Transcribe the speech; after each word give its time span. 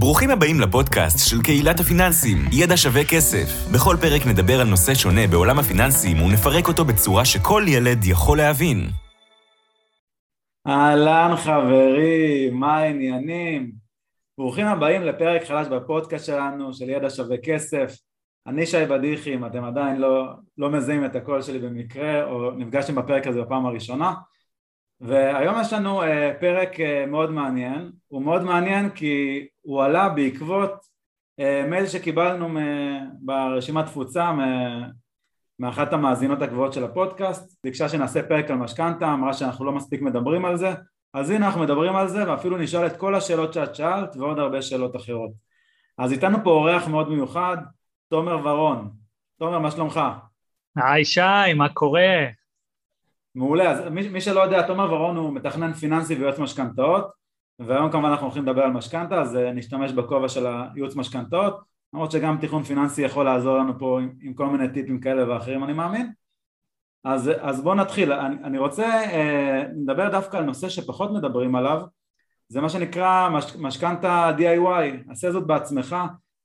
ברוכים 0.00 0.30
הבאים 0.30 0.60
לפודקאסט 0.60 1.30
של 1.30 1.42
קהילת 1.42 1.80
הפיננסים, 1.80 2.38
ידע 2.52 2.76
שווה 2.76 3.04
כסף. 3.04 3.48
בכל 3.74 3.96
פרק 4.00 4.26
נדבר 4.26 4.60
על 4.60 4.66
נושא 4.66 4.94
שונה 4.94 5.26
בעולם 5.26 5.58
הפיננסים 5.58 6.22
ונפרק 6.22 6.68
אותו 6.68 6.84
בצורה 6.84 7.24
שכל 7.24 7.62
ילד 7.68 8.04
יכול 8.04 8.38
להבין. 8.38 8.78
אהלן 10.66 11.36
חברים, 11.36 12.54
מה 12.60 12.76
העניינים? 12.76 13.72
ברוכים 14.38 14.66
הבאים 14.66 15.02
לפרק 15.02 15.44
חדש 15.44 15.66
בפודקאסט 15.66 16.26
שלנו 16.26 16.74
של 16.74 16.90
ידע 16.90 17.10
שווה 17.10 17.36
כסף. 17.42 17.96
אני 18.46 18.66
שי 18.66 18.84
בדיחי, 18.84 19.34
אם 19.34 19.46
אתם 19.46 19.64
עדיין 19.64 19.96
לא, 19.96 20.26
לא 20.58 20.70
מזהים 20.70 21.04
את 21.04 21.16
הקול 21.16 21.42
שלי 21.42 21.58
במקרה 21.58 22.24
או 22.24 22.50
נפגשתם 22.50 22.94
בפרק 22.94 23.26
הזה 23.26 23.42
בפעם 23.42 23.66
הראשונה. 23.66 24.12
והיום 25.00 25.54
יש 25.60 25.72
לנו 25.72 26.02
uh, 26.02 26.06
פרק 26.40 26.74
uh, 26.74 27.06
מאוד 27.06 27.30
מעניין, 27.30 27.92
הוא 28.08 28.22
מאוד 28.22 28.42
מעניין 28.42 28.90
כי 28.90 29.46
הוא 29.62 29.82
עלה 29.82 30.08
בעקבות 30.08 30.72
uh, 31.40 31.66
מייל 31.70 31.86
שקיבלנו 31.86 32.48
ברשימת 33.20 33.86
תפוצה 33.86 34.32
מאחת 35.58 35.92
המאזינות 35.92 36.42
הגבוהות 36.42 36.72
של 36.72 36.84
הפודקאסט, 36.84 37.58
ביקשה 37.64 37.88
שנעשה 37.88 38.22
פרק 38.22 38.50
על 38.50 38.56
משכנתה, 38.56 39.12
אמרה 39.14 39.32
שאנחנו 39.32 39.64
לא 39.64 39.72
מספיק 39.72 40.02
מדברים 40.02 40.44
על 40.44 40.56
זה, 40.56 40.74
אז 41.14 41.30
הנה 41.30 41.46
אנחנו 41.46 41.60
מדברים 41.60 41.96
על 41.96 42.08
זה 42.08 42.30
ואפילו 42.30 42.58
נשאל 42.58 42.86
את 42.86 42.96
כל 42.96 43.14
השאלות 43.14 43.52
שאת 43.52 43.74
שאלת 43.74 44.16
ועוד 44.16 44.38
הרבה 44.38 44.62
שאלות 44.62 44.96
אחרות. 44.96 45.30
אז 45.98 46.12
איתנו 46.12 46.38
פה 46.44 46.50
אורח 46.50 46.88
מאוד 46.88 47.08
מיוחד, 47.08 47.56
תומר 48.08 48.46
ורון. 48.46 48.90
תומר, 49.38 49.58
מה 49.58 49.70
שלומך? 49.70 50.00
היי 50.76 51.04
שי, 51.04 51.54
מה 51.56 51.68
קורה? 51.68 52.37
מעולה, 53.38 53.70
אז 53.70 53.80
מי, 53.90 54.08
מי 54.08 54.20
שלא 54.20 54.40
יודע, 54.40 54.66
תומר 54.66 54.92
ורון 54.92 55.16
הוא 55.16 55.32
מתכנן 55.32 55.72
פיננסי 55.72 56.14
ויועץ 56.14 56.38
משכנתאות 56.38 57.06
והיום 57.58 57.90
כמובן 57.90 58.08
אנחנו 58.08 58.26
הולכים 58.26 58.42
לדבר 58.42 58.62
על 58.62 58.70
משכנתה 58.70 59.20
אז 59.20 59.36
אה, 59.36 59.52
נשתמש 59.52 59.92
בכובע 59.92 60.28
של 60.28 60.46
הייעוץ 60.46 60.96
משכנתאות 60.96 61.60
למרות 61.92 62.10
שגם 62.10 62.38
תיכון 62.40 62.62
פיננסי 62.62 63.02
יכול 63.02 63.24
לעזור 63.24 63.58
לנו 63.58 63.78
פה 63.78 64.00
עם, 64.00 64.12
עם 64.22 64.34
כל 64.34 64.46
מיני 64.46 64.68
טיפים 64.72 65.00
כאלה 65.00 65.30
ואחרים 65.30 65.64
אני 65.64 65.72
מאמין. 65.72 66.12
אז, 67.04 67.30
אז 67.40 67.62
בואו 67.62 67.74
נתחיל, 67.74 68.12
אני, 68.12 68.36
אני 68.44 68.58
רוצה 68.58 68.86
אה, 68.86 69.64
לדבר 69.82 70.10
דווקא 70.10 70.36
על 70.36 70.44
נושא 70.44 70.68
שפחות 70.68 71.10
מדברים 71.12 71.54
עליו 71.54 71.82
זה 72.48 72.60
מה 72.60 72.68
שנקרא 72.68 73.28
מש, 73.28 73.56
משכנתה 73.56 74.30
DIY, 74.38 75.10
עשה 75.10 75.32
זאת 75.32 75.46
בעצמך 75.46 75.96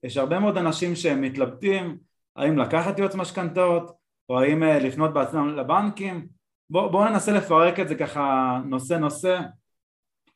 יש 0.04 0.17
הרבה 0.17 0.39
מאוד 0.39 0.58
אנשים 0.58 0.95
שמתלבטים 0.95 1.98
האם 2.36 2.58
לקחת 2.58 3.00
יועץ 3.00 3.16
משכנתאות 3.16 3.92
או 4.30 4.39
האם 4.39 4.64
אה, 4.64 4.80
לפנות 4.80 5.14
בעצמם 5.14 5.48
לבנקים 5.48 6.28
בואו 6.74 6.90
בוא 6.90 7.10
ננסה 7.10 7.32
לפרק 7.32 7.80
את 7.80 7.88
זה 7.88 7.96
ככה 7.96 8.60
נושא 8.66 8.94
נושא 8.94 9.40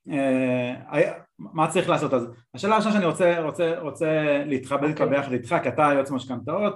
אה, 0.10 0.74
מה 1.40 1.68
צריך 1.68 1.90
לעשות 1.90 2.14
אז 2.14 2.28
השאלה 2.54 2.76
הראשונה 2.76 2.94
שאני 2.94 3.06
רוצה, 3.06 3.42
רוצה, 3.42 3.80
רוצה 3.80 4.44
להתחבר 4.46 4.88
okay. 4.88 4.90
אוקיי. 4.90 5.10
ביחד 5.10 5.32
איתך 5.32 5.56
כי 5.64 5.70
אתה 5.70 5.90
יועץ 5.94 6.12
משכנתאות 6.12 6.76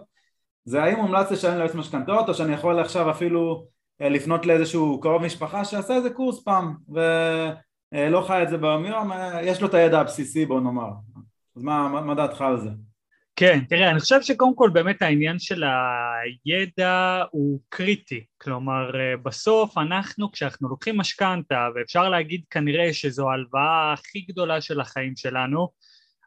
זה 0.66 0.84
האם 0.84 0.98
מומלץ 0.98 1.32
לשלם 1.32 1.58
ליועץ 1.58 1.76
משכנתאות 1.76 2.30
או 2.30 2.34
שאני 2.34 2.54
יכול 2.54 2.80
עכשיו 2.80 3.12
אפילו 3.12 3.66
אה, 4.02 4.10
לפנות 4.10 4.46
לאיזשהו 4.46 5.00
קרוב 5.00 5.22
משפחה 5.22 5.66
שעשה 5.66 5.96
איזה 5.96 6.10
קורס 6.10 6.44
פעם 6.44 6.76
ולא 6.90 8.22
חי 8.22 8.44
את 8.44 8.50
זה 8.50 8.58
ביום 8.58 8.86
יום 8.86 9.12
יש 9.44 9.62
לו 9.62 9.68
את 9.68 9.74
הידע 9.74 10.00
הבסיסי 10.00 10.46
בוא 10.46 10.62
נאמר 10.62 10.90
אז 11.56 11.64
מה, 11.64 11.88
מה, 11.88 12.02
מה 12.02 12.16
דעתך 12.16 12.42
על 12.42 12.60
זה? 12.60 12.70
כן, 13.36 13.60
תראה, 13.70 13.92
אני 13.92 14.00
חושב 14.00 14.22
שקודם 14.22 14.56
כל 14.56 14.70
באמת 14.74 15.02
העניין 15.02 15.40
של 15.40 15.64
הידע 15.64 17.24
הוא 17.32 17.60
קריטי, 17.70 18.26
כלומר 18.38 18.92
בסוף 19.24 19.78
אנחנו 19.78 20.32
כשאנחנו 20.32 20.70
לוקחים 20.70 20.98
משכנתה 20.98 21.68
ואפשר 21.76 22.10
להגיד 22.10 22.42
כנראה 22.50 22.94
שזו 22.94 23.30
ההלוואה 23.30 23.94
הכי 23.94 24.22
גדולה 24.22 24.62
של 24.62 24.80
החיים 24.80 25.16
שלנו, 25.16 25.70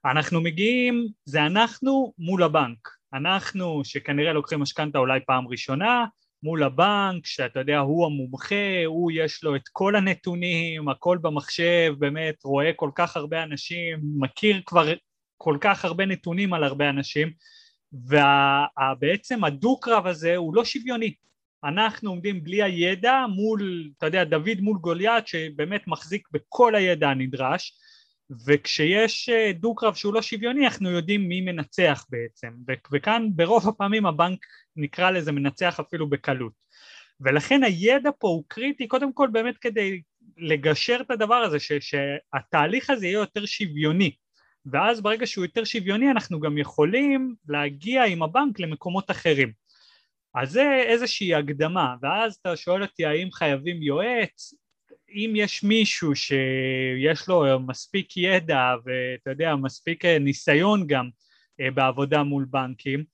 אנחנו 0.05 0.41
מגיעים, 0.41 1.07
זה 1.25 1.47
אנחנו 1.47 2.13
מול 2.19 2.43
הבנק, 2.43 2.89
אנחנו 3.15 3.85
שכנראה 3.85 4.33
לוקחים 4.33 4.61
משכנתה 4.61 4.99
אולי 4.99 5.21
פעם 5.27 5.49
ראשונה, 5.49 6.05
מול 6.43 6.63
הבנק, 6.63 7.27
שאתה 7.27 7.61
יודע, 7.61 7.79
הוא 7.79 8.07
המומחה, 8.07 8.85
הוא 8.87 9.11
יש 9.15 9.45
לו 9.45 9.57
את 9.57 9.69
כל 9.73 9.97
הנתונים, 9.97 10.89
הכל 10.89 11.19
במחשב, 11.23 11.95
באמת 11.99 12.45
רואה 12.45 12.73
כל 12.77 12.91
כך 12.95 13.17
הרבה 13.17 13.43
אנשים, 13.43 13.99
מכיר 14.19 14.63
כבר 14.67 14.89
כל 15.45 15.59
כך 15.61 15.85
הרבה 15.85 16.07
נתונים 16.07 16.55
על 16.55 16.65
הרבה 16.65 16.91
אנשים 16.91 17.33
ובעצם 17.93 19.45
הדו-קרב 19.45 20.07
הזה 20.07 20.37
הוא 20.37 20.55
לא 20.55 20.65
שוויוני. 20.65 21.15
אנחנו 21.65 22.11
עומדים 22.11 22.45
בלי 22.45 22.63
הידע 22.63 23.25
מול, 23.35 23.91
אתה 23.99 24.07
יודע, 24.07 24.25
דוד 24.25 24.61
מול 24.61 24.79
גוליית 24.79 25.27
שבאמת 25.27 25.87
מחזיק 25.87 26.29
בכל 26.33 26.75
הידע 26.75 27.09
הנדרש 27.09 27.79
וכשיש 28.47 29.29
אה, 29.29 29.53
דו-קרב 29.53 29.95
שהוא 29.95 30.15
לא 30.15 30.23
שוויוני 30.23 30.67
אנחנו 30.67 30.91
יודעים 30.91 31.29
מי 31.29 31.41
מנצח 31.41 32.07
בעצם. 32.11 32.49
וכאן 32.93 33.29
ברוב 33.35 33.69
הפעמים 33.69 34.07
הבנק 34.07 34.39
נקרא 34.77 35.11
לזה 35.11 35.33
מנצח 35.33 35.81
אפילו 35.81 36.11
בקלות. 36.11 36.53
ולכן 37.21 37.63
הידע 37.63 38.11
פה 38.19 38.29
הוא 38.29 38.45
קריטי 38.49 38.89
קודם 38.89 39.13
כל 39.13 39.29
באמת 39.33 39.59
כדי 39.59 40.01
לגשר 40.39 40.99
את 41.01 41.11
הדבר 41.11 41.35
הזה 41.35 41.61
ש, 41.61 41.73
שהתהליך 41.73 42.91
הזה 42.91 43.07
יהיה 43.07 43.15
יותר 43.15 43.47
שוויוני 43.47 44.11
ואז 44.67 45.01
ברגע 45.01 45.27
שהוא 45.27 45.45
יותר 45.45 45.65
שוויוני 45.65 46.11
אנחנו 46.11 46.41
גם 46.41 46.59
יכולים 46.59 47.35
להגיע 47.49 48.05
עם 48.05 48.23
הבנק 48.23 48.61
למקומות 48.61 49.11
אחרים. 49.11 49.53
אז 50.35 50.51
זה 50.51 50.83
איזושהי 50.87 51.35
הקדמה, 51.35 51.95
ואז 52.03 52.35
אתה 52.35 52.57
שואל 52.57 52.83
אותי 52.83 53.07
האם 53.07 53.33
חייבים 53.33 53.83
יועץ, 53.83 54.55
אם 55.09 55.33
יש 55.37 55.65
מישהו 55.65 56.15
שיש 56.15 57.29
לו 57.29 57.61
מספיק 57.61 58.17
ידע 58.17 58.75
ואתה 58.85 59.31
יודע 59.31 59.57
מספיק 59.57 60.05
ניסיון 60.05 60.87
גם 60.87 61.09
אה, 61.61 61.71
בעבודה 61.71 62.23
מול 62.23 62.47
בנקים 62.51 63.05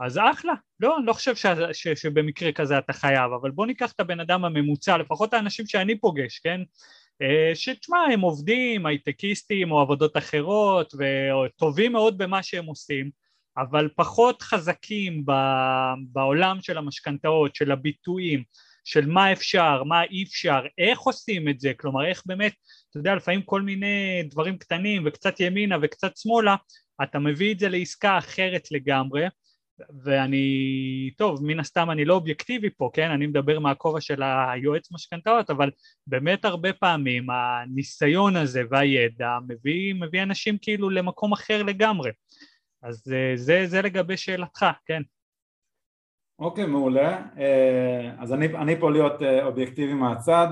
אז 0.00 0.18
אחלה, 0.18 0.52
לא, 0.80 0.98
אני 0.98 1.06
לא 1.06 1.12
חושב 1.12 1.36
ש, 1.36 1.46
ש, 1.72 1.88
שבמקרה 1.88 2.52
כזה 2.52 2.78
אתה 2.78 2.92
חייב, 2.92 3.32
אבל 3.40 3.50
בוא 3.50 3.66
ניקח 3.66 3.92
את 3.92 4.00
הבן 4.00 4.20
אדם 4.20 4.44
הממוצע, 4.44 4.96
לפחות 4.96 5.34
האנשים 5.34 5.66
שאני 5.66 5.98
פוגש, 5.98 6.38
כן? 6.38 6.60
אה, 7.22 7.54
שתשמע 7.54 7.98
הם 8.12 8.20
עובדים, 8.20 8.86
הייטקיסטים 8.86 9.72
או 9.72 9.80
עבודות 9.80 10.16
אחרות 10.16 10.94
וטובים 10.98 11.92
מאוד 11.92 12.18
במה 12.18 12.42
שהם 12.42 12.66
עושים 12.66 13.10
אבל 13.58 13.88
פחות 13.96 14.42
חזקים 14.42 15.24
בעולם 16.12 16.58
של 16.60 16.78
המשכנתאות, 16.78 17.54
של 17.54 17.72
הביטויים, 17.72 18.42
של 18.84 19.06
מה 19.06 19.32
אפשר, 19.32 19.82
מה 19.82 20.02
אי 20.02 20.22
אפשר, 20.22 20.60
איך 20.78 20.98
עושים 20.98 21.48
את 21.48 21.60
זה, 21.60 21.72
כלומר 21.76 22.06
איך 22.06 22.22
באמת, 22.26 22.54
אתה 22.90 22.98
יודע 22.98 23.14
לפעמים 23.14 23.42
כל 23.42 23.62
מיני 23.62 24.22
דברים 24.30 24.58
קטנים 24.58 25.02
וקצת 25.06 25.40
ימינה 25.40 25.76
וקצת 25.82 26.16
שמאלה, 26.16 26.56
אתה 27.02 27.18
מביא 27.18 27.54
את 27.54 27.58
זה 27.58 27.68
לעסקה 27.68 28.18
אחרת 28.18 28.68
לגמרי 28.70 29.26
ואני, 30.04 31.10
טוב, 31.16 31.44
מן 31.44 31.60
הסתם 31.60 31.90
אני 31.90 32.04
לא 32.04 32.14
אובייקטיבי 32.14 32.70
פה, 32.70 32.90
כן? 32.92 33.10
אני 33.10 33.26
מדבר 33.26 33.58
מהכובע 33.58 34.00
של 34.00 34.22
היועץ 34.22 34.92
משכנתאות, 34.92 35.50
אבל 35.50 35.70
באמת 36.06 36.44
הרבה 36.44 36.72
פעמים 36.72 37.26
הניסיון 37.30 38.36
הזה 38.36 38.62
והידע 38.70 39.38
מביא, 39.48 39.94
מביא 39.94 40.22
אנשים 40.22 40.58
כאילו 40.62 40.90
למקום 40.90 41.32
אחר 41.32 41.62
לגמרי. 41.62 42.10
אז 42.82 43.12
אה, 43.12 43.36
זה, 43.36 43.62
זה 43.66 43.82
לגבי 43.82 44.16
שאלתך, 44.16 44.66
כן. 44.86 45.02
אוקיי, 46.38 46.64
okay, 46.64 46.66
מעולה. 46.66 47.22
אה, 47.38 48.10
אז 48.18 48.32
אני, 48.32 48.46
אני 48.46 48.80
פה 48.80 48.90
להיות 48.90 49.22
אה, 49.22 49.44
אובייקטיבי 49.44 49.94
מהצד 49.94 50.48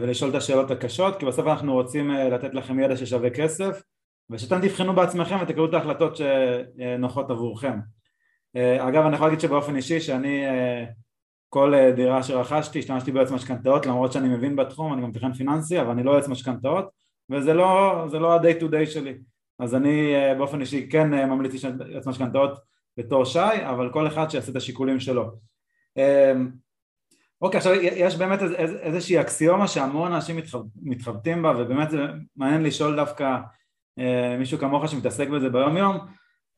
ולשאול 0.00 0.30
את 0.30 0.34
השאלות 0.34 0.70
הקשות, 0.70 1.18
כי 1.18 1.26
בסוף 1.26 1.46
אנחנו 1.46 1.72
רוצים 1.72 2.10
לתת 2.10 2.54
לכם 2.54 2.80
ידע 2.80 2.96
ששווה 2.96 3.30
כסף, 3.30 3.82
ושאתם 4.30 4.60
תבחנו 4.60 4.94
בעצמכם 4.94 5.36
ותקבלו 5.42 5.68
את 5.68 5.74
ההחלטות 5.74 6.16
שנוחות 6.16 7.30
עבורכם. 7.30 7.78
אה, 8.56 8.88
אגב 8.88 9.06
אני 9.06 9.14
יכול 9.14 9.26
להגיד 9.26 9.40
שבאופן 9.40 9.76
אישי 9.76 10.00
שאני 10.00 10.46
אה, 10.46 10.84
כל 11.48 11.74
אה, 11.74 11.92
דירה 11.92 12.22
שרכשתי 12.22 12.78
השתמשתי 12.78 13.12
ביועץ 13.12 13.30
משכנתאות 13.30 13.86
למרות 13.86 14.12
שאני 14.12 14.28
מבין 14.28 14.56
בתחום 14.56 14.92
אני 14.92 15.02
גם 15.02 15.08
מתכנן 15.08 15.32
פיננסי 15.32 15.80
אבל 15.80 15.90
אני 15.90 16.02
לא 16.02 16.10
יועץ 16.10 16.28
משכנתאות 16.28 16.88
וזה 17.30 17.54
לא, 17.54 18.06
לא 18.12 18.34
ה-day 18.34 18.60
to 18.60 18.64
day 18.64 18.86
שלי. 18.86 19.14
אז 19.58 19.74
אני 19.74 20.12
באופן 20.38 20.60
אישי 20.60 20.88
כן 20.90 21.10
ממליץ 21.10 21.64
יועץ 21.90 22.06
משכנתאות 22.06 22.58
בתור 22.98 23.24
שי 23.24 23.38
אבל 23.70 23.92
כל 23.92 24.06
אחד 24.06 24.30
שיעשה 24.30 24.50
את 24.50 24.56
השיקולים 24.56 25.00
שלו. 25.00 25.30
אוקיי 27.42 27.58
עכשיו 27.58 27.74
יש 27.74 28.16
באמת 28.16 28.42
איז, 28.42 28.52
איזושהי 28.80 29.20
אקסיומה 29.20 29.68
שהמון 29.68 30.12
אנשים 30.12 30.36
מתחב, 30.36 30.58
מתחבטים 30.82 31.42
בה 31.42 31.52
ובאמת 31.58 31.90
זה 31.90 31.98
מעניין 32.36 32.62
לשאול 32.62 32.96
דווקא 32.96 33.36
מישהו 34.38 34.58
כמוך 34.58 34.88
שמתעסק 34.88 35.28
בזה 35.28 35.48
ביום 35.48 35.76
יום 35.76 35.98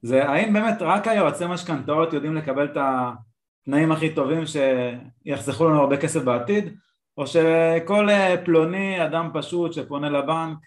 זה 0.02 0.28
האם 0.28 0.52
באמת 0.52 0.76
רק 0.80 1.08
היועצי 1.08 1.46
משכנתאות 1.46 2.12
יודעים 2.12 2.34
לקבל 2.34 2.64
את 2.64 2.76
התנאים 2.76 3.92
הכי 3.92 4.14
טובים 4.14 4.42
שיחסכו 4.46 5.68
לנו 5.68 5.80
הרבה 5.80 5.96
כסף 5.96 6.22
בעתיד 6.22 6.76
או 7.18 7.26
שכל 7.26 8.10
אה, 8.10 8.34
פלוני 8.44 9.04
אדם 9.04 9.30
פשוט 9.34 9.72
שפונה 9.72 10.10
לבנק 10.10 10.58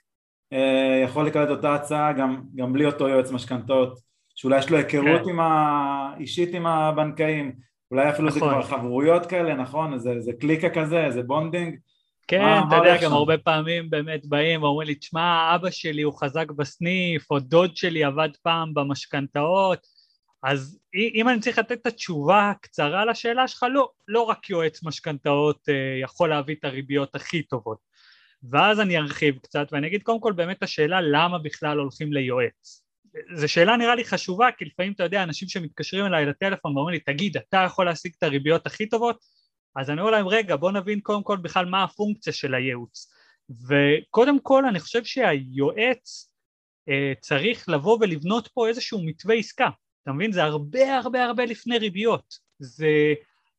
אה, 0.54 1.02
יכול 1.04 1.26
לקבל 1.26 1.44
את 1.44 1.50
אותה 1.50 1.76
הצעה 1.76 2.14
גם, 2.14 2.42
גם 2.56 2.74
בלי 2.74 2.86
אותו 2.86 3.08
יועץ 3.08 3.32
משכנתאות 3.32 4.00
שאולי 4.36 4.60
יש 4.60 4.70
לו 4.70 4.78
היכרות 4.78 5.22
כן. 5.24 5.30
עם 5.30 5.40
ה... 5.40 6.14
אישית 6.20 6.54
עם 6.54 6.66
הבנקאים 6.66 7.52
אולי 7.92 8.10
אפילו 8.10 8.28
נכון. 8.28 8.40
זה 8.40 8.46
כבר 8.46 8.62
חברויות 8.62 9.26
כאלה 9.26 9.56
נכון? 9.56 9.98
זה, 9.98 10.20
זה 10.20 10.32
קליקה 10.40 10.70
כזה, 10.70 11.06
זה 11.10 11.24
bonding 11.24 11.76
כן, 12.30 12.68
אתה 12.68 12.76
יודע, 12.76 13.02
גם 13.02 13.14
הרבה 13.14 13.38
פעמים 13.38 13.90
באמת 13.90 14.26
באים 14.26 14.64
ואומרים 14.64 14.88
לי, 14.88 14.96
תשמע, 14.96 15.56
אבא 15.56 15.72
שלי 15.72 16.02
הוא 16.02 16.20
חזק 16.20 16.52
בסניף, 16.52 17.32
או 17.32 17.40
דוד 17.40 17.78
שלי 17.78 18.04
עבד 18.04 18.30
פעם 18.42 18.74
במשכנתאות, 18.74 19.88
אז 20.44 20.80
אם 21.16 21.30
אני 21.30 21.40
צריך 21.40 21.60
לתת 21.60 21.72
את 21.72 21.86
התשובה 21.86 22.50
הקצרה 22.50 23.06
לשאלה 23.06 23.48
שלך, 23.48 23.66
לא, 23.74 23.90
לא 24.08 24.22
רק 24.22 24.50
יועץ 24.50 24.84
משכנתאות 24.84 25.70
אה, 25.70 26.00
יכול 26.02 26.30
להביא 26.30 26.56
את 26.60 26.66
הריביות 26.66 27.16
הכי 27.16 27.44
טובות. 27.44 27.78
ואז 28.52 28.80
אני 28.80 28.98
ארחיב 28.98 29.38
קצת 29.38 29.68
ואני 29.72 29.88
אגיד 29.88 30.04
קודם 30.04 30.20
כל 30.20 30.34
באמת 30.34 30.64
השאלה 30.64 31.02
למה 31.02 31.38
בכלל 31.38 31.78
הולכים 31.78 32.14
ליועץ. 32.14 32.84
זו 33.34 33.50
שאלה 33.50 33.78
נראה 33.78 33.96
לי 33.96 34.06
חשובה, 34.06 34.48
כי 34.58 34.66
לפעמים 34.66 34.94
אתה 34.94 35.04
יודע, 35.04 35.24
אנשים 35.24 35.48
שמתקשרים 35.48 36.06
אליי 36.06 36.26
לטלפון 36.26 36.78
ואומרים 36.78 36.94
לי, 36.94 37.00
תגיד, 37.00 37.38
אתה 37.38 37.64
יכול 37.66 37.86
להשיג 37.86 38.12
את 38.18 38.24
הריביות 38.24 38.66
הכי 38.66 38.90
טובות? 38.90 39.39
אז 39.76 39.90
אני 39.90 40.02
אומר 40.02 40.12
להם, 40.12 40.28
רגע, 40.28 40.56
בוא 40.56 40.72
נבין 40.72 41.00
קודם 41.00 41.24
כל 41.24 41.38
בכלל 41.38 41.66
מה 41.66 41.84
הפונקציה 41.84 42.34
של 42.34 42.54
הייעוץ. 42.56 43.12
וקודם 43.50 44.40
כל, 44.40 44.66
אני 44.66 44.80
חושב 44.80 45.04
שהיועץ 45.04 46.32
אה, 46.90 47.14
צריך 47.20 47.70
לבוא 47.70 47.98
ולבנות 48.02 48.48
פה 48.54 48.68
איזשהו 48.68 49.06
מתווה 49.06 49.36
עסקה. 49.36 49.70
אתה 50.04 50.12
מבין? 50.12 50.32
זה 50.32 50.44
הרבה 50.44 50.98
הרבה 50.98 51.26
הרבה 51.26 51.46
לפני 51.46 51.78
ריביות. 51.78 52.34
זה 52.60 53.14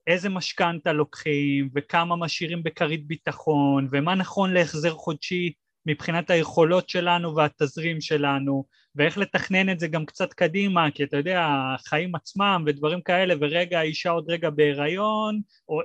איזה 0.06 0.28
משכנתה 0.28 0.92
לוקחים, 0.92 1.70
וכמה 1.74 2.16
משאירים 2.16 2.62
בכרית 2.62 3.06
ביטחון, 3.06 3.88
ומה 3.90 4.14
נכון 4.14 4.54
להחזר 4.54 4.94
חודשי 4.94 5.52
מבחינת 5.86 6.30
היכולות 6.30 6.88
שלנו 6.88 7.36
והתזרים 7.36 8.00
שלנו, 8.00 8.64
ואיך 8.94 9.18
לתכנן 9.18 9.70
את 9.70 9.80
זה 9.80 9.88
גם 9.88 10.06
קצת 10.06 10.32
קדימה, 10.32 10.90
כי 10.90 11.04
אתה 11.04 11.16
יודע, 11.16 11.46
החיים 11.74 12.14
עצמם 12.14 12.64
ודברים 12.66 13.00
כאלה, 13.02 13.34
ורגע 13.40 13.78
האישה 13.78 14.10
עוד 14.10 14.30
רגע 14.30 14.50
בהיריון, 14.50 15.40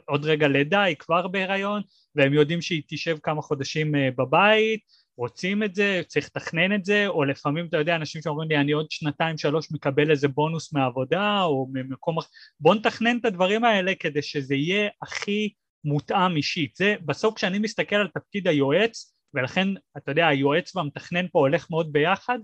עוד 0.06 0.26
רגע 0.26 0.48
לידה, 0.48 0.84
היא 0.84 0.96
כבר 0.96 1.28
בהיריון, 1.28 1.82
והם 2.16 2.34
יודעים 2.34 2.62
שהיא 2.62 2.82
תשב 2.88 3.18
כמה 3.24 3.42
חודשים 3.42 3.96
אה, 3.96 4.10
בבית, 4.18 4.80
רוצים 5.18 5.64
את 5.64 5.76
זה, 5.76 6.02
צריך 6.08 6.26
לתכנן 6.26 6.76
את 6.76 6.86
זה, 6.86 7.08
או 7.08 7.24
לפעמים 7.24 7.66
אתה 7.66 7.78
יודע 7.78 7.96
אנשים 7.96 8.22
שאומרים 8.22 8.50
לי 8.50 8.58
אני 8.58 8.72
עוד 8.72 8.92
שנתיים 8.92 9.38
שלוש 9.38 9.72
מקבל 9.72 10.12
איזה 10.12 10.28
בונוס 10.28 10.74
מעבודה 10.74 11.44
או 11.44 11.68
ממקום 11.74 12.18
אחר, 12.18 12.28
בוא 12.60 12.76
נתכנן 12.76 13.18
את 13.18 13.26
הדברים 13.26 13.64
האלה 13.64 13.96
כדי 14.00 14.22
שזה 14.22 14.56
יהיה 14.56 14.90
הכי 15.02 15.50
מותאם 15.86 16.36
אישית, 16.36 16.76
זה 16.76 16.96
בסוף 17.06 17.36
כשאני 17.36 17.60
מסתכל 17.60 17.96
על 17.96 18.08
תפקיד 18.08 18.48
היועץ 18.48 19.15
ולכן 19.36 19.68
אתה 19.98 20.12
יודע 20.12 20.28
היועץ 20.28 20.76
והמתכנן 20.76 21.28
פה 21.32 21.40
הולך 21.40 21.70
מאוד 21.70 21.94
ביחד 21.94 22.40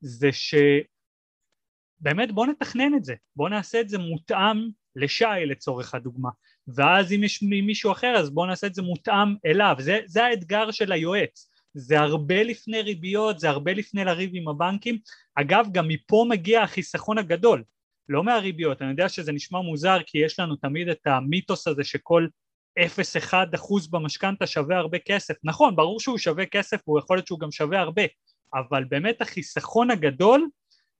זה 0.00 0.28
שבאמת 0.32 2.32
בוא 2.32 2.46
נתכנן 2.46 2.94
את 2.96 3.04
זה, 3.04 3.14
בוא 3.36 3.48
נעשה 3.48 3.80
את 3.80 3.88
זה 3.88 3.98
מותאם 3.98 4.70
לשי 4.96 5.46
לצורך 5.46 5.94
הדוגמה. 5.94 6.30
ואז 6.68 7.12
אם 7.12 7.24
יש 7.24 7.42
מישהו 7.42 7.92
אחר 7.92 8.14
אז 8.16 8.30
בוא 8.30 8.46
נעשה 8.46 8.66
את 8.66 8.74
זה 8.74 8.82
מותאם 8.82 9.34
אליו, 9.46 9.76
זה, 9.78 10.00
זה 10.06 10.24
האתגר 10.24 10.70
של 10.70 10.92
היועץ. 10.92 11.50
זה 11.74 12.00
הרבה 12.00 12.42
לפני 12.42 12.82
ריביות, 12.82 13.38
זה 13.38 13.48
הרבה 13.48 13.72
לפני 13.72 14.04
לריב 14.04 14.30
עם 14.34 14.48
הבנקים. 14.48 14.98
אגב, 15.34 15.66
גם 15.72 15.88
מפה 15.88 16.26
מגיע 16.28 16.62
החיסכון 16.62 17.18
הגדול, 17.18 17.64
לא 18.08 18.24
מהריביות. 18.24 18.82
אני 18.82 18.90
יודע 18.90 19.08
שזה 19.08 19.32
נשמע 19.32 19.60
מוזר 19.60 19.98
כי 20.06 20.18
יש 20.18 20.38
לנו 20.38 20.56
תמיד 20.56 20.88
את 20.88 21.06
המיתוס 21.06 21.68
הזה 21.68 21.84
שכל 21.84 22.26
0.1 22.78 23.34
אחוז 23.54 23.90
במשכנתה 23.90 24.46
שווה 24.46 24.76
הרבה 24.76 24.98
כסף. 24.98 25.34
נכון, 25.44 25.76
ברור 25.76 26.00
שהוא 26.00 26.18
שווה 26.18 26.46
כסף 26.46 26.80
והוא 26.88 26.98
יכול 26.98 27.16
להיות 27.16 27.26
שהוא 27.26 27.40
גם 27.40 27.52
שווה 27.52 27.80
הרבה, 27.80 28.02
אבל 28.54 28.84
באמת 28.84 29.20
החיסכון 29.22 29.90
הגדול 29.90 30.48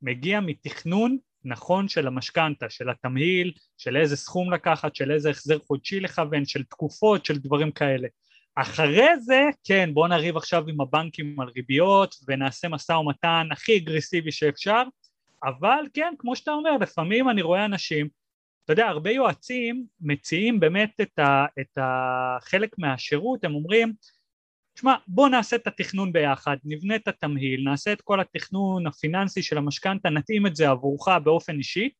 מגיע 0.03 0.41
מתכנון 0.41 1.17
נכון 1.45 1.89
של 1.89 2.07
המשכנתה, 2.07 2.71
של 2.71 2.91
התמהיל, 2.91 3.53
של 3.79 3.97
איזה 3.97 4.17
סכום 4.17 4.53
לקחת, 4.53 4.97
של 4.97 5.11
איזה 5.11 5.31
החזר 5.31 5.59
חודשי 5.59 6.01
לכוון, 6.01 6.45
של 6.45 6.65
תקופות, 6.65 7.25
של 7.25 7.39
דברים 7.39 7.71
כאלה. 7.71 8.09
אחרי 8.57 9.21
זה, 9.21 9.43
כן, 9.65 9.91
בואו 9.95 10.07
נריב 10.07 10.37
עכשיו 10.37 10.65
עם 10.69 10.81
הבנקים 10.81 11.41
על 11.41 11.49
ריביות 11.57 12.15
ונעשה 12.29 12.69
משא 12.69 12.93
ומתן 12.93 13.49
הכי 13.53 13.77
אגרסיבי 13.77 14.33
שאפשר, 14.33 14.83
אבל 15.45 15.85
כן, 15.95 16.15
כמו 16.19 16.37
שאתה 16.37 16.51
אומר, 16.51 16.77
לפעמים 16.81 17.31
אני 17.31 17.43
רואה 17.43 17.65
אנשים, 17.65 18.09
אתה 18.67 18.73
יודע, 18.73 18.87
הרבה 18.87 19.11
יועצים 19.11 19.87
מציעים 20.01 20.61
באמת 20.61 21.01
את, 21.01 21.19
ה, 21.19 21.47
את 21.61 21.79
החלק 21.81 22.79
מהשירות, 22.79 23.45
הם 23.45 23.55
אומרים, 23.55 23.93
שמע, 24.79 24.95
בוא 25.07 25.29
נעשה 25.29 25.57
את 25.57 25.67
התכנון 25.67 26.13
ביחד, 26.13 26.57
נבנה 26.65 26.97
את 26.97 27.09
התמהיל, 27.09 27.65
נעשה 27.65 27.93
את 27.93 28.01
כל 28.01 28.21
התכנון 28.21 28.87
הפיננסי 28.87 29.43
של 29.43 29.59
המשכנתה, 29.59 30.11
נתאים 30.11 30.47
את 30.47 30.57
זה 30.57 30.69
עבורך 30.71 31.09
באופן 31.25 31.59
אישי, 31.59 31.91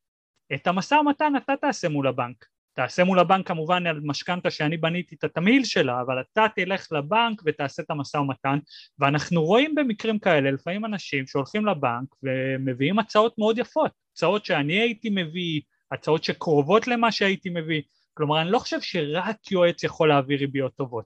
את 0.55 0.67
המשא 0.67 0.95
ומתן 0.95 1.33
אתה 1.37 1.55
תעשה 1.61 1.89
מול 1.89 2.07
הבנק, 2.07 2.47
תעשה 2.73 3.05
מול 3.05 3.19
הבנק 3.19 3.49
כמובן 3.49 3.87
על 3.87 4.01
משכנתה 4.05 4.51
שאני 4.51 4.77
בניתי 4.77 5.15
את 5.15 5.25
התמהיל 5.25 5.65
שלה, 5.65 6.01
אבל 6.01 6.21
אתה 6.21 6.47
תלך 6.55 6.93
לבנק 6.93 7.43
ותעשה 7.45 7.83
את 7.83 7.91
המשא 7.91 8.17
ומתן, 8.17 8.59
ואנחנו 8.99 9.45
רואים 9.45 9.75
במקרים 9.75 10.19
כאלה 10.19 10.51
לפעמים 10.51 10.85
אנשים 10.85 11.27
שהולכים 11.27 11.67
לבנק 11.67 12.15
ומביאים 12.23 12.99
הצעות 12.99 13.39
מאוד 13.39 13.59
יפות, 13.59 13.91
הצעות 14.13 14.45
שאני 14.45 14.75
הייתי 14.81 15.11
מביא, 15.11 15.61
הצעות 15.93 16.25
שקרובות 16.25 16.87
למה 16.87 17.13
שהייתי 17.13 17.51
מביא, 17.51 17.83
כלומר 18.15 18.41
אני 18.41 18.51
לא 18.51 18.59
חושב 18.59 18.81
שרק 18.81 19.51
יועץ 19.51 19.85
יכול 19.85 20.09
להביא 20.09 20.37
ריביות 20.37 20.75
טובות, 20.75 21.05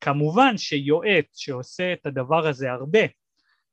כמובן 0.00 0.58
שיועץ 0.58 1.26
שעושה 1.34 1.92
את 1.92 2.06
הדבר 2.06 2.46
הזה 2.46 2.72
הרבה, 2.72 3.00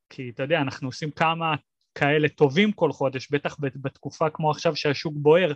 כי 0.10 0.30
אתה 0.30 0.44
יודע 0.44 0.62
אנחנו 0.62 0.88
עושים 0.88 1.12
כמה 1.12 1.56
כאלה 1.96 2.30
טובים 2.30 2.72
כל 2.72 2.92
חודש, 2.92 3.32
בטח 3.32 3.56
בתקופה 3.60 4.30
כמו 4.30 4.52
עכשיו 4.52 4.76
שהשוק 4.76 5.14
בוער 5.18 5.54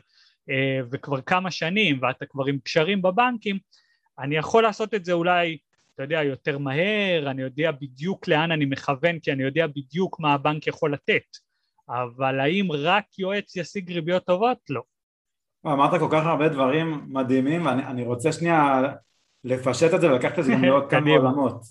אה, 0.50 0.80
וכבר 0.92 1.22
כמה 1.22 1.52
שנים 1.52 2.00
ואתה 2.02 2.26
כבר 2.26 2.46
עם 2.46 2.60
קשרים 2.64 3.02
בבנקים, 3.02 3.60
אני 4.20 4.36
יכול 4.36 4.64
לעשות 4.64 4.94
את 4.94 5.06
זה 5.06 5.14
אולי, 5.14 5.58
אתה 5.96 6.04
יודע, 6.04 6.24
יותר 6.24 6.58
מהר, 6.58 7.32
אני 7.32 7.42
יודע 7.42 7.72
בדיוק 7.72 8.28
לאן 8.28 8.52
אני 8.52 8.66
מכוון 8.66 9.20
כי 9.20 9.32
אני 9.32 9.44
יודע 9.44 9.68
בדיוק 9.68 10.20
מה 10.20 10.34
הבנק 10.34 10.68
יכול 10.68 10.94
לתת, 10.94 11.38
אבל 11.92 12.40
האם 12.40 12.72
רק 12.72 13.20
יועץ 13.20 13.56
ישיג 13.56 13.92
ריביות 13.92 14.26
טובות? 14.26 14.58
לא. 14.70 14.82
אמרת 15.66 16.00
כל 16.00 16.08
כך 16.12 16.26
הרבה 16.26 16.50
דברים 16.50 17.06
מדהימים 17.08 17.66
ואני 17.66 18.04
רוצה 18.04 18.32
שנייה 18.32 18.82
לפשט 19.44 19.94
את 19.94 20.02
זה 20.02 20.12
ולקחת 20.12 20.40
את 20.40 20.44
זה 20.44 20.52
גם 20.52 20.64
לעוד 20.64 20.84
כמה 20.92 21.12
עולמות. 21.12 21.62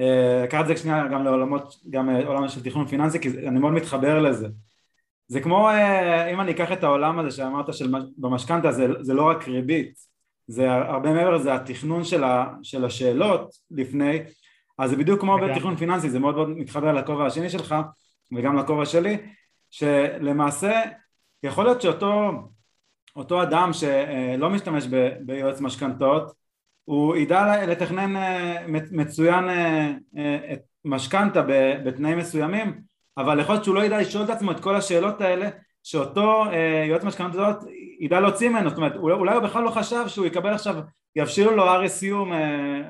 אה, 0.00 0.42
לקחת 0.44 0.62
את 0.62 0.66
זה 0.66 0.76
שנייה 0.76 1.08
גם 1.08 1.24
לעולמות, 1.24 1.74
גם 1.90 2.10
עולם 2.10 2.48
של 2.48 2.62
תכנון 2.62 2.86
פיננסי 2.86 3.20
כי 3.20 3.28
אני 3.28 3.58
מאוד 3.58 3.72
מתחבר 3.72 4.18
לזה. 4.18 4.48
זה 5.28 5.40
כמו 5.40 5.68
אה, 5.68 6.30
אם 6.32 6.40
אני 6.40 6.50
אקח 6.52 6.72
את 6.72 6.84
העולם 6.84 7.18
הזה 7.18 7.36
שאמרת 7.36 7.74
של 7.74 7.92
במשכנתה 8.18 8.72
זה, 8.72 8.86
זה 9.00 9.14
לא 9.14 9.22
רק 9.22 9.48
ריבית 9.48 9.94
זה 10.46 10.72
הרבה 10.72 11.12
מעבר 11.12 11.38
זה 11.38 11.54
התכנון 11.54 12.04
של, 12.04 12.24
ה, 12.24 12.46
של 12.62 12.84
השאלות 12.84 13.50
לפני 13.70 14.22
אז 14.78 14.90
זה 14.90 14.96
בדיוק 14.96 15.20
כמו 15.20 15.38
בתכנון 15.38 15.76
פיננסי 15.76 16.10
זה 16.10 16.18
מאוד 16.18 16.34
מאוד 16.34 16.48
מתחבר 16.48 16.92
לכובע 16.92 17.26
השני 17.26 17.50
שלך 17.50 17.74
וגם 18.34 18.56
לכובע 18.56 18.86
שלי 18.86 19.18
שלמעשה 19.70 20.82
יכול 21.42 21.64
להיות 21.64 21.82
שאותו 21.82 22.30
אותו 23.16 23.42
אדם 23.42 23.70
שלא 23.72 24.50
משתמש 24.50 24.86
ב, 24.90 25.08
ביועץ 25.20 25.60
משכנתאות 25.60 26.32
הוא 26.84 27.16
ידע 27.16 27.66
לתכנן 27.66 28.16
אה, 28.16 28.64
מצוין 28.90 29.48
אה, 29.48 29.92
את 30.52 30.60
משכנתה 30.84 31.42
בתנאים 31.84 32.18
מסוימים 32.18 32.80
אבל 33.16 33.40
יכול 33.40 33.54
להיות 33.54 33.64
שהוא 33.64 33.74
לא 33.74 33.84
ידע 33.84 33.98
לשאול 33.98 34.24
את 34.24 34.30
עצמו 34.30 34.50
את 34.50 34.60
כל 34.60 34.76
השאלות 34.76 35.20
האלה 35.20 35.48
שאותו 35.82 36.44
אה, 36.44 36.84
יועץ 36.88 37.04
משכנתאות 37.04 37.56
ידע 38.00 38.20
להוציא 38.20 38.48
ממנו, 38.48 38.68
זאת 38.68 38.76
אומרת 38.76 38.96
אולי 38.96 39.34
הוא 39.34 39.42
בכלל 39.42 39.62
לא 39.62 39.70
חשב 39.70 40.08
שהוא 40.08 40.26
יקבל 40.26 40.54
עכשיו, 40.54 40.76
יבשילו 41.16 41.56
לו 41.56 41.84
RSU 41.84 42.14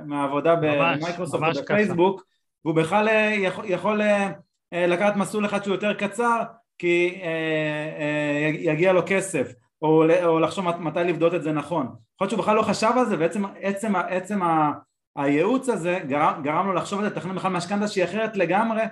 מהעבודה 0.06 0.56
במייקרוסופט 0.56 1.42
או 1.56 1.62
בפייסבוק 1.62 2.22
והוא 2.64 2.76
בכלל 2.76 3.08
אה, 3.08 3.34
יכול, 3.38 3.64
יכול 3.68 4.02
אה, 4.02 4.06
אה, 4.16 4.32
לקחת 4.72 5.16
מסלול 5.16 5.46
אחד 5.46 5.64
שהוא 5.64 5.74
יותר 5.74 5.94
קצר 5.94 6.42
כי 6.78 7.20
אה, 7.22 7.28
אה, 7.98 8.50
יגיע 8.72 8.92
לו 8.92 9.02
כסף 9.06 9.52
או, 9.82 10.04
או 10.24 10.40
לחשוב 10.40 10.64
מתי 10.78 11.00
לבדות 11.04 11.34
את 11.34 11.42
זה 11.42 11.52
נכון. 11.52 11.86
יכול 11.86 11.96
להיות 12.20 12.30
שהוא 12.30 12.40
בכלל 12.40 12.56
לא 12.56 12.62
חשב 12.62 12.90
על 12.96 13.06
זה 13.06 13.18
ועצם 13.18 13.44
עצם, 13.60 13.96
עצם 13.96 14.40
הייעוץ 15.16 15.68
הזה 15.68 15.98
גרם, 16.08 16.40
גרם 16.42 16.66
לו 16.66 16.72
לחשוב 16.72 16.98
על 16.98 17.04
זה, 17.04 17.10
לתכנן 17.10 17.34
בכלל 17.34 17.52
משכנתה 17.52 17.88
שהיא 17.88 18.04
אחרת 18.04 18.36
לגמרי 18.36 18.82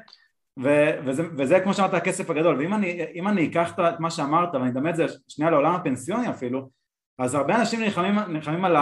ו- 0.62 0.90
וזה, 1.04 1.22
וזה 1.38 1.60
כמו 1.60 1.74
שאמרת 1.74 1.94
הכסף 1.94 2.30
הגדול. 2.30 2.56
ואם 2.58 2.74
אני, 2.74 3.04
אני 3.26 3.46
אקח 3.46 3.72
את 3.78 4.00
מה 4.00 4.10
שאמרת 4.10 4.54
ואני 4.54 4.70
אדמה 4.70 4.90
את 4.90 4.96
זה 4.96 5.06
שנייה 5.28 5.50
לעולם 5.50 5.74
הפנסיוני 5.74 6.30
אפילו 6.30 6.68
אז 7.18 7.34
הרבה 7.34 7.56
אנשים 7.56 7.80
נלחמים, 7.80 8.18
נלחמים 8.18 8.64
על 8.64 8.76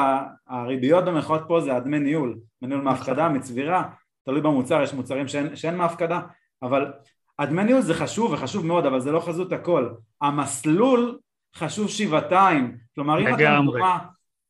הריביות 0.49 1.05
במרכאות 1.05 1.41
פה 1.49 1.61
זה 1.61 1.77
הדמי 1.77 1.99
ניהול, 1.99 2.39
דמי 2.63 2.69
ניהול 2.69 2.85
מהפקדה, 2.85 3.29
מצבירה, 3.29 3.83
תלוי 4.25 4.41
במוצר, 4.41 4.83
יש 4.83 4.95
מוצרים 4.95 5.29
שאין, 5.29 5.57
שאין 5.57 5.77
מהפקדה 5.77 6.21
אבל 6.63 6.93
הדמי 7.39 7.65
ניהול 7.65 7.83
זה 7.83 7.95
חשוב 7.95 8.33
ופחשוב 8.33 8.67
מאוד 8.67 8.87
אבל 8.87 9.01
זה 9.01 9.13
לא 9.13 9.21
חזות 9.21 9.53
הכל. 9.53 9.89
המסלול 10.21 11.19
חשוב 11.57 11.89
שבעתיים. 11.89 12.77
כלומר 12.95 13.21
אם 13.21 13.35
אתה 13.35 13.61
לדוגמה 13.61 13.99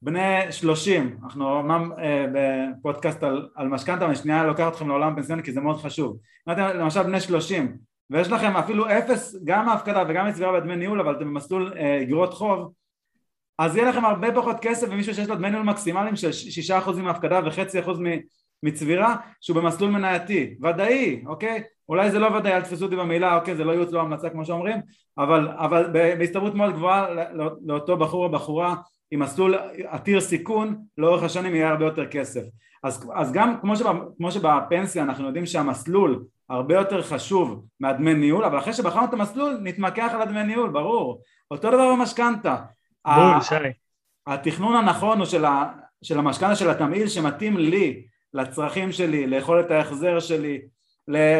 בני 0.02 0.52
שלושים, 0.52 1.18
אנחנו 1.24 1.60
אמנם 1.60 1.92
אה, 1.98 2.26
בפודקאסט 2.32 3.22
על, 3.22 3.48
על 3.54 3.68
משכנתה, 3.68 4.06
אני 4.06 4.14
שנייה 4.14 4.44
לוקח 4.44 4.68
אתכם 4.68 4.88
לעולם 4.88 5.12
הפנסיוני 5.12 5.42
כי 5.42 5.52
זה 5.52 5.60
מאוד 5.60 5.76
חשוב. 5.76 6.18
אם 6.48 6.52
אתם 6.52 6.78
למשל 6.78 7.02
בני 7.02 7.20
שלושים, 7.20 7.76
ויש 8.10 8.28
לכם 8.28 8.56
אפילו 8.56 8.86
אפס, 8.90 9.36
גם 9.44 9.68
ההפקדה 9.68 10.04
וגם 10.08 10.26
הצבירה 10.26 10.60
בדמי 10.60 10.76
ניהול, 10.76 11.00
אבל 11.00 11.16
אתם 11.16 11.24
במסלול 11.24 11.72
אה, 11.76 12.02
אגרות 12.02 12.34
חוב, 12.34 12.72
אז 13.58 13.76
יהיה 13.76 13.88
לכם 13.88 14.04
הרבה 14.04 14.34
פחות 14.34 14.56
כסף 14.60 14.86
ומישהו 14.90 15.14
שיש 15.14 15.28
לו 15.28 15.34
דמי 15.34 15.50
ניהול 15.50 15.64
מקסימליים 15.64 16.16
של 16.16 16.30
6% 16.84 16.92
מהפקדה 16.92 17.40
וחצי 17.44 17.80
אחוז 17.80 18.00
מצבירה 18.62 19.16
שהוא 19.40 19.56
במסלול 19.56 19.90
מנייתי, 19.90 20.54
ודאי, 20.62 21.22
אוקיי? 21.26 21.62
אולי 21.88 22.10
זה 22.10 22.18
לא 22.18 22.26
ודאי, 22.26 22.52
אל 22.52 22.62
תפסו 22.62 22.84
אותי 22.84 22.96
במילה, 22.96 23.36
אוקיי, 23.36 23.56
זה 23.56 23.64
לא 23.64 23.72
ייעוץ 23.72 23.92
לא 23.92 24.00
המלצה 24.00 24.30
כמו 24.30 24.44
שאומרים, 24.44 24.80
אבל, 25.18 25.48
אבל 25.48 25.90
בהסתברות 25.92 26.54
מאוד 26.54 26.72
גבוהה 26.72 27.06
לאותו 27.66 27.96
בחור 27.96 28.24
או 28.24 28.30
בחורה 28.30 28.74
עם 29.10 29.20
מסלול 29.20 29.54
עתיר 29.84 30.20
סיכון, 30.20 30.76
לאורך 30.98 31.22
השנים 31.22 31.54
יהיה 31.54 31.68
הרבה 31.68 31.84
יותר 31.84 32.06
כסף. 32.06 32.42
אז, 32.82 33.10
אז 33.14 33.32
גם 33.32 33.60
כמו, 33.60 33.76
שבא, 33.76 33.92
כמו 34.16 34.32
שבפנסיה 34.32 35.02
אנחנו 35.02 35.26
יודעים 35.26 35.46
שהמסלול 35.46 36.24
הרבה 36.48 36.74
יותר 36.74 37.02
חשוב 37.02 37.64
מהדמי 37.80 38.14
ניהול, 38.14 38.44
אבל 38.44 38.58
אחרי 38.58 38.72
שבחרנו 38.72 39.04
את 39.04 39.12
המסלול 39.12 39.58
נתמקח 39.62 40.10
על 40.14 40.22
הדמי 40.22 40.42
ניהול, 40.44 40.70
ברור. 40.70 41.20
אותו 41.50 41.68
דבר 41.68 41.94
במשכנתה. 41.94 42.56
בול, 43.06 43.40
שי. 43.40 43.54
התכנון 44.26 44.76
הנכון 44.76 45.18
הוא 45.18 45.26
של, 45.26 45.44
ה, 45.44 45.72
של 46.02 46.18
המשכנתה, 46.18 46.54
של 46.54 46.70
התמהיל 46.70 47.08
שמתאים 47.08 47.56
לי, 47.56 48.02
לצרכים 48.34 48.92
שלי, 48.92 49.26
ליכולת 49.26 49.70
ההחזר 49.70 50.20
שלי, 50.20 50.60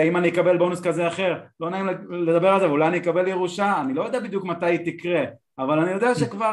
אם 0.05 0.17
אני 0.17 0.29
אקבל 0.29 0.59
בונוס 0.59 0.81
כזה 0.81 1.09
אחר, 1.09 1.35
לא 1.61 1.71
נעים 1.71 1.87
לדבר 2.11 2.49
על 2.49 2.61
זה, 2.61 2.67
אולי 2.67 2.89
אני 2.89 2.99
אקבל 2.99 3.29
ירושה, 3.29 3.81
אני 3.81 3.95
לא 3.95 4.03
יודע 4.03 4.21
בדיוק 4.21 4.45
מתי 4.45 4.67
היא 4.67 4.93
תקרה, 4.93 5.25
אבל 5.59 5.79
אני 5.79 5.91
יודע 5.91 6.15
שכבר 6.15 6.51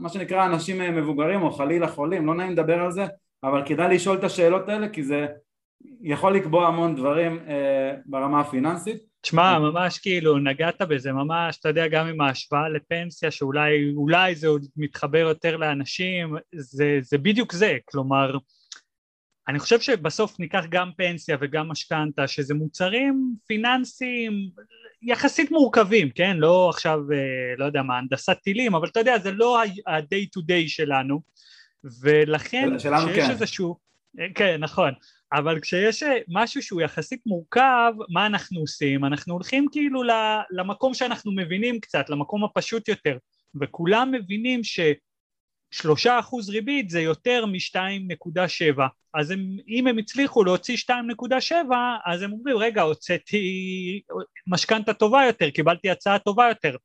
מה 0.00 0.08
שנקרא 0.08 0.46
אנשים 0.46 0.96
מבוגרים 0.96 1.42
או 1.42 1.50
חלילה 1.50 1.88
חולים, 1.88 2.26
לא 2.26 2.34
נעים 2.34 2.52
לדבר 2.52 2.80
על 2.80 2.92
זה, 2.92 3.06
אבל 3.44 3.62
כדאי 3.66 3.94
לשאול 3.94 4.16
את 4.16 4.24
השאלות 4.24 4.68
האלה 4.68 4.88
כי 4.88 5.02
זה 5.02 5.26
יכול 6.02 6.36
לקבוע 6.36 6.66
המון 6.66 6.96
דברים 6.96 7.38
אה, 7.48 7.94
ברמה 8.06 8.40
הפיננסית. 8.40 8.96
תשמע, 9.20 9.58
ממש 9.58 9.98
כאילו 9.98 10.38
נגעת 10.38 10.82
בזה, 10.82 11.12
ממש, 11.12 11.58
אתה 11.60 11.68
יודע, 11.68 11.88
גם 11.88 12.06
עם 12.06 12.20
ההשוואה 12.20 12.68
לפנסיה, 12.68 13.30
שאולי 13.30 14.34
זה 14.34 14.48
עוד 14.48 14.66
מתחבר 14.76 15.18
יותר 15.18 15.56
לאנשים, 15.56 16.36
זה, 16.54 16.98
זה 17.00 17.18
בדיוק 17.18 17.52
זה, 17.52 17.76
כלומר, 17.84 18.36
אני 19.48 19.58
חושב 19.58 19.80
שבסוף 19.80 20.40
ניקח 20.40 20.64
גם 20.68 20.90
פנסיה 20.96 21.36
וגם 21.40 21.68
משכנתה, 21.68 22.28
שזה 22.28 22.54
מוצרים 22.54 23.34
פיננסיים 23.46 24.50
יחסית 25.02 25.50
מורכבים, 25.50 26.10
כן? 26.10 26.36
לא 26.36 26.70
עכשיו, 26.70 26.98
אה, 27.12 27.56
לא 27.56 27.64
יודע 27.64 27.82
מה, 27.82 27.98
הנדסת 27.98 28.36
טילים, 28.42 28.74
אבל 28.74 28.88
אתה 28.88 29.00
יודע, 29.00 29.18
זה 29.18 29.32
לא 29.32 29.62
ה-day 29.62 30.38
to 30.38 30.42
day 30.42 30.68
שלנו, 30.68 31.20
ולכן 32.00 32.78
שלנו 32.78 33.08
כשיש 33.08 33.24
כן. 33.24 33.30
איזשהו... 33.30 33.76
אה, 34.20 34.26
כן, 34.34 34.56
נכון. 34.60 34.92
אבל 35.32 35.60
כשיש 35.60 36.02
אה, 36.02 36.18
משהו 36.28 36.62
שהוא 36.62 36.82
יחסית 36.82 37.20
מורכב, 37.26 37.92
מה 38.08 38.26
אנחנו 38.26 38.60
עושים? 38.60 39.04
אנחנו 39.04 39.34
הולכים 39.34 39.66
כאילו 39.72 40.02
למקום 40.50 40.94
שאנחנו 40.94 41.32
מבינים 41.32 41.80
קצת, 41.80 42.10
למקום 42.10 42.44
הפשוט 42.44 42.88
יותר, 42.88 43.16
וכולם 43.60 44.12
מבינים 44.12 44.64
ש... 44.64 44.80
שלושה 45.76 46.18
אחוז 46.18 46.50
ריבית 46.50 46.90
זה 46.90 47.00
יותר 47.00 47.46
מ-2.7 47.46 48.82
אז 49.14 49.30
הם, 49.30 49.56
אם 49.68 49.86
הם 49.86 49.98
הצליחו 49.98 50.44
להוציא 50.44 50.76
2.7 50.76 51.54
אז 52.06 52.22
הם 52.22 52.32
אומרים 52.32 52.56
רגע 52.56 52.82
הוצאתי 52.82 54.02
משכנתה 54.46 54.94
טובה 54.94 55.24
יותר 55.26 55.50
קיבלתי 55.50 55.90
הצעה 55.90 56.18
טובה 56.18 56.48
יותר. 56.48 56.76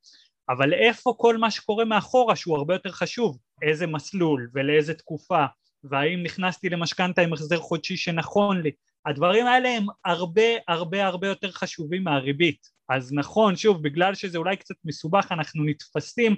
אבל 0.49 0.73
איפה 0.73 1.13
כל 1.17 1.37
מה 1.37 1.51
שקורה 1.51 1.85
מאחורה 1.85 2.35
שהוא 2.35 2.57
הרבה 2.57 2.75
יותר 2.75 2.91
חשוב? 2.91 3.37
איזה 3.61 3.87
מסלול 3.87 4.49
ולאיזה 4.53 4.93
תקופה? 4.93 5.45
והאם 5.83 6.23
נכנסתי 6.23 6.69
למשכנתה 6.69 7.21
עם 7.21 7.33
החזר 7.33 7.57
חודשי 7.57 7.97
שנכון 7.97 8.61
לי? 8.61 8.71
הדברים 9.05 9.45
האלה 9.45 9.69
הם 9.69 9.85
הרבה 10.05 10.41
הרבה 10.67 11.05
הרבה 11.05 11.27
יותר 11.27 11.51
חשובים 11.51 12.03
מהריבית 12.03 12.67
אז 12.95 13.13
נכון 13.13 13.55
שוב 13.55 13.83
בגלל 13.83 14.15
שזה 14.15 14.37
אולי 14.37 14.57
קצת 14.57 14.75
מסובך 14.85 15.31
אנחנו 15.31 15.63
נתפסים 15.63 16.35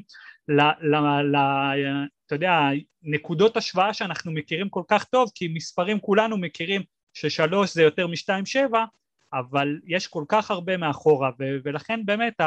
ל, 0.48 0.62
ל, 0.62 0.96
ל, 1.22 1.38
אתה 2.26 2.36
יודע, 2.36 2.60
נקודות 3.04 3.58
השוואה 3.58 3.94
שאנחנו 3.94 4.32
מכירים 4.32 4.70
כל 4.70 4.84
כך 4.88 5.04
טוב, 5.04 5.32
כי 5.36 5.48
מספרים 5.48 6.00
כולנו 6.00 6.38
מכירים 6.38 6.82
ששלוש 7.14 7.74
זה 7.74 7.82
יותר 7.82 8.08
משתיים 8.08 8.46
שבע, 8.46 8.86
אבל 9.34 9.80
יש 9.88 10.08
כל 10.08 10.24
כך 10.28 10.52
הרבה 10.52 10.78
מאחורה, 10.78 11.30
ו- 11.40 11.58
ולכן 11.64 12.06
באמת 12.06 12.42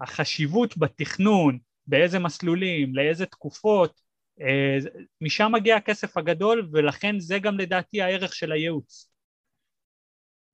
החשיבות 0.00 0.78
בתכנון, 0.78 1.58
באיזה 1.86 2.18
מסלולים, 2.18 2.94
לאיזה 2.94 3.26
תקופות, 3.26 4.00
אה, 4.40 4.78
משם 5.20 5.52
מגיע 5.52 5.76
הכסף 5.76 6.16
הגדול, 6.16 6.68
ולכן 6.72 7.18
זה 7.18 7.38
גם 7.38 7.58
לדעתי 7.58 8.02
הערך 8.02 8.34
של 8.34 8.52
הייעוץ. 8.52 9.12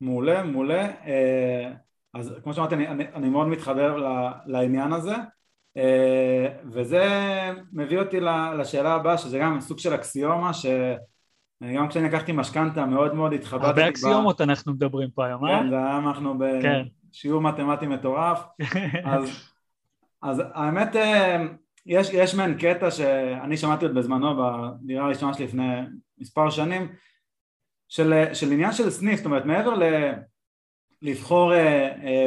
מעולה, 0.00 0.42
מעולה. 0.42 0.92
אז 2.18 2.34
כמו 2.42 2.54
שאמרתי, 2.54 2.74
אני, 2.74 2.88
אני, 2.88 3.04
אני 3.14 3.28
מאוד 3.28 3.46
מתחבר 3.46 3.96
לעניין 4.46 4.92
הזה. 4.92 5.14
אה, 5.76 6.48
וזה 6.64 7.04
מביא 7.72 7.98
אותי 7.98 8.20
לשאלה 8.58 8.94
הבאה 8.94 9.18
שזה 9.18 9.38
גם 9.38 9.60
סוג 9.60 9.78
של 9.78 9.94
אקסיומה 9.94 10.50
שגם 10.54 11.88
כשאני 11.88 12.08
לקחתי 12.08 12.32
משכנתה 12.32 12.86
מאוד 12.86 13.14
מאוד 13.14 13.32
התחבטתי 13.32 13.66
הרבה 13.66 13.88
אקסיומות. 13.88 14.40
אנחנו 14.40 14.72
מדברים 14.72 15.10
פה 15.10 15.26
היום, 15.26 15.44
אה? 15.44 15.60
כן, 15.60 15.70
זה 15.70 15.76
היום 15.76 16.08
אנחנו 16.08 16.34
בשיעור 16.38 17.42
כן. 17.42 17.46
מתמטי 17.46 17.86
מטורף 17.86 18.44
אז, 19.12 19.50
אז 20.22 20.42
האמת 20.54 20.96
אה, 20.96 21.44
יש, 21.86 22.10
יש 22.12 22.34
מעין 22.34 22.58
קטע 22.58 22.90
שאני 22.90 23.56
שמעתי 23.56 23.84
עוד 23.84 23.94
בזמנו 23.94 24.36
בדירה 24.36 25.04
הראשונה 25.04 25.34
שלי 25.34 25.44
לפני 25.44 25.72
מספר 26.18 26.50
שנים 26.50 26.88
של, 27.88 28.34
של 28.34 28.52
עניין 28.52 28.72
של 28.72 28.90
סניף, 28.90 29.16
זאת 29.16 29.26
אומרת 29.26 29.44
מעבר 29.44 29.74
ל... 29.74 30.12
לבחור 31.02 31.52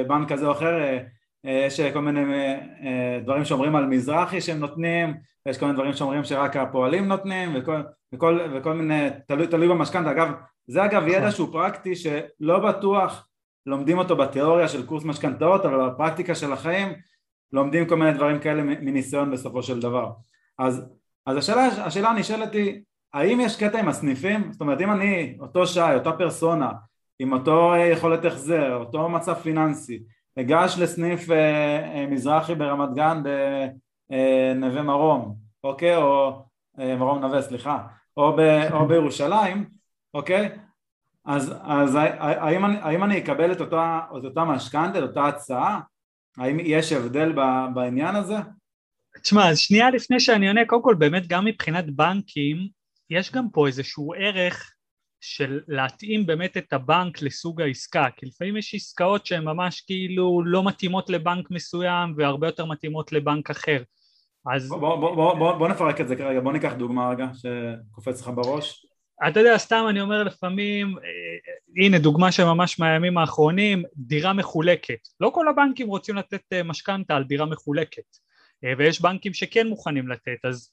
בנק 0.07 0.31
כזה 0.31 0.45
או 0.45 0.51
אחר 0.51 0.99
אה, 1.45 1.63
יש 1.65 1.81
כל 1.81 1.99
מיני 1.99 2.33
אה, 2.33 2.59
אה, 2.83 3.19
דברים 3.23 3.45
שאומרים 3.45 3.75
על 3.75 3.85
מזרחי 3.85 4.41
שהם 4.41 4.59
נותנים, 4.59 5.13
ויש 5.45 5.57
כל 5.57 5.65
מיני 5.65 5.77
דברים 5.77 5.93
שאומרים 5.93 6.23
שרק 6.23 6.55
הפועלים 6.55 7.07
נותנים, 7.07 7.55
וכל, 7.55 7.81
וכל, 8.13 8.39
וכל 8.53 8.73
מיני, 8.73 9.09
תלוי, 9.27 9.47
תלוי 9.47 9.67
במשכנתה. 9.67 10.11
אגב, 10.11 10.31
זה 10.67 10.85
אגב 10.85 11.07
ידע 11.07 11.19
נכון. 11.19 11.31
שהוא 11.31 11.51
פרקטי 11.51 11.95
שלא 11.95 12.59
בטוח 12.59 13.27
לומדים 13.65 13.97
אותו 13.97 14.15
בתיאוריה 14.15 14.67
של 14.67 14.85
קורס 14.85 15.03
משכנתאות, 15.03 15.65
אבל 15.65 15.89
בפרקטיקה 15.89 16.35
של 16.35 16.53
החיים 16.53 16.93
לומדים 17.51 17.87
כל 17.87 17.95
מיני 17.95 18.13
דברים 18.13 18.39
כאלה 18.39 18.63
מניסיון 18.63 19.31
בסופו 19.31 19.63
של 19.63 19.79
דבר. 19.79 20.11
אז, 20.57 20.85
אז 21.25 21.37
השאלה, 21.37 21.65
השאלה 21.65 22.09
הנשאלת 22.09 22.53
היא, 22.53 22.81
האם 23.13 23.39
יש 23.39 23.63
קטע 23.63 23.79
עם 23.79 23.87
הסניפים? 23.87 24.51
זאת 24.51 24.61
אומרת, 24.61 24.81
אם 24.81 24.91
אני, 24.91 25.37
אותו 25.39 25.67
שי, 25.67 25.93
אותה 25.95 26.11
פרסונה, 26.11 26.71
עם 27.19 27.33
אותו 27.33 27.73
יכולת 27.91 28.25
החזר, 28.25 28.75
אותו 28.75 29.09
מצב 29.09 29.33
פיננסי, 29.33 30.03
אגש 30.39 30.75
לסניף 30.79 31.31
אה, 31.31 31.95
אה, 31.95 32.05
מזרחי 32.07 32.55
ברמת 32.55 32.89
גן 32.95 33.23
בנווה 34.09 34.81
מרום, 34.81 35.35
אוקיי? 35.63 35.95
או 35.95 36.41
אה, 36.79 36.95
מרום 36.95 37.19
נווה, 37.19 37.41
סליחה, 37.41 37.87
או, 38.17 38.35
ב, 38.35 38.39
או 38.71 38.87
בירושלים, 38.87 39.69
אוקיי? 40.13 40.49
אז, 41.25 41.53
אז 41.61 41.97
האם, 42.19 42.65
אני, 42.65 42.77
האם 42.81 43.03
אני 43.03 43.17
אקבל 43.17 43.51
את 43.51 43.61
אותה, 43.61 43.99
את 44.17 44.25
אותה 44.25 44.43
משכנתה, 44.43 44.99
את 44.99 45.03
אותה 45.03 45.27
הצעה? 45.27 45.79
האם 46.37 46.57
יש 46.59 46.91
הבדל 46.91 47.31
בעניין 47.73 48.15
הזה? 48.15 48.35
תשמע, 49.21 49.49
אז 49.49 49.59
שנייה 49.59 49.89
לפני 49.89 50.19
שאני 50.19 50.47
עונה, 50.47 50.65
קודם 50.65 50.83
כל 50.83 50.95
באמת 50.95 51.27
גם 51.27 51.45
מבחינת 51.45 51.85
בנקים, 51.89 52.67
יש 53.09 53.31
גם 53.31 53.49
פה 53.49 53.67
איזשהו 53.67 54.13
ערך 54.17 54.73
של 55.21 55.59
להתאים 55.67 56.25
באמת 56.25 56.57
את 56.57 56.73
הבנק 56.73 57.21
לסוג 57.21 57.61
העסקה, 57.61 58.07
כי 58.17 58.25
לפעמים 58.25 58.57
יש 58.57 58.75
עסקאות 58.75 59.25
שהן 59.25 59.43
ממש 59.43 59.81
כאילו 59.81 60.41
לא 60.45 60.63
מתאימות 60.63 61.09
לבנק 61.09 61.51
מסוים 61.51 62.13
והרבה 62.17 62.47
יותר 62.47 62.65
מתאימות 62.65 63.11
לבנק 63.11 63.49
אחר. 63.49 63.83
אז... 64.55 64.69
בוא, 64.69 64.79
בוא, 64.79 65.15
בוא, 65.15 65.33
בוא, 65.33 65.53
בוא 65.57 65.67
נפרק 65.67 66.01
את 66.01 66.07
זה 66.07 66.15
כרגע, 66.15 66.39
בוא 66.39 66.53
ניקח 66.53 66.73
דוגמה 66.73 67.09
רגע 67.09 67.27
שקופץ 67.33 68.21
לך 68.21 68.31
בראש. 68.35 68.85
אתה 69.27 69.39
יודע, 69.39 69.57
סתם 69.57 69.85
אני 69.89 70.01
אומר 70.01 70.23
לפעמים, 70.23 70.97
אה, 70.97 71.83
הנה 71.83 71.99
דוגמה 71.99 72.31
שממש 72.31 72.79
מהימים 72.79 73.17
האחרונים, 73.17 73.83
דירה 73.95 74.33
מחולקת. 74.33 74.99
לא 75.19 75.31
כל 75.33 75.47
הבנקים 75.47 75.87
רוצים 75.87 76.15
לתת 76.15 76.41
אה, 76.53 76.63
משכנתה 76.63 77.15
על 77.15 77.23
דירה 77.23 77.45
מחולקת. 77.45 78.28
אה, 78.65 78.73
ויש 78.77 79.01
בנקים 79.01 79.33
שכן 79.33 79.67
מוכנים 79.67 80.07
לתת, 80.07 80.45
אז 80.45 80.71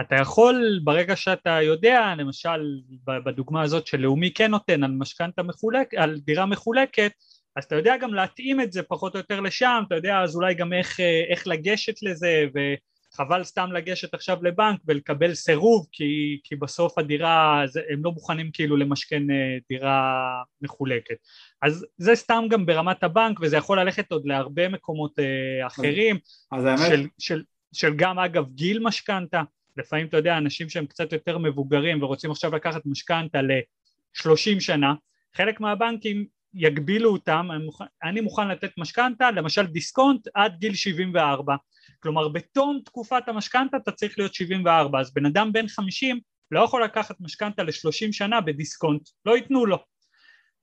אתה 0.00 0.16
יכול 0.16 0.80
ברגע 0.84 1.16
שאתה 1.16 1.62
יודע, 1.62 2.14
למשל 2.18 2.80
בדוגמה 3.04 3.62
הזאת 3.62 3.86
שלאומי 3.86 4.32
כן 4.34 4.50
נותן 4.50 4.84
על 4.84 4.90
משכנתה 4.90 5.42
מחולקת, 5.42 5.98
על 5.98 6.20
דירה 6.24 6.46
מחולקת, 6.46 7.12
אז 7.56 7.64
אתה 7.64 7.76
יודע 7.76 7.96
גם 7.96 8.14
להתאים 8.14 8.60
את 8.60 8.72
זה 8.72 8.82
פחות 8.82 9.14
או 9.14 9.18
יותר 9.18 9.40
לשם, 9.40 9.82
אתה 9.86 9.94
יודע 9.94 10.20
אז 10.22 10.36
אולי 10.36 10.54
גם 10.54 10.72
איך, 10.72 11.00
אה, 11.00 11.22
איך 11.30 11.46
לגשת 11.46 12.02
לזה 12.02 12.44
וחבל 12.54 13.44
סתם 13.44 13.72
לגשת 13.72 14.14
עכשיו 14.14 14.38
לבנק 14.42 14.80
ולקבל 14.86 15.34
סירוב 15.34 15.86
כי, 15.92 16.40
כי 16.44 16.56
בסוף 16.56 16.98
הדירה, 16.98 17.64
הם 17.92 18.04
לא 18.04 18.12
מוכנים 18.12 18.50
כאילו 18.52 18.76
למשכן 18.76 19.30
אה, 19.30 19.56
דירה 19.68 20.42
מחולקת. 20.62 21.16
אז 21.62 21.86
זה 21.98 22.14
סתם 22.14 22.44
גם 22.50 22.66
ברמת 22.66 23.02
הבנק 23.02 23.40
וזה 23.40 23.56
יכול 23.56 23.80
ללכת 23.80 24.12
עוד 24.12 24.26
להרבה 24.26 24.68
מקומות 24.68 25.18
אה, 25.18 25.66
אחרים. 25.66 26.16
אז 26.52 26.64
האמת... 26.64 26.88
של, 26.88 27.06
של, 27.18 27.42
של 27.72 27.94
גם 27.96 28.18
אגב 28.18 28.46
גיל 28.54 28.78
משכנתה. 28.78 29.42
לפעמים 29.76 30.06
אתה 30.06 30.16
יודע 30.16 30.38
אנשים 30.38 30.68
שהם 30.68 30.86
קצת 30.86 31.12
יותר 31.12 31.38
מבוגרים 31.38 32.02
ורוצים 32.02 32.30
עכשיו 32.30 32.54
לקחת 32.54 32.86
משכנתה 32.86 33.42
ל-30 33.42 34.60
שנה 34.60 34.94
חלק 35.34 35.60
מהבנקים 35.60 36.26
יגבילו 36.54 37.12
אותם 37.12 37.48
אני 37.52 37.64
מוכן, 37.64 37.84
אני 38.02 38.20
מוכן 38.20 38.48
לתת 38.48 38.70
משכנתה 38.78 39.30
למשל 39.30 39.66
דיסקונט 39.66 40.28
עד 40.34 40.56
גיל 40.58 40.74
74 40.74 41.56
כלומר 42.00 42.28
בתום 42.28 42.80
תקופת 42.84 43.28
המשכנתה 43.28 43.76
אתה 43.76 43.92
צריך 43.92 44.18
להיות 44.18 44.34
74, 44.34 45.00
אז 45.00 45.14
בן 45.14 45.26
אדם 45.26 45.52
בן 45.52 45.68
50 45.68 46.20
לא 46.50 46.60
יכול 46.60 46.84
לקחת 46.84 47.20
משכנתה 47.20 47.62
ל-30 47.62 48.12
שנה 48.12 48.40
בדיסקונט, 48.40 49.08
לא 49.26 49.36
ייתנו 49.36 49.66
לו. 49.66 49.78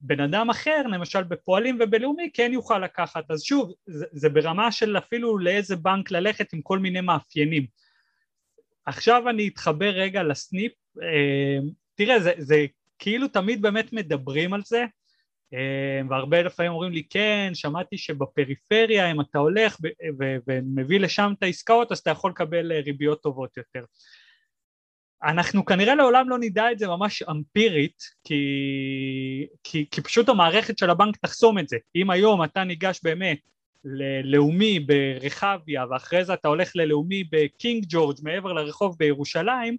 בן 0.06 0.20
אדם 0.20 0.50
אחר, 0.50 0.82
למשל 0.82 1.22
בפועלים 1.22 1.78
ובלאומי, 1.80 2.30
כן 2.34 2.50
יוכל 2.52 2.78
לקחת, 2.78 3.30
אז 3.30 3.42
שוב, 3.42 3.72
זה, 3.86 4.06
זה 4.12 4.28
ברמה 4.28 4.72
של 4.72 4.98
אפילו 4.98 5.38
לאיזה 5.38 5.76
בנק 5.76 6.10
ללכת 6.10 6.52
עם 6.52 6.62
כל 6.62 6.78
מיני 6.78 7.00
מאפיינים. 7.00 7.66
עכשיו 8.86 9.28
אני 9.28 9.48
אתחבר 9.48 9.90
רגע 9.90 10.22
לסניפ, 10.22 10.72
אה, 11.02 11.58
תראה, 11.94 12.20
זה, 12.20 12.32
זה 12.38 12.66
כאילו 12.98 13.28
תמיד 13.28 13.62
באמת 13.62 13.92
מדברים 13.92 14.54
על 14.54 14.62
זה, 14.64 14.84
אה, 15.54 16.00
והרבה 16.10 16.42
לפעמים 16.42 16.72
אומרים 16.72 16.92
לי 16.92 17.02
כן, 17.10 17.50
שמעתי 17.54 17.98
שבפריפריה 17.98 19.10
אם 19.10 19.20
אתה 19.20 19.38
הולך 19.38 19.76
ומביא 20.48 21.00
לשם 21.00 21.32
את 21.38 21.42
העסקאות 21.42 21.92
אז 21.92 21.98
אתה 21.98 22.10
יכול 22.10 22.30
לקבל 22.30 22.72
אה, 22.72 22.80
ריביות 22.80 23.22
טובות 23.22 23.56
יותר. 23.56 23.84
אנחנו 25.22 25.64
כנראה 25.64 25.94
לעולם 25.94 26.28
לא 26.28 26.38
נדע 26.40 26.72
את 26.72 26.78
זה 26.78 26.86
ממש 26.86 27.22
אמפירית 27.22 28.02
כי, 28.24 28.36
כי, 29.64 29.86
כי 29.90 30.00
פשוט 30.00 30.28
המערכת 30.28 30.78
של 30.78 30.90
הבנק 30.90 31.16
תחסום 31.16 31.58
את 31.58 31.68
זה. 31.68 31.76
אם 31.96 32.10
היום 32.10 32.44
אתה 32.44 32.64
ניגש 32.64 33.00
באמת 33.02 33.38
ללאומי 33.84 34.80
ברחביה 34.80 35.84
ואחרי 35.90 36.24
זה 36.24 36.34
אתה 36.34 36.48
הולך 36.48 36.72
ללאומי 36.74 37.24
בקינג 37.30 37.84
ג'ורג' 37.88 38.16
מעבר 38.22 38.52
לרחוב 38.52 38.96
בירושלים 38.98 39.76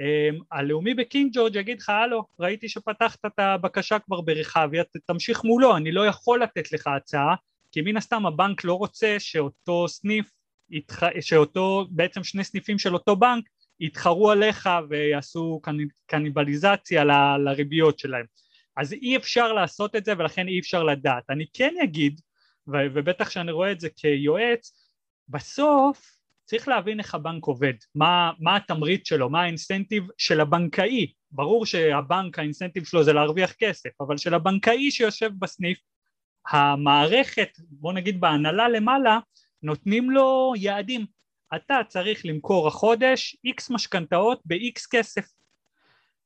אמ, 0.00 0.38
הלאומי 0.52 0.94
בקינג 0.94 1.30
ג'ורג' 1.34 1.56
יגיד 1.56 1.80
לך 1.80 1.88
הלו 1.88 2.24
ראיתי 2.40 2.68
שפתחת 2.68 3.26
את 3.26 3.38
הבקשה 3.38 3.98
כבר 3.98 4.20
ברחביה 4.20 4.82
תמשיך 5.06 5.44
מולו 5.44 5.76
אני 5.76 5.92
לא 5.92 6.06
יכול 6.06 6.42
לתת 6.42 6.72
לך 6.72 6.86
הצעה 6.86 7.34
כי 7.72 7.80
מן 7.80 7.96
הסתם 7.96 8.26
הבנק 8.26 8.64
לא 8.64 8.74
רוצה 8.74 9.16
שאותו 9.18 9.88
סניף 9.88 10.30
שאותו 11.20 11.86
בעצם 11.90 12.24
שני 12.24 12.44
סניפים 12.44 12.78
של 12.78 12.94
אותו 12.94 13.16
בנק 13.16 13.44
יתחרו 13.80 14.30
עליך 14.30 14.68
ויעשו 14.88 15.60
קניבליזציה 16.06 17.04
ל, 17.04 17.10
לריביות 17.44 17.98
שלהם. 17.98 18.26
אז 18.76 18.92
אי 18.92 19.16
אפשר 19.16 19.52
לעשות 19.52 19.96
את 19.96 20.04
זה 20.04 20.12
ולכן 20.18 20.48
אי 20.48 20.60
אפשר 20.60 20.82
לדעת. 20.82 21.30
אני 21.30 21.46
כן 21.52 21.74
אגיד 21.82 22.20
ובטח 22.66 23.30
שאני 23.30 23.52
רואה 23.52 23.72
את 23.72 23.80
זה 23.80 23.88
כיועץ 23.96 24.90
בסוף 25.28 26.20
צריך 26.44 26.68
להבין 26.68 26.98
איך 26.98 27.14
הבנק 27.14 27.44
עובד, 27.44 27.72
מה, 27.94 28.30
מה 28.38 28.56
התמריץ 28.56 29.08
שלו, 29.08 29.30
מה 29.30 29.42
האינסנטיב 29.42 30.04
של 30.18 30.40
הבנקאי, 30.40 31.12
ברור 31.30 31.66
שהבנק 31.66 32.38
האינסנטיב 32.38 32.84
שלו 32.84 33.04
זה 33.04 33.12
להרוויח 33.12 33.52
כסף, 33.52 33.90
אבל 34.00 34.16
של 34.16 34.34
הבנקאי 34.34 34.90
שיושב 34.90 35.30
בסניף, 35.38 35.78
המערכת, 36.48 37.48
בוא 37.58 37.92
נגיד 37.92 38.20
בהנהלה 38.20 38.68
למעלה, 38.68 39.18
נותנים 39.62 40.10
לו 40.10 40.52
יעדים, 40.56 41.06
אתה 41.56 41.80
צריך 41.88 42.20
למכור 42.24 42.68
החודש 42.68 43.36
איקס 43.44 43.70
משכנתאות 43.70 44.40
באיקס 44.44 44.86
כסף, 44.86 45.28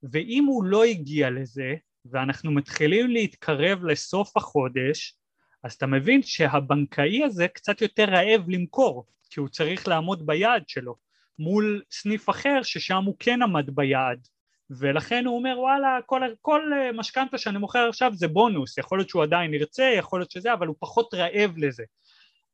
ואם 0.03 0.45
הוא 0.45 0.65
לא 0.65 0.85
הגיע 0.85 1.31
לזה, 1.31 1.75
ואנחנו 2.05 2.53
מתחילים 2.53 3.11
להתקרב 3.11 3.85
לסוף 3.85 4.37
החודש, 4.37 5.17
אז 5.63 5.73
אתה 5.73 5.87
מבין 5.87 6.23
שהבנקאי 6.23 7.25
הזה 7.25 7.49
קצת 7.49 7.83
יותר 7.83 8.05
רעב 8.05 8.49
למכור, 8.49 9.07
כי 9.31 9.41
הוא 9.41 9.49
צריך 9.49 9.89
לעמוד 9.89 10.27
ביעד 10.27 10.69
שלו 10.69 10.97
מול 11.39 11.83
סניף 11.91 12.31
אחר 12.31 12.63
ששם 12.63 13.03
הוא 13.05 13.17
כן 13.19 13.43
עמד 13.43 13.71
ביעד. 13.71 14.29
ולכן 14.71 15.27
הוא 15.27 15.37
אומר 15.37 15.57
וואלה 15.59 15.99
כל, 16.07 16.21
כל 16.41 16.71
משכנתה 16.95 17.39
שאני 17.39 17.59
מוכר 17.59 17.89
עכשיו 17.89 18.13
זה 18.15 18.29
בונוס. 18.29 18.79
יכול 18.79 18.99
להיות 18.99 19.09
שהוא 19.09 19.23
עדיין 19.23 19.55
ירצה 19.55 19.95
יכול 19.99 20.21
להיות 20.21 20.31
שזה 20.31 20.53
אבל 20.53 20.67
הוא 20.67 20.77
פחות 20.79 21.15
רעב 21.15 21.53
לזה 21.57 21.85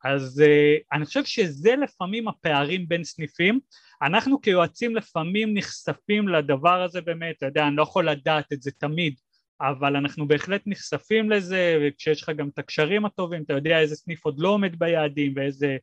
אז 0.04 0.42
uh, 0.47 0.97
אני 0.97 1.04
חושב 1.04 1.25
שזה 1.25 1.76
לפעמים 1.76 2.28
הפערים 2.28 2.88
בין 2.88 3.04
סניפים. 3.04 3.61
אנחנו 4.02 4.40
כיועצים 4.40 4.97
לפעמים 4.97 5.54
נחשפים 5.54 6.28
לדבר 6.28 6.83
הזה 6.83 7.00
באמת 7.00 7.37
אתה 7.37 7.47
יודע 7.47 7.66
אני 7.66 7.76
לא 7.76 7.83
יכול 7.83 8.09
לדעת 8.09 8.52
את 8.52 8.62
זה 8.62 8.71
תמיד 8.71 9.14
אבל 9.61 9.97
אנחנו 9.97 10.28
בהחלט 10.28 10.62
נחשפים 10.66 11.30
לזה 11.30 11.78
וכשיש 11.83 12.23
לך 12.23 12.30
גם 12.37 12.49
את 12.49 12.59
הקשרים 12.59 13.04
הטובים 13.04 13.42
אתה 13.42 13.52
יודע 13.52 13.78
איזה 13.80 13.97
סניף 13.97 14.25
עוד 14.25 14.38
לא 14.38 14.49
עומד 14.49 14.78
ביעדים 14.78 15.33
ואיזה 15.37 15.76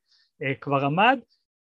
אה, 0.43 0.55
כבר 0.61 0.85
עמד, 0.85 1.19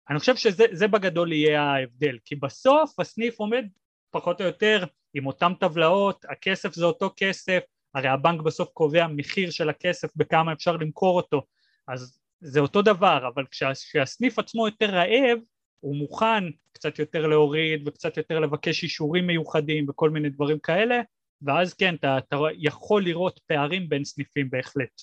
אני 0.10 0.20
חושב 0.20 0.36
שזה 0.36 0.88
בגדול 0.88 1.32
יהיה 1.32 1.62
ההבדל, 1.62 2.18
כי 2.26 2.36
בסוף 2.36 3.00
הסניף 3.00 3.40
עומד 3.40 3.66
פחות 4.12 4.42
או 4.42 4.46
יותר 4.46 4.84
עם 5.14 5.28
אותן 5.28 5.54
טבלאות, 5.54 6.26
הכסף 6.30 6.74
זה 6.74 6.86
אותו 6.86 7.14
כסף, 7.18 7.60
הרי 7.96 8.08
הבנק 8.08 8.42
בסוף 8.42 8.70
קובע 8.74 9.08
מחיר 9.08 9.52
של 9.52 9.70
הכסף 9.70 10.10
בכמה 10.16 10.54
אפשר 10.54 10.78
למכור 10.78 11.18
אותו, 11.18 11.42
אז 11.88 12.20
זה 12.40 12.60
אותו 12.60 12.82
דבר, 12.82 13.30
אבל 13.34 13.44
כשהסניף 13.52 14.40
עצמו 14.40 14.68
יותר 14.68 14.86
רעב, 14.86 15.40
הוא 15.80 15.96
מוכן 15.96 16.44
קצת 16.72 17.00
יותר 17.00 17.28
להוריד 17.28 17.88
וקצת 17.88 18.18
יותר 18.18 18.40
לבקש 18.40 18.84
אישורים 18.84 19.28
מיוחדים 19.28 19.86
וכל 19.90 20.10
מיני 20.10 20.30
דברים 20.30 20.60
כאלה, 20.60 21.02
ואז 21.42 21.74
כן, 21.74 21.96
אתה, 21.96 22.18
אתה 22.18 22.38
יכול 22.58 23.04
לראות 23.04 23.40
פערים 23.48 23.90
בין 23.90 24.04
סניפים 24.04 24.50
בהחלט. 24.50 25.02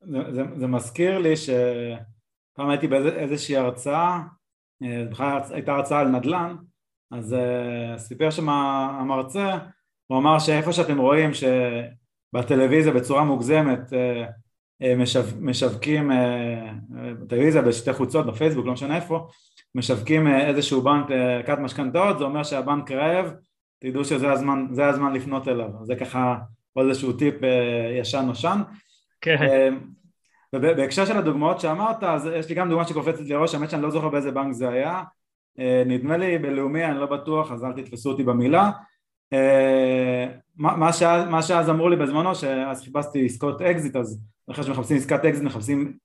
זה, 0.00 0.18
זה, 0.32 0.42
זה 0.56 0.66
מזכיר 0.66 1.18
לי 1.18 1.36
ש... 1.36 1.50
פעם 2.58 2.70
הייתי 2.70 2.88
באיזושהי 2.88 3.56
הרצאה, 3.56 4.20
אה, 4.82 5.04
בכלל 5.10 5.40
הייתה 5.50 5.72
הרצאה 5.72 6.00
על 6.00 6.08
נדל"ן, 6.08 6.56
אז 7.10 7.32
uh, 7.32 7.98
סיפר 7.98 8.30
שם 8.30 8.48
המרצה, 8.48 9.58
הוא 10.06 10.18
אמר 10.18 10.38
שאיפה 10.38 10.72
שאתם 10.72 10.98
רואים 10.98 11.30
שבטלוויזיה 11.34 12.92
בצורה 12.92 13.24
מוגזמת 13.24 13.80
משו, 13.80 14.32
משווקים, 15.40 16.10
בטלוויזיה 17.20 17.62
בשתי 17.62 17.92
חוצות, 17.92 18.26
בפייסבוק, 18.26 18.66
לא 18.66 18.72
משנה 18.72 18.96
איפה, 18.96 19.28
משווקים 19.74 20.26
איזשהו 20.26 20.82
בנק 20.82 21.06
לקראת 21.40 21.58
משכנתאות, 21.58 22.18
זה 22.18 22.24
אומר 22.24 22.42
שהבנק 22.42 22.90
רעב, 22.90 23.32
תדעו 23.78 24.04
שזה 24.04 24.32
הזמן, 24.32 24.66
הזמן 24.78 25.12
לפנות 25.12 25.48
אליו, 25.48 25.68
זה 25.82 25.96
ככה 25.96 26.36
עוד 26.72 26.88
איזשהו 26.88 27.12
טיפ 27.12 27.34
ישן 28.00 28.24
נושן. 28.26 28.58
כן. 29.20 29.36
ובהקשר 30.52 31.04
של 31.04 31.16
הדוגמאות 31.16 31.60
שאמרת, 31.60 32.04
אז 32.04 32.30
יש 32.34 32.48
לי 32.48 32.54
גם 32.54 32.68
דוגמה 32.68 32.84
שקופצת 32.84 33.20
לי 33.20 33.34
לראש, 33.34 33.54
האמת 33.54 33.70
שאני 33.70 33.82
לא 33.82 33.90
זוכר 33.90 34.08
באיזה 34.08 34.30
בנק 34.30 34.52
זה 34.52 34.68
היה, 34.68 35.02
אה, 35.58 35.82
נדמה 35.86 36.16
לי 36.16 36.38
בלאומי, 36.38 36.84
אני 36.84 36.98
לא 36.98 37.06
בטוח, 37.06 37.52
אז 37.52 37.64
אל 37.64 37.72
תתפסו 37.72 38.10
אותי 38.10 38.22
במילה. 38.22 38.70
אה, 39.32 40.26
מה, 40.56 40.76
מה 41.30 41.42
שאז 41.42 41.70
אמרו 41.70 41.88
לי 41.88 41.96
בזמנו, 41.96 42.34
שאז 42.34 42.84
חיפשתי 42.84 43.26
עסקות 43.26 43.62
אקזיט, 43.62 43.96
אז 43.96 44.20
אחרי 44.50 44.64
שמחפשים 44.64 44.96
עסקת 44.96 45.24
אקזיט 45.24 45.44
מחפשים 45.44 45.96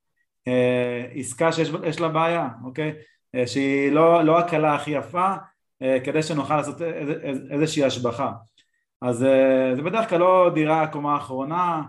אה, 0.47 1.05
עסקה 1.13 1.51
שיש 1.51 1.99
לה 1.99 2.07
בעיה, 2.07 2.49
אוקיי? 2.63 2.93
שהיא 3.45 3.91
לא, 3.91 4.23
לא 4.23 4.39
הקלה 4.39 4.75
הכי 4.75 4.91
יפה, 4.91 5.33
כדי 6.03 6.23
שנוכל 6.23 6.57
לעשות 6.57 6.81
איזושהי 7.49 7.83
השבחה. 7.83 8.31
אז 9.01 9.17
זה 9.75 9.81
בדרך 9.85 10.09
כלל 10.09 10.19
לא 10.19 10.51
דירה 10.53 10.87
קומה 10.87 11.17
אחרונה, 11.17 11.81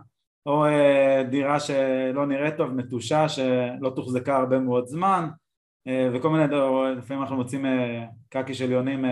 או 0.46 0.66
אה, 0.66 1.22
דירה 1.30 1.60
שלא 1.60 2.26
נראית 2.26 2.56
טוב, 2.56 2.70
נטושה, 2.70 3.28
שלא 3.28 3.92
תוחזקה 3.96 4.36
הרבה 4.36 4.58
מאוד 4.58 4.86
זמן 4.86 5.28
אה, 5.86 6.08
וכל 6.14 6.30
מיני 6.30 6.46
דברים, 6.46 6.98
לפעמים 6.98 7.22
אנחנו 7.22 7.36
מוצאים 7.36 7.66
אה, 7.66 8.04
קקי 8.28 8.54
של 8.54 8.70
יונים 8.70 9.04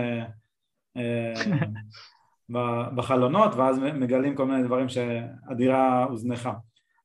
בחלונות 2.95 3.55
ואז 3.55 3.79
מגלים 3.79 4.35
כל 4.35 4.45
מיני 4.45 4.63
דברים 4.63 4.89
שהדירה 4.89 6.03
הוזנחה 6.03 6.53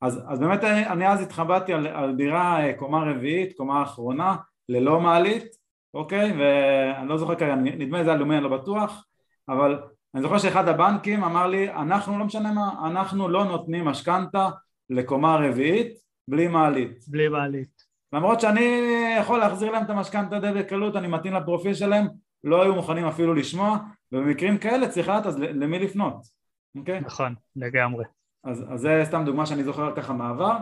אז, 0.03 0.21
אז 0.29 0.41
באמת 0.41 0.65
אני 0.65 1.09
אז 1.09 1.23
התחבטתי 1.23 1.73
על, 1.73 1.87
על 1.87 2.17
דירה 2.17 2.73
קומה 2.77 3.05
רביעית, 3.11 3.57
קומה 3.57 3.83
אחרונה, 3.83 4.37
ללא 4.69 5.01
מעלית, 5.01 5.45
אוקיי? 5.95 6.33
ואני 6.39 7.09
לא 7.09 7.19
זוכר 7.19 7.35
כרגע, 7.35 7.55
נדמה 7.55 7.99
לי 7.99 8.05
זה 8.05 8.13
הלאומי, 8.13 8.35
אני 8.35 8.45
לא 8.45 8.57
בטוח, 8.57 9.05
אבל 9.49 9.83
אני 10.15 10.23
זוכר 10.23 10.39
שאחד 10.39 10.69
הבנקים 10.69 11.25
אמר 11.25 11.47
לי, 11.47 11.71
אנחנו 11.71 12.19
לא 12.19 12.25
משנה 12.25 12.53
מה, 12.53 12.71
אנחנו 12.87 13.29
לא 13.29 13.45
נותנים 13.45 13.85
משכנתה 13.85 14.49
לקומה 14.91 15.37
רביעית 15.37 15.93
בלי 16.29 16.49
מעלית. 16.49 17.05
בלי 17.09 17.29
מעלית. 17.29 17.89
למרות 18.13 18.41
שאני 18.41 18.83
יכול 19.19 19.39
להחזיר 19.39 19.71
להם 19.71 19.85
את 19.85 19.91
המשכנתה 19.91 20.39
די 20.39 20.53
בקלות, 20.53 20.97
אני 20.97 21.09
מתאים 21.09 21.35
לפרופיל 21.35 21.75
שלהם, 21.75 22.07
לא 22.45 22.63
היו 22.63 22.75
מוכנים 22.75 23.07
אפילו 23.07 23.35
לשמוע, 23.35 23.79
ובמקרים 24.13 24.59
כאלה 24.59 24.89
צריך 24.89 25.09
לדעת 25.09 25.27
אז 25.27 25.39
למי 25.39 25.79
לפנות, 25.79 26.17
אוקיי? 26.77 27.01
נכון, 27.01 27.35
לגמרי. 27.57 28.05
אז, 28.45 28.65
אז 28.71 28.81
זה 28.81 29.03
סתם 29.05 29.23
דוגמה 29.27 29.47
שאני 29.47 29.65
זוכר 29.65 29.95
ככה 29.97 30.13
מעבר. 30.13 30.57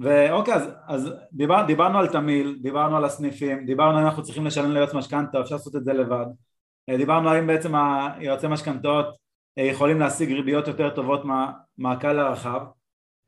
ואוקיי, 0.00 0.54
אז, 0.54 0.70
אז 0.86 1.12
דיבר, 1.32 1.64
דיברנו 1.66 1.98
על 1.98 2.08
תמיל, 2.08 2.58
דיברנו 2.62 2.96
על 2.96 3.04
הסניפים, 3.04 3.66
דיברנו 3.66 4.00
אם 4.00 4.06
אנחנו 4.06 4.22
צריכים 4.22 4.46
לשלם 4.46 4.72
ליועץ 4.72 4.94
משכנתה, 4.94 5.40
אפשר 5.40 5.54
לעשות 5.54 5.76
את 5.76 5.84
זה 5.84 5.92
לבד. 5.92 6.26
אה, 6.88 6.96
דיברנו 6.96 7.30
האם 7.30 7.46
בעצם 7.46 7.74
היועצי 7.74 8.46
משכנתאות 8.46 9.16
אה, 9.58 9.62
יכולים 9.64 10.00
להשיג 10.00 10.32
ריביות 10.32 10.68
יותר 10.68 10.90
טובות 10.90 11.24
מה, 11.24 11.52
מהקהל 11.78 12.18
הרחב 12.18 12.62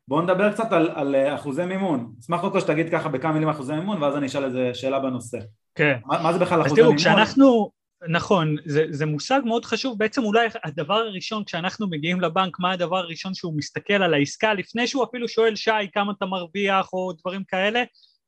בואו 0.08 0.22
נדבר 0.22 0.52
קצת 0.52 0.72
על, 0.72 0.90
על 0.94 1.14
אה, 1.14 1.34
אחוזי 1.34 1.64
מימון 1.64 2.12
אשמח 2.20 2.40
קודם 2.40 2.52
כל 2.52 2.60
שתגיד 2.60 2.90
ככה 2.90 3.08
בכמה 3.08 3.32
מילים 3.32 3.48
אחוזי 3.48 3.74
מימון 3.74 4.02
ואז 4.02 4.16
אני 4.16 4.26
אשאל 4.26 4.44
איזה 4.44 4.70
שאלה 4.74 5.00
בנושא 5.00 5.38
כן 5.76 5.98
מה, 6.06 6.22
מה 6.22 6.32
זה 6.32 6.38
בכלל 6.38 6.60
אחוזי 6.60 6.74
מימון? 6.74 6.94
אז 6.96 7.02
תראו 7.02 7.14
כשאנחנו 7.14 7.70
נכון 8.08 8.56
זה, 8.64 8.84
זה 8.90 9.06
מושג 9.06 9.40
מאוד 9.44 9.64
חשוב 9.64 9.98
בעצם 9.98 10.24
אולי 10.24 10.48
הדבר 10.64 10.94
הראשון 10.94 11.44
כשאנחנו 11.44 11.86
מגיעים 11.90 12.20
לבנק 12.20 12.58
מה 12.58 12.72
הדבר 12.72 12.96
הראשון 12.96 13.34
שהוא 13.34 13.56
מסתכל 13.56 13.94
על 14.02 14.14
העסקה 14.14 14.54
לפני 14.54 14.86
שהוא 14.86 15.04
אפילו 15.04 15.28
שואל 15.28 15.56
שי 15.56 15.70
כמה 15.92 16.12
אתה 16.18 16.26
מרוויח 16.26 16.92
או 16.92 17.12
דברים 17.12 17.44
כאלה 17.44 17.82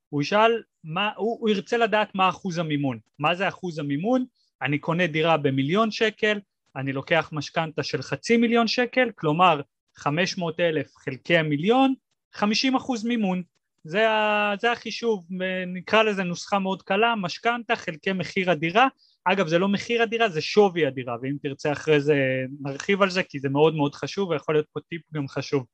הוא 0.08 0.22
ישאל, 0.22 0.62
מה, 0.84 1.10
הוא, 1.16 1.38
הוא 1.40 1.50
ירצה 1.50 1.76
לדעת 1.76 2.14
מה 2.14 2.28
אחוז 2.28 2.58
המימון. 2.58 2.98
מה 3.18 3.34
זה 3.34 3.48
אחוז 3.48 3.78
המימון? 3.78 4.24
אני 4.62 4.78
קונה 4.78 5.06
דירה 5.06 5.36
במיליון 5.36 5.90
שקל, 5.90 6.40
אני 6.76 6.92
לוקח 6.92 7.30
משכנתה 7.32 7.82
של 7.82 8.02
חצי 8.02 8.36
מיליון 8.36 8.68
שקל, 8.68 9.10
כלומר 9.14 9.60
500 9.96 10.60
אלף 10.60 10.96
חלקי 10.96 11.36
המיליון, 11.36 11.94
50 12.32 12.76
אחוז 12.76 13.04
מימון. 13.04 13.42
זה, 13.88 14.10
ה, 14.10 14.52
זה 14.60 14.72
החישוב, 14.72 15.26
נקרא 15.66 16.02
לזה 16.02 16.22
נוסחה 16.22 16.58
מאוד 16.58 16.82
קלה, 16.82 17.14
משכנתה 17.16 17.76
חלקי 17.76 18.12
מחיר 18.12 18.50
הדירה, 18.50 18.88
אגב 19.24 19.46
זה 19.46 19.58
לא 19.58 19.68
מחיר 19.68 20.02
הדירה 20.02 20.28
זה 20.28 20.40
שווי 20.40 20.86
הדירה 20.86 21.16
ואם 21.22 21.36
תרצה 21.42 21.72
אחרי 21.72 22.00
זה 22.00 22.16
נרחיב 22.60 23.02
על 23.02 23.10
זה 23.10 23.22
כי 23.22 23.38
זה 23.38 23.48
מאוד 23.48 23.74
מאוד 23.74 23.94
חשוב 23.94 24.28
ויכול 24.28 24.54
להיות 24.54 24.66
פה 24.72 24.80
טיפ 24.80 25.02
גם 25.12 25.28
חשוב 25.28 25.66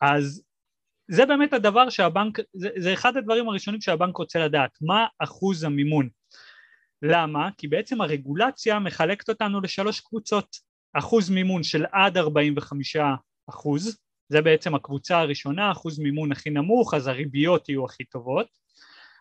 אז 0.00 0.42
זה 1.08 1.26
באמת 1.26 1.52
הדבר 1.52 1.90
שהבנק, 1.90 2.38
זה, 2.52 2.68
זה 2.76 2.92
אחד 2.92 3.16
הדברים 3.16 3.48
הראשונים 3.48 3.80
שהבנק 3.80 4.16
רוצה 4.16 4.38
לדעת, 4.38 4.70
מה 4.80 5.06
אחוז 5.18 5.64
המימון. 5.64 6.08
למה? 7.02 7.48
כי 7.58 7.68
בעצם 7.68 8.00
הרגולציה 8.00 8.78
מחלקת 8.78 9.28
אותנו 9.28 9.60
לשלוש 9.60 10.00
קבוצות, 10.00 10.56
אחוז 10.92 11.30
מימון 11.30 11.62
של 11.62 11.84
עד 11.92 12.16
45 12.16 12.96
אחוז, 13.50 13.98
זה 14.28 14.42
בעצם 14.42 14.74
הקבוצה 14.74 15.18
הראשונה, 15.18 15.72
אחוז 15.72 15.98
מימון 15.98 16.32
הכי 16.32 16.50
נמוך, 16.50 16.94
אז 16.94 17.06
הריביות 17.06 17.68
יהיו 17.68 17.84
הכי 17.84 18.04
טובות. 18.04 18.46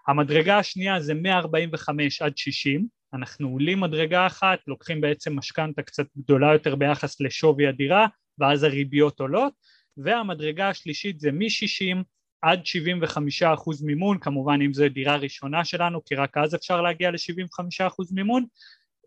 המדרגה 0.08 0.58
השנייה 0.58 1.00
זה 1.00 1.14
145 1.14 2.22
עד 2.22 2.38
60, 2.38 2.88
אנחנו 3.14 3.50
עולים 3.50 3.80
מדרגה 3.80 4.28
אחת, 4.28 4.60
לוקחים 4.68 5.02
בעצם 5.02 5.36
משכנתה 5.36 5.82
קצת 5.82 6.06
גדולה 6.18 6.54
יותר 6.54 6.76
ביחס 6.76 7.22
לשווי 7.22 7.68
הדירה, 7.68 8.08
ואז 8.38 8.64
הריביות 8.64 9.20
עולות, 9.20 9.54
והמדרגה 9.98 10.70
השלישית 10.70 11.20
זה 11.20 11.32
מ-60 11.32 12.04
עד 12.42 12.66
75 12.66 13.44
אחוז 13.44 13.84
מימון, 13.84 14.20
כמובן 14.20 14.60
אם 14.66 14.74
זו 14.74 14.90
דירה 14.90 15.16
ראשונה 15.16 15.66
שלנו, 15.66 16.06
כי 16.06 16.16
רק 16.16 16.38
אז 16.38 16.56
אפשר 16.56 16.82
להגיע 16.82 17.12
ל-75 17.12 17.88
אחוז 17.88 18.14
מימון, 18.14 18.46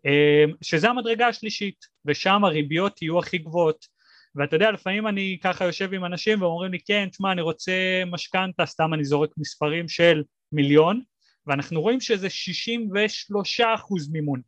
אה, 0.05 0.45
שזה 0.61 0.89
המדרגה 0.89 1.27
השלישית, 1.27 1.85
ושם 2.05 2.45
הריביות 2.45 3.01
יהיו 3.01 3.19
הכי 3.19 3.37
גבוהות. 3.37 3.98
ואתה 4.35 4.55
יודע, 4.55 4.71
לפעמים 4.71 5.07
אני 5.07 5.37
ככה 5.43 5.65
יושב 5.65 5.93
עם 5.93 6.05
אנשים 6.05 6.41
ואומרים 6.41 6.71
לי, 6.71 6.79
כן, 6.79 7.09
תשמע, 7.11 7.31
אני 7.31 7.41
רוצה 7.41 8.03
משכנתה, 8.07 8.65
סתם 8.65 8.93
אני 8.93 9.03
זורק 9.03 9.29
מספרים 9.37 9.87
של 9.87 10.23
מיליון, 10.51 11.01
ואנחנו 11.47 11.81
רואים 11.81 11.99
שזה 11.99 12.29
63 12.29 13.61
אחוז 13.61 14.09
מימון. 14.09 14.41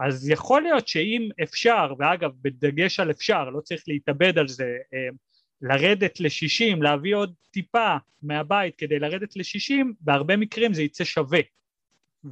אז 0.00 0.28
יכול 0.28 0.62
להיות 0.62 0.88
שאם 0.88 1.28
אפשר, 1.42 1.92
ואגב, 1.98 2.30
בדגש 2.42 3.00
על 3.00 3.10
אפשר, 3.10 3.50
לא 3.50 3.60
צריך 3.60 3.82
להתאבד 3.88 4.38
על 4.38 4.48
זה, 4.48 4.76
אה, 4.94 5.08
לרדת 5.62 6.20
ל-60, 6.20 6.82
להביא 6.82 7.16
עוד 7.16 7.34
טיפה 7.50 7.96
מהבית 8.22 8.74
כדי 8.78 8.98
לרדת 8.98 9.36
ל-60, 9.36 9.86
בהרבה 10.00 10.36
מקרים 10.36 10.74
זה 10.74 10.82
יצא 10.82 11.04
שווה. 11.04 11.40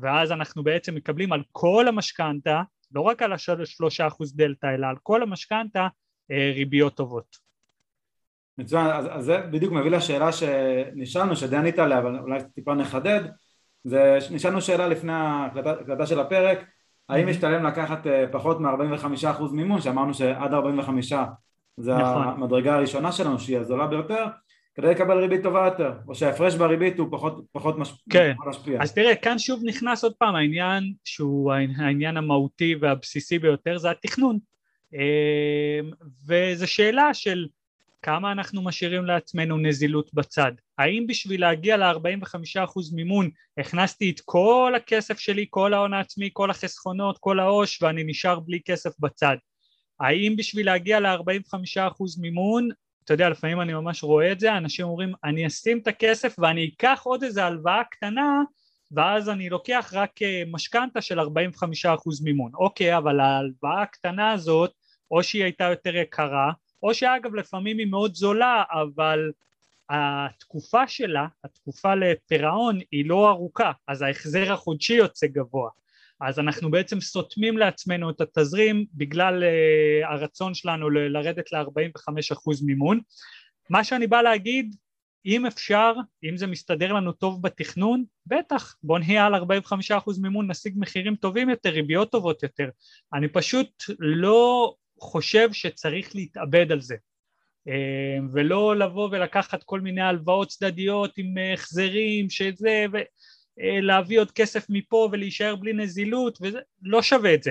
ואז 0.00 0.32
אנחנו 0.32 0.64
בעצם 0.64 0.94
מקבלים 0.94 1.32
על 1.32 1.42
כל 1.52 1.88
המשכנתה, 1.88 2.62
לא 2.92 3.00
רק 3.00 3.22
על 3.22 3.32
השלושה 3.32 4.06
אחוז 4.06 4.36
דלתא, 4.36 4.66
אלא 4.74 4.86
על 4.86 4.96
כל 5.02 5.22
המשכנתה, 5.22 5.88
ריביות 6.30 6.94
טובות. 6.94 7.36
מצוין, 8.58 8.86
אז, 8.86 9.06
אז 9.10 9.24
זה 9.24 9.38
בדיוק 9.38 9.72
מביא 9.72 9.90
לשאלה 9.90 10.32
שנשאלנו, 10.32 11.36
שדי 11.36 11.56
ענית 11.56 11.78
עליה, 11.78 11.98
אבל 11.98 12.18
אולי 12.18 12.40
טיפה 12.54 12.74
נחדד. 12.74 13.20
זה, 13.84 14.18
נשאלנו 14.30 14.60
שאלה 14.60 14.88
לפני 14.88 15.12
ההקלטה 15.12 16.06
של 16.06 16.20
הפרק, 16.20 16.64
האם 17.08 17.26
mm-hmm. 17.26 17.30
משתלם 17.30 17.66
לקחת 17.66 18.06
אה, 18.06 18.24
פחות 18.32 18.60
מ-45% 18.60 19.42
מימון, 19.52 19.80
שאמרנו 19.80 20.14
שעד 20.14 20.54
45 20.54 21.12
זה 21.76 21.94
נכון. 21.94 22.28
המדרגה 22.28 22.74
הראשונה 22.74 23.12
שלנו 23.12 23.38
שהיא 23.38 23.58
הזולה 23.58 23.86
ביותר, 23.86 24.24
כדי 24.74 24.90
לקבל 24.90 25.18
ריבית 25.18 25.42
טובה 25.42 25.64
יותר, 25.64 25.92
או 26.08 26.14
שההפרש 26.14 26.54
בריבית 26.54 26.98
הוא 26.98 27.08
פחות, 27.10 27.44
פחות 27.52 27.78
מש... 27.78 28.04
כן. 28.10 28.34
משפיע. 28.46 28.82
אז 28.82 28.94
תראה, 28.94 29.14
כאן 29.14 29.38
שוב 29.38 29.60
נכנס 29.64 30.04
עוד 30.04 30.14
פעם 30.18 30.34
העניין 30.34 30.92
שהוא 31.04 31.52
העניין 31.52 32.16
המהותי 32.16 32.74
והבסיסי 32.80 33.38
ביותר, 33.38 33.78
זה 33.78 33.90
התכנון. 33.90 34.38
אמ, 34.94 35.90
וזו 36.26 36.66
שאלה 36.66 37.14
של 37.14 37.46
כמה 38.02 38.32
אנחנו 38.32 38.62
משאירים 38.62 39.04
לעצמנו 39.04 39.58
נזילות 39.58 40.14
בצד. 40.14 40.52
האם 40.78 41.06
בשביל 41.06 41.40
להגיע 41.40 41.76
ל-45% 41.76 42.94
מימון 42.94 43.30
הכנסתי 43.58 44.10
את 44.10 44.20
כל 44.24 44.72
הכסף 44.76 45.18
שלי, 45.18 45.46
כל 45.50 45.74
ההון 45.74 45.94
העצמי, 45.94 46.30
כל 46.32 46.50
החסכונות, 46.50 47.18
כל 47.18 47.40
העו"ש 47.40 47.82
ואני 47.82 48.04
נשאר 48.04 48.40
בלי 48.40 48.60
כסף 48.64 48.90
בצד? 49.00 49.36
האם 50.00 50.34
בשביל 50.36 50.66
להגיע 50.66 51.00
ל-45% 51.00 52.20
מימון, 52.20 52.68
אתה 53.04 53.14
יודע 53.14 53.28
לפעמים 53.28 53.60
אני 53.60 53.72
ממש 53.72 54.02
רואה 54.02 54.32
את 54.32 54.40
זה, 54.40 54.56
אנשים 54.56 54.86
אומרים 54.86 55.12
אני 55.24 55.46
אשים 55.46 55.78
את 55.78 55.86
הכסף 55.86 56.34
ואני 56.38 56.70
אקח 56.74 57.00
עוד 57.04 57.22
איזה 57.22 57.44
הלוואה 57.44 57.84
קטנה 57.84 58.42
ואז 58.92 59.28
אני 59.28 59.48
לוקח 59.48 59.90
רק 59.92 60.22
אה, 60.22 60.42
משכנתה 60.46 61.00
של 61.00 61.20
45% 61.20 61.24
מימון. 62.24 62.52
אוקיי, 62.54 62.96
אבל 62.96 63.20
ההלוואה 63.20 63.82
הקטנה 63.82 64.32
הזאת, 64.32 64.72
או 65.10 65.22
שהיא 65.22 65.44
הייתה 65.44 65.64
יותר 65.64 65.96
יקרה, 65.96 66.52
או 66.82 66.94
שאגב 66.94 67.34
לפעמים 67.34 67.78
היא 67.78 67.86
מאוד 67.86 68.14
זולה, 68.14 68.62
אבל 68.70 69.30
התקופה 69.90 70.88
שלה, 70.88 71.26
התקופה 71.44 71.94
לפירעון 71.94 72.78
היא 72.90 73.08
לא 73.08 73.30
ארוכה, 73.30 73.72
אז 73.88 74.02
ההחזר 74.02 74.52
החודשי 74.52 74.94
יוצא 74.94 75.26
גבוה. 75.26 75.70
אז 76.20 76.38
אנחנו 76.38 76.70
בעצם 76.70 77.00
סותמים 77.00 77.58
לעצמנו 77.58 78.10
את 78.10 78.20
התזרים 78.20 78.86
בגלל 78.94 79.42
uh, 79.42 80.06
הרצון 80.06 80.54
שלנו 80.54 80.90
ל- 80.90 80.98
לרדת 80.98 81.52
ל-45% 81.52 82.64
מימון. 82.66 83.00
מה 83.70 83.84
שאני 83.84 84.06
בא 84.06 84.22
להגיד, 84.22 84.76
אם 85.26 85.46
אפשר, 85.46 85.92
אם 86.24 86.36
זה 86.36 86.46
מסתדר 86.46 86.92
לנו 86.92 87.12
טוב 87.12 87.42
בתכנון, 87.42 88.04
בטח, 88.26 88.76
בוא 88.82 88.98
נהיה 88.98 89.26
על 89.26 89.34
45% 89.34 89.38
מימון, 90.22 90.50
נשיג 90.50 90.74
מחירים 90.76 91.16
טובים 91.16 91.50
יותר, 91.50 91.70
ריביות 91.70 92.12
טובות 92.12 92.42
יותר. 92.42 92.68
אני 93.14 93.28
פשוט 93.28 93.84
לא 93.98 94.74
חושב 95.00 95.52
שצריך 95.52 96.14
להתאבד 96.14 96.72
על 96.72 96.80
זה. 96.80 96.96
אה, 97.68 98.18
ולא 98.32 98.76
לבוא 98.76 99.08
ולקחת 99.12 99.62
כל 99.62 99.80
מיני 99.80 100.00
הלוואות 100.00 100.48
צדדיות 100.48 101.18
עם 101.18 101.34
החזרים 101.54 102.30
שזה 102.30 102.86
ולהביא 103.58 104.20
עוד 104.20 104.30
כסף 104.30 104.66
מפה 104.68 105.08
ולהישאר 105.12 105.56
בלי 105.56 105.72
נזילות 105.72 106.38
וזה 106.42 106.58
לא 106.82 107.02
שווה 107.02 107.34
את 107.34 107.42
זה 107.42 107.50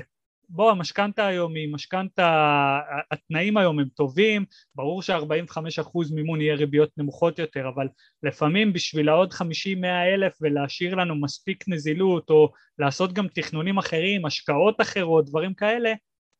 בוא 0.49 0.71
המשכנתה 0.71 1.27
היום 1.27 1.55
היא 1.55 1.73
משכנתה, 1.73 2.79
התנאים 3.11 3.57
היום 3.57 3.79
הם 3.79 3.87
טובים, 3.95 4.45
ברור 4.75 5.01
ש-45% 5.01 6.13
מימון 6.15 6.41
יהיה 6.41 6.55
ריביות 6.55 6.89
נמוכות 6.97 7.39
יותר, 7.39 7.69
אבל 7.75 7.87
לפעמים 8.23 8.73
בשביל 8.73 9.09
העוד 9.09 9.33
50-100 9.33 9.41
אלף 9.85 10.33
ולהשאיר 10.41 10.95
לנו 10.95 11.15
מספיק 11.15 11.63
נזילות 11.67 12.29
או 12.29 12.51
לעשות 12.79 13.13
גם 13.13 13.27
תכנונים 13.27 13.77
אחרים, 13.77 14.25
השקעות 14.25 14.81
אחרות, 14.81 15.25
דברים 15.25 15.53
כאלה, 15.53 15.93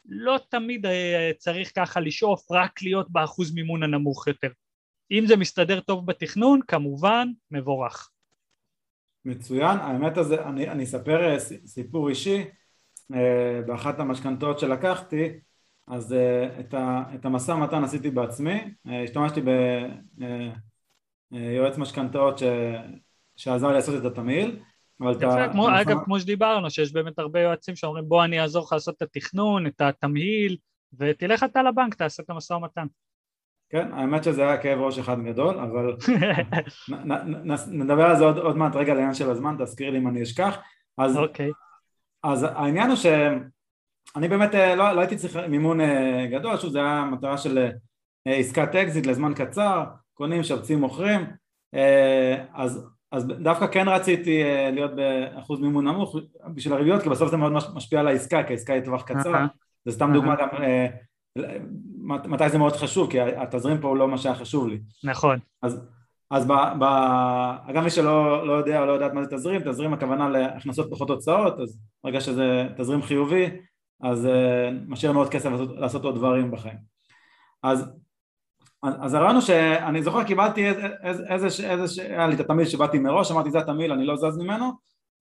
לא 0.09 0.39
תמיד 0.49 0.85
אה, 0.85 1.31
צריך 1.37 1.71
ככה 1.75 1.99
לשאוף 1.99 2.51
רק 2.51 2.81
להיות 2.81 3.11
באחוז 3.11 3.53
מימון 3.53 3.83
הנמוך 3.83 4.27
יותר. 4.27 4.49
אם 5.11 5.23
זה 5.27 5.37
מסתדר 5.37 5.79
טוב 5.79 6.05
בתכנון, 6.05 6.59
כמובן, 6.67 7.27
מבורך. 7.51 8.09
מצוין, 9.25 9.77
האמת 9.77 10.17
הזה, 10.17 10.45
אני, 10.45 10.69
אני 10.69 10.83
אספר 10.83 11.29
אה, 11.29 11.39
סיפור 11.65 12.09
אישי, 12.09 12.45
אה, 13.13 13.61
באחת 13.67 13.99
המשכנתאות 13.99 14.59
שלקחתי, 14.59 15.29
אז 15.87 16.15
את, 16.59 16.73
ה, 16.73 17.03
את 17.15 17.25
המשא 17.25 17.51
ומתן 17.51 17.83
עשיתי 17.83 18.09
בעצמי, 18.09 18.73
השתמשתי 19.03 19.41
ביועץ 21.31 21.77
משכנתאות 21.77 22.41
שעזר 23.35 23.67
לי 23.67 23.73
לעשות 23.73 23.95
את 24.05 24.11
התמהיל, 24.11 24.59
כמו, 24.99 25.11
אתה... 25.11 25.81
אגב, 25.81 25.97
כמו 26.05 26.19
שדיברנו, 26.19 26.69
שיש 26.69 26.93
באמת 26.93 27.19
הרבה 27.19 27.39
יועצים 27.39 27.75
שאומרים 27.75 28.09
בוא 28.09 28.23
אני 28.23 28.41
אעזור 28.41 28.65
לך 28.65 28.73
לעשות 28.73 28.95
את 28.95 29.01
התכנון, 29.01 29.67
את 29.67 29.81
התמהיל, 29.81 30.57
ותלך 30.97 31.43
אתה 31.43 31.63
לבנק, 31.63 31.95
תעשה 31.95 32.23
את 32.23 32.29
המשא 32.29 32.53
ומתן. 32.53 32.85
כן, 33.69 33.93
האמת 33.93 34.23
שזה 34.23 34.41
היה 34.41 34.57
כאב 34.57 34.79
ראש 34.79 34.99
אחד 34.99 35.21
גדול, 35.21 35.59
אבל 35.59 35.95
נ, 36.89 37.11
נ, 37.11 37.51
נ, 37.51 37.55
נדבר 37.67 38.03
על 38.03 38.17
זה 38.17 38.23
עוד, 38.23 38.37
עוד 38.37 38.57
מעט 38.57 38.75
רגע 38.75 38.93
לעניין 38.93 39.13
של 39.13 39.29
הזמן, 39.29 39.55
תזכיר 39.59 39.89
לי 39.89 39.97
אם 39.97 40.07
אני 40.07 40.23
אשכח. 40.23 40.57
אז, 40.97 41.15
אוקיי. 41.15 41.19
אוקיי. 41.19 41.51
אז 42.23 42.43
העניין 42.43 42.87
הוא 42.87 42.95
שאני 42.95 44.27
באמת 44.27 44.55
אה, 44.55 44.75
לא, 44.75 44.91
לא 44.91 44.99
הייתי 45.01 45.17
צריך 45.17 45.35
מימון 45.35 45.81
אה, 45.81 46.27
גדול, 46.31 46.57
שוב 46.57 46.71
זה 46.71 46.79
היה 46.79 47.05
מטרה 47.11 47.37
של 47.37 47.57
אה, 48.27 48.35
עסקת 48.35 48.75
אקזיט 48.75 49.05
לזמן 49.05 49.33
קצר, 49.35 49.83
קונים, 50.13 50.43
משפצים, 50.43 50.79
מוכרים, 50.79 51.21
אז 52.53 52.89
אז 53.11 53.27
דווקא 53.27 53.67
כן 53.67 53.87
רציתי 53.87 54.43
אה, 54.43 54.71
להיות 54.71 54.91
באחוז 54.95 55.59
מימון 55.59 55.87
נמוך 55.87 56.15
בשביל 56.53 56.73
הריביות 56.73 57.03
כי 57.03 57.09
בסוף 57.09 57.31
זה 57.31 57.37
מאוד 57.37 57.51
משפיע 57.51 57.99
על 57.99 58.07
העסקה 58.07 58.43
כי 58.43 58.53
העסקה 58.53 58.73
היא 58.73 58.83
טווח 58.83 59.03
קצר. 59.03 59.45
זה 59.85 59.91
סתם 59.91 60.11
דוגמה 60.13 60.35
גם 60.35 60.47
אה, 60.63 60.87
מתי 62.05 62.49
זה 62.49 62.57
מאוד 62.57 62.75
חשוב 62.75 63.11
כי 63.11 63.21
התזרים 63.21 63.81
פה 63.81 63.87
הוא 63.87 63.97
לא 63.97 64.07
מה 64.07 64.17
שהיה 64.17 64.35
חשוב 64.35 64.67
לי. 64.67 64.79
נכון. 65.03 65.39
אז, 65.61 65.87
אז 66.31 66.45
ב, 66.47 66.51
ב, 66.79 66.85
גם 67.73 67.83
מי 67.83 67.89
שלא 67.89 68.47
לא 68.47 68.53
יודע 68.53 68.79
או 68.79 68.85
לא 68.85 68.91
יודעת 68.91 69.13
מה 69.13 69.23
זה 69.23 69.29
תזרים 69.37 69.61
תזרים 69.61 69.93
הכוונה 69.93 70.29
להכנסות 70.29 70.91
פחות 70.91 71.09
הוצאות 71.09 71.59
אז 71.59 71.79
ברגע 72.03 72.21
שזה 72.21 72.67
תזרים 72.77 73.01
חיובי 73.01 73.49
אז 74.01 74.25
uh, 74.25 74.29
משאיר 74.87 75.11
לנו 75.11 75.19
עוד 75.19 75.29
כסף 75.29 75.49
לעשות, 75.49 75.77
לעשות 75.77 76.03
עוד 76.03 76.15
דברים 76.15 76.51
בחיים. 76.51 76.77
אז 77.63 77.91
אז 78.83 79.13
הרעיון 79.13 79.35
הוא 79.35 79.41
שאני 79.41 80.03
זוכר 80.03 80.23
קיבלתי 80.23 80.69
איזה, 81.03 81.25
איזה, 81.27 82.03
היה 82.03 82.27
לי 82.27 82.35
את 82.35 82.39
התמיל 82.39 82.65
שבאתי 82.65 82.99
מראש, 82.99 83.31
אמרתי 83.31 83.51
זה 83.51 83.59
התמיל, 83.59 83.91
אני 83.91 84.05
לא 84.05 84.15
זז 84.15 84.37
ממנו, 84.37 84.71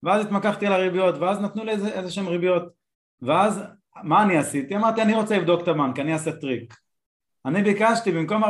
ואז 0.03 0.25
התמקחתי 0.25 0.67
על 0.67 0.73
הריביות, 0.73 1.15
ואז 1.17 1.39
נתנו 1.39 1.63
לי 1.63 1.71
איזה, 1.71 2.11
שהם 2.11 2.27
ריביות, 2.27 2.63
ואז 3.21 3.63
מה 4.03 4.23
אני 4.23 4.37
עשיתי? 4.37 4.75
אמרתי 4.75 5.01
אני 5.01 5.15
רוצה 5.15 5.37
לבדוק 5.37 5.61
את 5.61 5.67
הבנק, 5.67 5.99
אני 5.99 6.13
אעשה 6.13 6.31
טריק. 6.31 6.73
אני 7.45 7.61
ביקשתי 7.61 8.11
במקום 8.11 8.43
45% 8.43 8.47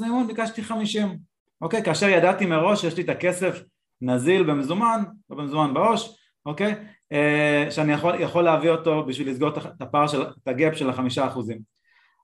מימון 0.00 0.26
ביקשתי 0.26 0.62
50, 0.62 1.18
אוקיי? 1.60 1.82
כאשר 1.82 2.08
ידעתי 2.08 2.46
מראש 2.46 2.80
שיש 2.80 2.96
לי 2.96 3.02
את 3.02 3.08
הכסף 3.08 3.62
נזיל 4.00 4.42
במזומן, 4.42 5.02
לא 5.30 5.36
במזומן 5.36 5.74
בעו"ש, 5.74 6.16
אוקיי? 6.46 6.74
אה, 7.12 7.66
שאני 7.70 7.92
יכול, 7.92 8.20
יכול 8.20 8.44
להביא 8.44 8.70
אותו 8.70 9.06
בשביל 9.06 9.30
לסגור 9.30 9.48
את 9.48 9.82
הפער 9.82 10.06
של, 10.06 10.22
את 10.22 10.48
הגאפ 10.48 10.76
של 10.76 10.90
החמישה 10.90 11.26
אחוזים. 11.26 11.75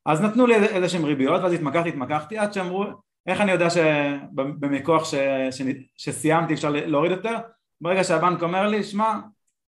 אז 0.07 0.21
נתנו 0.21 0.47
לי 0.47 0.55
איזה 0.55 0.89
שהם 0.89 1.05
ריביות 1.05 1.43
ואז 1.43 1.53
התמקחתי, 1.53 1.89
התמקחתי 1.89 2.39
עד 2.39 2.53
שאמרו 2.53 2.85
איך 3.27 3.41
אני 3.41 3.53
יודע 3.53 3.71
שבמכוח 3.71 5.05
ש, 5.05 5.15
ש, 5.51 5.63
שסיימתי 5.97 6.55
אפשר 6.55 6.71
להוריד 6.71 7.13
יותר? 7.13 7.37
ברגע 7.81 8.05
שהבנק 8.05 8.43
אומר 8.43 8.69
לי, 8.69 8.83
שמע, 8.83 9.19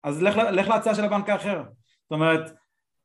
אז 0.02 0.22
לך, 0.22 0.36
לך 0.36 0.68
להצעה 0.68 0.94
של 0.94 1.04
הבנק 1.04 1.28
האחר. 1.28 1.62
זאת 2.02 2.12
אומרת, 2.12 2.52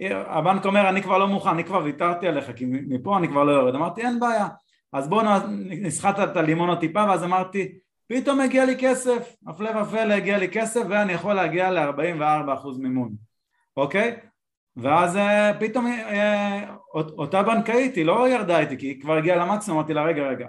הבנק 0.10 0.66
אומר 0.66 0.90
אני 0.90 1.02
כבר 1.02 1.18
לא 1.18 1.28
מוכן, 1.28 1.50
אני 1.50 1.64
כבר 1.64 1.82
ויתרתי 1.84 2.28
עליך 2.28 2.52
כי 2.56 2.66
מפה 2.70 3.18
אני 3.18 3.28
כבר 3.28 3.44
לא 3.44 3.52
יורד. 3.52 3.76
אמרתי 3.76 4.02
אין 4.02 4.20
בעיה, 4.20 4.48
אז 4.94 5.08
בואו 5.08 5.26
נסחט 5.70 6.20
את 6.20 6.38
הלימון 6.38 6.70
עוד 6.70 6.80
טיפה 6.80 7.06
ואז 7.10 7.24
אמרתי 7.24 7.80
פתאום 8.08 8.40
הגיע 8.40 8.66
לי 8.66 8.76
כסף, 8.80 9.36
הפלא 9.48 9.82
ופלא 9.82 10.14
הגיע 10.14 10.38
לי 10.38 10.50
כסף 10.50 10.82
ואני 10.90 11.14
יכול 11.14 11.34
להגיע 11.34 11.72
ל-44% 11.72 12.68
מימון, 12.80 13.12
אוקיי? 13.78 14.18
ואז 14.78 15.18
אה, 15.18 15.52
פתאום 15.60 15.88
אה, 15.88 16.76
אותה 16.94 17.44
בנקאית 17.44 17.96
היא 17.96 18.06
לא 18.06 18.30
ירדה 18.30 18.60
איתי 18.60 18.78
כי 18.78 18.88
היא 18.88 19.02
כבר 19.02 19.18
הגיעה 19.18 19.38
למקסימום, 19.38 19.80
אמרתי 19.80 19.94
לה 19.94 20.04
רגע 20.04 20.24
רגע. 20.24 20.48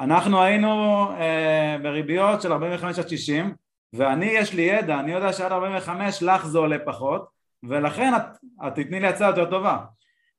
אנחנו 0.00 0.42
היינו 0.42 0.68
אה, 1.10 1.76
בריביות 1.82 2.42
של 2.42 2.52
45 2.52 2.98
עד 2.98 3.08
60 3.08 3.54
ואני 3.92 4.26
יש 4.26 4.54
לי 4.54 4.62
ידע, 4.62 5.00
אני 5.00 5.12
יודע 5.12 5.32
שעד 5.32 5.52
45 5.52 6.22
לך 6.22 6.46
זה 6.46 6.58
עולה 6.58 6.78
פחות 6.86 7.28
ולכן 7.62 8.12
את, 8.16 8.22
את 8.66 8.74
תתני 8.74 9.00
לי 9.00 9.06
הצעה 9.06 9.28
יותר 9.28 9.50
טובה. 9.50 9.78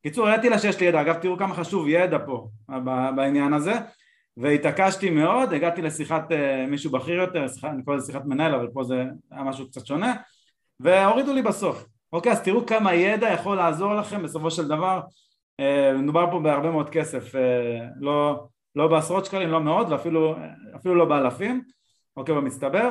קיצור 0.04 0.28
הראיתי 0.28 0.50
לה 0.50 0.60
שיש 0.60 0.80
לי 0.80 0.86
ידע, 0.86 1.02
אגב 1.02 1.15
תראו 1.15 1.38
כמה 1.38 1.56
חשוב 1.56 1.88
ידע 1.88 2.17
פה 2.26 2.48
בעניין 3.15 3.54
הזה. 3.54 3.74
והתעקשתי 4.38 5.10
מאוד, 5.10 5.54
הגעתי 5.54 5.82
לשיחת 5.82 6.24
מישהו 6.67 6.91
בכיר 6.91 7.13
יותר, 7.13 7.48
שיחה, 7.48 7.69
אני 7.69 7.84
קורא 7.84 7.95
לזה 7.95 8.06
שיחת 8.06 8.26
מנהל 8.26 8.56
אבל 8.56 8.67
פה 8.74 8.84
זה 8.84 9.04
היה 9.32 9.43
משהו 9.43 9.67
קצת 9.67 9.86
שונה 9.86 10.15
והורידו 10.80 11.34
לי 11.34 11.41
בסוף 11.41 11.86
אוקיי, 12.15 12.32
אז 12.32 12.41
תראו 12.41 12.65
כמה 12.65 12.93
ידע 12.93 13.30
יכול 13.30 13.58
לעזור 13.58 13.93
לכם 13.93 14.23
בסופו 14.23 14.51
של 14.51 14.67
דבר, 14.67 15.01
אה, 15.60 15.93
מדובר 15.93 16.32
פה 16.32 16.39
בהרבה 16.39 16.71
מאוד 16.71 16.89
כסף, 16.89 17.36
אה, 17.36 17.88
לא, 17.99 18.47
לא 18.75 18.88
בעשרות 18.88 19.25
שקלים, 19.25 19.49
לא 19.49 19.60
מאות 19.60 19.88
ואפילו 19.89 20.36
לא 20.95 21.06
באלפים, 21.06 21.63
אוקיי, 22.17 22.36
במצטבר. 22.36 22.89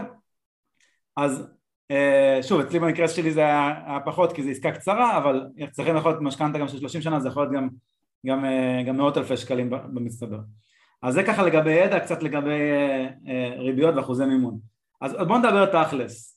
אז 1.16 1.48
אה, 1.90 2.38
שוב, 2.42 2.60
אצלי 2.60 2.78
במקרה 2.78 3.08
שלי 3.08 3.30
זה 3.30 3.40
היה 3.40 3.98
פחות 4.04 4.32
כי 4.32 4.42
זו 4.42 4.50
עסקה 4.50 4.72
קצרה, 4.72 5.18
אבל 5.18 5.46
אצלכם 5.64 5.96
יכול 5.96 6.10
להיות 6.10 6.22
משכנתה 6.22 6.58
גם 6.58 6.68
של 6.68 6.78
30 6.78 7.02
שנה, 7.02 7.20
זה 7.20 7.28
יכול 7.28 7.42
להיות 7.42 7.54
גם, 7.54 7.68
גם, 8.26 8.44
גם 8.86 8.96
מאות 8.96 9.18
אלפי 9.18 9.36
שקלים 9.36 9.70
במצטבר. 9.70 10.38
אז 11.02 11.14
זה 11.14 11.22
ככה 11.22 11.42
לגבי 11.42 11.72
ידע, 11.72 12.00
קצת 12.00 12.22
לגבי 12.22 12.60
ריביות 13.58 13.94
ואחוזי 13.94 14.24
מימון. 14.24 14.58
אז 15.00 15.14
בואו 15.14 15.38
נדבר 15.38 15.84
תכלס. 15.84 16.33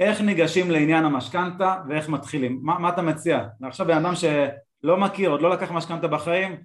איך 0.00 0.20
ניגשים 0.20 0.70
לעניין 0.70 1.04
המשכנתה 1.04 1.82
ואיך 1.88 2.08
מתחילים, 2.08 2.60
מה, 2.62 2.78
מה 2.78 2.88
אתה 2.88 3.02
מציע? 3.02 3.48
עכשיו 3.62 3.86
בן 3.86 3.96
אדם 3.96 4.14
שלא 4.14 4.96
מכיר, 4.96 5.30
עוד 5.30 5.42
לא 5.42 5.50
לקח 5.50 5.70
משכנתה 5.70 6.08
בחיים, 6.08 6.62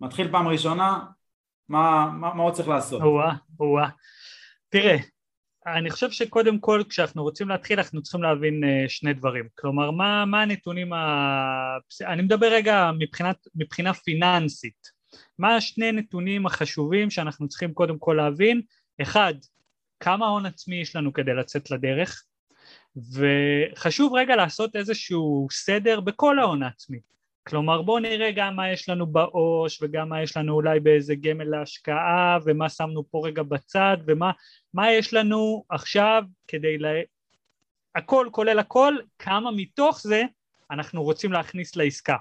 מתחיל 0.00 0.32
פעם 0.32 0.48
ראשונה, 0.48 1.00
מה, 1.68 2.10
מה, 2.12 2.34
מה 2.34 2.42
עוד 2.42 2.54
צריך 2.54 2.68
לעשות? 2.68 3.02
או-אה, 3.02 3.34
או-אה. 3.60 3.88
תראה, 4.68 4.96
אני 5.66 5.90
חושב 5.90 6.10
שקודם 6.10 6.58
כל 6.58 6.82
כשאנחנו 6.88 7.22
רוצים 7.22 7.48
להתחיל 7.48 7.78
אנחנו 7.78 8.02
צריכים 8.02 8.22
להבין 8.22 8.64
uh, 8.64 8.88
שני 8.88 9.14
דברים, 9.14 9.48
כלומר 9.58 9.90
מה, 9.90 10.24
מה 10.24 10.42
הנתונים, 10.42 10.92
ה... 10.92 11.76
אני 12.06 12.22
מדבר 12.22 12.46
רגע 12.46 12.90
מבחינת, 12.98 13.36
מבחינה 13.54 13.94
פיננסית, 13.94 14.88
מה 15.38 15.56
השני 15.56 15.92
נתונים 15.92 16.46
החשובים 16.46 17.10
שאנחנו 17.10 17.48
צריכים 17.48 17.74
קודם 17.74 17.98
כל 17.98 18.14
להבין, 18.16 18.62
אחד, 19.02 19.34
כמה 20.00 20.26
הון 20.26 20.46
עצמי 20.46 20.76
יש 20.76 20.96
לנו 20.96 21.12
כדי 21.12 21.34
לצאת 21.34 21.70
לדרך, 21.70 22.24
וחשוב 22.96 24.14
רגע 24.14 24.36
לעשות 24.36 24.76
איזשהו 24.76 25.46
סדר 25.50 26.00
בכל 26.00 26.38
ההון 26.38 26.62
העצמי. 26.62 26.98
כלומר 27.48 27.82
בואו 27.82 27.98
נראה 27.98 28.30
גם 28.36 28.56
מה 28.56 28.72
יש 28.72 28.88
לנו 28.88 29.06
בעו"ש 29.06 29.82
וגם 29.82 30.08
מה 30.08 30.22
יש 30.22 30.36
לנו 30.36 30.54
אולי 30.54 30.80
באיזה 30.80 31.14
גמל 31.14 31.44
להשקעה 31.44 32.38
ומה 32.44 32.68
שמנו 32.68 33.10
פה 33.10 33.22
רגע 33.24 33.42
בצד 33.42 33.96
ומה 34.06 34.90
יש 34.90 35.14
לנו 35.14 35.64
עכשיו 35.68 36.22
כדי 36.48 36.78
ל... 36.78 36.86
הכל 37.94 38.28
כולל 38.32 38.58
הכל 38.58 38.94
כמה 39.18 39.50
מתוך 39.50 40.00
זה 40.00 40.22
אנחנו 40.70 41.02
רוצים 41.02 41.32
להכניס 41.32 41.76
לעסקה. 41.76 42.16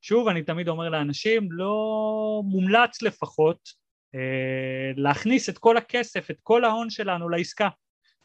שוב 0.00 0.28
אני 0.28 0.42
תמיד 0.42 0.68
אומר 0.68 0.88
לאנשים 0.88 1.52
לא 1.52 2.42
מומלץ 2.44 3.02
לפחות 3.02 3.68
אה, 4.14 4.90
להכניס 4.96 5.48
את 5.48 5.58
כל 5.58 5.76
הכסף 5.76 6.30
את 6.30 6.36
כל 6.42 6.64
ההון 6.64 6.90
שלנו 6.90 7.28
לעסקה 7.28 7.68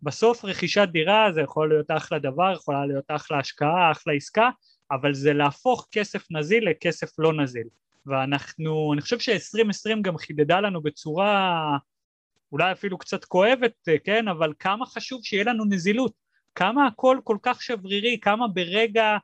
בסוף 0.03 0.45
רכישת 0.45 0.87
דירה 0.91 1.31
זה 1.33 1.41
יכול 1.41 1.69
להיות 1.69 1.91
אחלה 1.91 2.19
דבר, 2.19 2.53
יכולה 2.53 2.85
להיות 2.85 3.05
אחלה 3.07 3.39
השקעה, 3.39 3.91
אחלה 3.91 4.13
עסקה, 4.13 4.49
אבל 4.91 5.13
זה 5.13 5.33
להפוך 5.33 5.87
כסף 5.91 6.31
נזיל 6.31 6.69
לכסף 6.69 7.19
לא 7.19 7.33
נזיל. 7.33 7.67
ואנחנו, 8.05 8.93
אני 8.93 9.01
חושב 9.01 9.19
ש-2020 9.19 10.01
גם 10.01 10.17
חידדה 10.17 10.59
לנו 10.59 10.81
בצורה 10.81 11.77
אולי 12.51 12.71
אפילו 12.71 12.97
קצת 12.97 13.25
כואבת, 13.25 13.89
כן, 14.03 14.27
אבל 14.27 14.53
כמה 14.59 14.85
חשוב 14.85 15.23
שיהיה 15.23 15.43
לנו 15.43 15.65
נזילות, 15.65 16.13
כמה 16.55 16.87
הכל 16.87 17.17
כל 17.23 17.37
כך 17.41 17.61
שברירי, 17.61 18.19
כמה 18.21 18.47
ברגע 18.47 19.17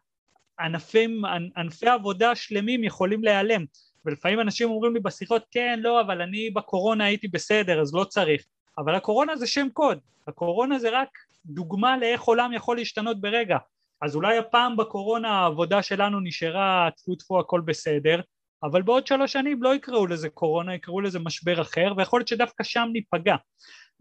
ענפים, 0.60 1.22
ענפי 1.58 1.88
עבודה 1.90 2.36
שלמים 2.36 2.84
יכולים 2.84 3.24
להיעלם. 3.24 3.66
ולפעמים 4.06 4.40
אנשים 4.40 4.70
אומרים 4.70 4.94
לי 4.94 5.00
בשיחות, 5.00 5.46
כן, 5.52 5.80
לא, 5.84 6.02
אבל 6.02 6.22
אני 6.22 6.50
בקורונה 6.50 7.06
הייתי 7.06 7.28
בסדר, 7.28 7.82
אז 7.82 7.94
לא 7.94 8.04
צריך. 8.04 8.44
אבל 8.80 8.96
הקורונה 8.96 9.36
זה 9.36 9.48
שם 9.48 9.68
קוד, 9.74 10.00
הקורונה 10.28 10.80
זה 10.80 10.90
רק 10.90 11.10
דוגמה 11.46 11.98
לאיך 11.98 12.22
עולם 12.22 12.54
יכול 12.54 12.78
להשתנות 12.78 13.22
ברגע. 13.22 13.58
אז 14.02 14.16
אולי 14.16 14.38
הפעם 14.38 14.78
בקורונה 14.78 15.30
העבודה 15.30 15.84
שלנו 15.84 16.20
נשארה 16.20 16.90
טפו 16.98 17.16
טפו 17.16 17.40
הכל 17.40 17.62
בסדר, 17.62 18.22
אבל 18.64 18.82
בעוד 18.82 19.08
שלוש 19.08 19.34
שנים 19.34 19.64
לא 19.64 19.76
יקראו 19.76 20.08
לזה 20.08 20.30
קורונה, 20.30 20.76
יקראו 20.76 21.02
לזה 21.02 21.20
משבר 21.20 21.62
אחר, 21.62 21.94
ויכול 21.98 22.20
להיות 22.20 22.28
שדווקא 22.28 22.64
שם 22.64 22.90
ניפגע. 22.94 23.36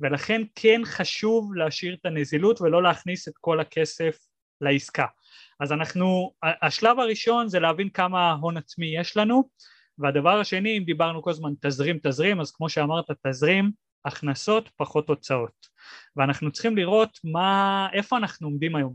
ולכן 0.00 0.42
כן 0.54 0.80
חשוב 0.84 1.54
להשאיר 1.54 1.94
את 1.94 2.06
הנזילות 2.06 2.60
ולא 2.60 2.82
להכניס 2.82 3.28
את 3.28 3.34
כל 3.40 3.60
הכסף 3.60 4.18
לעסקה. 4.60 5.06
אז 5.60 5.72
אנחנו, 5.72 6.32
השלב 6.42 6.98
הראשון 6.98 7.48
זה 7.48 7.60
להבין 7.60 7.88
כמה 7.88 8.32
הון 8.32 8.56
עצמי 8.56 8.98
יש 8.98 9.16
לנו, 9.16 9.48
והדבר 9.98 10.40
השני, 10.40 10.78
אם 10.78 10.84
דיברנו 10.84 11.22
כל 11.22 11.30
הזמן 11.30 11.52
תזרים 11.60 11.98
תזרים, 12.02 12.40
אז 12.40 12.50
כמו 12.50 12.68
שאמרת 12.68 13.06
תזרים 13.26 13.70
הכנסות 14.08 14.68
פחות 14.76 15.08
הוצאות. 15.08 15.66
ואנחנו 16.16 16.52
צריכים 16.52 16.76
לראות 16.76 17.18
מה, 17.24 17.88
איפה 17.92 18.16
אנחנו 18.16 18.46
עומדים 18.46 18.76
היום. 18.76 18.94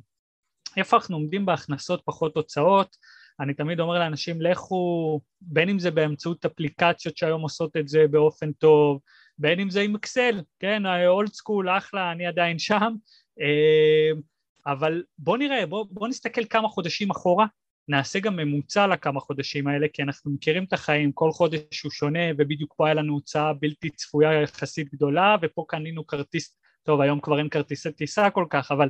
איפה 0.78 0.98
אנחנו 0.98 1.16
עומדים 1.16 1.46
בהכנסות 1.46 2.02
פחות 2.06 2.36
הוצאות? 2.38 2.98
אני 3.40 3.54
תמיד 3.54 3.80
אומר 3.80 4.00
לאנשים 4.00 4.42
לכו 4.42 5.22
בין 5.42 5.70
אם 5.70 5.80
זה 5.80 5.92
באמצעות 5.92 6.46
אפליקציות 6.46 7.18
שהיום 7.18 7.42
עושות 7.42 7.78
את 7.78 7.88
זה 7.88 8.06
באופן 8.12 8.52
טוב 8.52 9.00
בין 9.38 9.60
אם 9.60 9.70
זה 9.70 9.82
עם 9.82 9.96
אקסל 9.96 10.42
כן 10.60 10.84
אולד 11.08 11.34
סקול 11.34 11.70
אחלה 11.70 12.12
אני 12.12 12.26
עדיין 12.26 12.60
שם. 12.60 12.94
אה, 13.42 14.12
אבל 14.68 15.04
בוא 15.18 15.38
נראה 15.38 15.66
בוא, 15.66 15.86
בוא 15.92 16.08
נסתכל 16.08 16.46
כמה 16.50 16.68
חודשים 16.68 17.12
אחורה 17.12 17.46
נעשה 17.88 18.20
גם 18.20 18.36
ממוצע 18.36 18.88
לכמה 18.88 19.20
חודשים 19.20 19.68
האלה 19.68 19.88
כי 19.94 20.04
אנחנו 20.04 20.32
מכירים 20.32 20.64
את 20.64 20.74
החיים, 20.74 21.12
כל 21.12 21.32
חודש 21.32 21.82
הוא 21.84 21.92
שונה 21.92 22.20
ובדיוק 22.38 22.74
פה 22.78 22.86
היה 22.86 22.94
לנו 22.94 23.14
הוצאה 23.14 23.54
בלתי 23.54 23.90
צפויה 23.90 24.42
יחסית 24.42 24.94
גדולה 24.94 25.36
ופה 25.42 25.66
קנינו 25.68 26.08
כרטיס, 26.08 26.58
טוב 26.84 27.02
היום 27.02 27.20
כבר 27.20 27.40
אין 27.40 27.50
כרטיסי 27.50 27.92
טיסה 27.92 28.30
כל 28.30 28.46
כך 28.50 28.72
אבל 28.72 28.90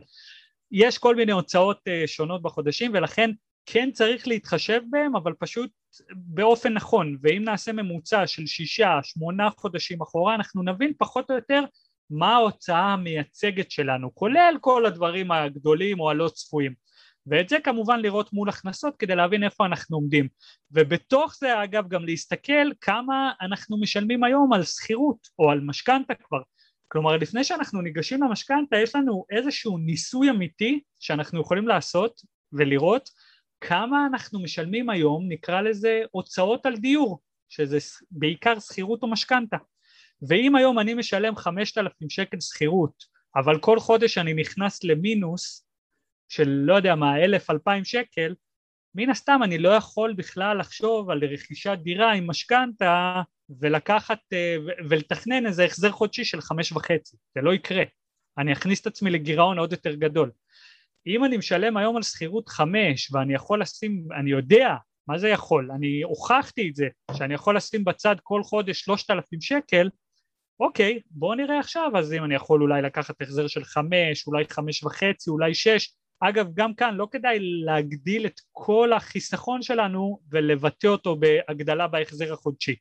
יש 0.71 0.97
כל 0.97 1.15
מיני 1.15 1.31
הוצאות 1.31 1.79
אה, 1.87 2.03
שונות 2.05 2.41
בחודשים 2.41 2.91
ולכן 2.93 3.29
כן 3.65 3.89
צריך 3.91 4.27
להתחשב 4.27 4.81
בהם 4.89 5.15
אבל 5.15 5.33
פשוט 5.39 5.71
באופן 6.15 6.73
נכון 6.73 7.17
ואם 7.21 7.43
נעשה 7.43 7.71
ממוצע 7.71 8.27
של 8.27 8.45
שישה 8.45 8.99
שמונה 9.03 9.49
חודשים 9.57 10.01
אחורה 10.01 10.35
אנחנו 10.35 10.63
נבין 10.63 10.93
פחות 10.97 11.29
או 11.29 11.35
יותר 11.35 11.63
מה 12.09 12.35
ההוצאה 12.35 12.93
המייצגת 12.93 13.71
שלנו 13.71 14.15
כולל 14.15 14.55
כל 14.61 14.85
הדברים 14.85 15.31
הגדולים 15.31 15.99
או 15.99 16.09
הלא 16.09 16.27
צפויים 16.27 16.73
ואת 17.27 17.49
זה 17.49 17.57
כמובן 17.63 17.99
לראות 17.99 18.33
מול 18.33 18.49
הכנסות 18.49 18.95
כדי 18.99 19.15
להבין 19.15 19.43
איפה 19.43 19.65
אנחנו 19.65 19.97
עומדים 19.97 20.27
ובתוך 20.71 21.35
זה 21.35 21.63
אגב 21.63 21.87
גם 21.87 22.05
להסתכל 22.05 22.73
כמה 22.81 23.31
אנחנו 23.41 23.79
משלמים 23.79 24.23
היום 24.23 24.53
על 24.53 24.63
שכירות 24.63 25.27
או 25.39 25.51
על 25.51 25.59
משכנתה 25.59 26.13
כבר 26.15 26.41
כלומר 26.87 27.17
לפני 27.17 27.43
שאנחנו 27.43 27.81
ניגשים 27.81 28.23
למשכנתה 28.23 28.77
יש 28.77 28.95
לנו 28.95 29.25
איזשהו 29.29 29.77
ניסוי 29.77 30.29
אמיתי 30.29 30.79
שאנחנו 30.99 31.41
יכולים 31.41 31.67
לעשות 31.67 32.21
ולראות 32.53 33.09
כמה 33.61 34.05
אנחנו 34.05 34.43
משלמים 34.43 34.89
היום 34.89 35.25
נקרא 35.27 35.61
לזה 35.61 36.01
הוצאות 36.11 36.65
על 36.65 36.75
דיור 36.75 37.19
שזה 37.49 37.77
בעיקר 38.11 38.59
שכירות 38.59 39.03
או 39.03 39.07
משכנתה. 39.07 39.57
ואם 40.27 40.55
היום 40.55 40.79
אני 40.79 40.93
משלם 40.93 41.35
5,000 41.35 42.09
שקל 42.09 42.39
שכירות, 42.39 43.03
אבל 43.35 43.59
כל 43.59 43.79
חודש 43.79 44.17
אני 44.17 44.33
נכנס 44.33 44.83
למינוס 44.83 45.62
של 46.29 46.49
לא 46.49 46.75
יודע 46.75 46.95
מה, 46.95 47.13
1,000-2,000 47.25 47.83
שקל, 47.83 48.35
מן 48.95 49.09
הסתם 49.09 49.39
אני 49.43 49.57
לא 49.57 49.69
יכול 49.69 50.13
בכלל 50.13 50.59
לחשוב 50.59 51.09
על 51.09 51.23
רכישת 51.23 51.77
דירה 51.83 52.13
עם 52.13 52.29
משכנתה 52.29 53.21
ולקחת 53.59 54.19
אה, 54.33 54.55
ולתכנן 54.89 55.45
איזה 55.45 55.65
החזר 55.65 55.91
חודשי 55.91 56.25
של 56.25 56.41
חמש 56.41 56.71
וחצי, 56.71 57.17
זה 57.35 57.41
לא 57.41 57.53
יקרה, 57.53 57.83
אני 58.37 58.53
אכניס 58.53 58.81
את 58.81 58.87
עצמי 58.87 59.11
לגירעון 59.11 59.59
עוד 59.59 59.71
יותר 59.71 59.95
גדול. 59.95 60.31
אם 61.07 61.25
אני 61.25 61.37
משלם 61.37 61.77
היום 61.77 61.95
על 61.95 62.03
שכירות 62.03 62.49
חמש 62.49 63.11
ואני 63.11 63.33
יכול 63.33 63.61
לשים, 63.61 64.07
אני 64.19 64.31
יודע 64.31 64.75
מה 65.07 65.17
זה 65.17 65.29
יכול, 65.29 65.69
אני 65.75 66.01
הוכחתי 66.01 66.69
את 66.69 66.75
זה, 66.75 66.87
שאני 67.17 67.33
יכול 67.33 67.57
לשים 67.57 67.83
בצד 67.83 68.15
כל 68.23 68.43
חודש 68.43 68.79
שלושת 68.79 69.11
אלפים 69.11 69.41
שקל, 69.41 69.89
אוקיי, 70.59 70.99
בואו 71.11 71.35
נראה 71.35 71.59
עכשיו, 71.59 71.91
אז 71.97 72.13
אם 72.13 72.23
אני 72.23 72.35
יכול 72.35 72.61
אולי 72.61 72.81
לקחת 72.81 73.21
החזר 73.21 73.47
של 73.47 73.63
חמש, 73.63 74.27
אולי 74.27 74.45
חמש 74.49 74.83
וחצי, 74.83 75.29
אולי 75.29 75.53
שש, 75.53 75.95
אגב 76.29 76.47
גם 76.53 76.73
כאן 76.73 76.95
לא 76.95 77.07
כדאי 77.11 77.37
להגדיל 77.65 78.25
את 78.25 78.41
כל 78.51 78.93
החיסכון 78.93 79.61
שלנו 79.61 80.19
ולבטא 80.31 80.87
אותו 80.87 81.15
בהגדלה 81.15 81.87
בהחזר 81.87 82.33
החודשי. 82.33 82.75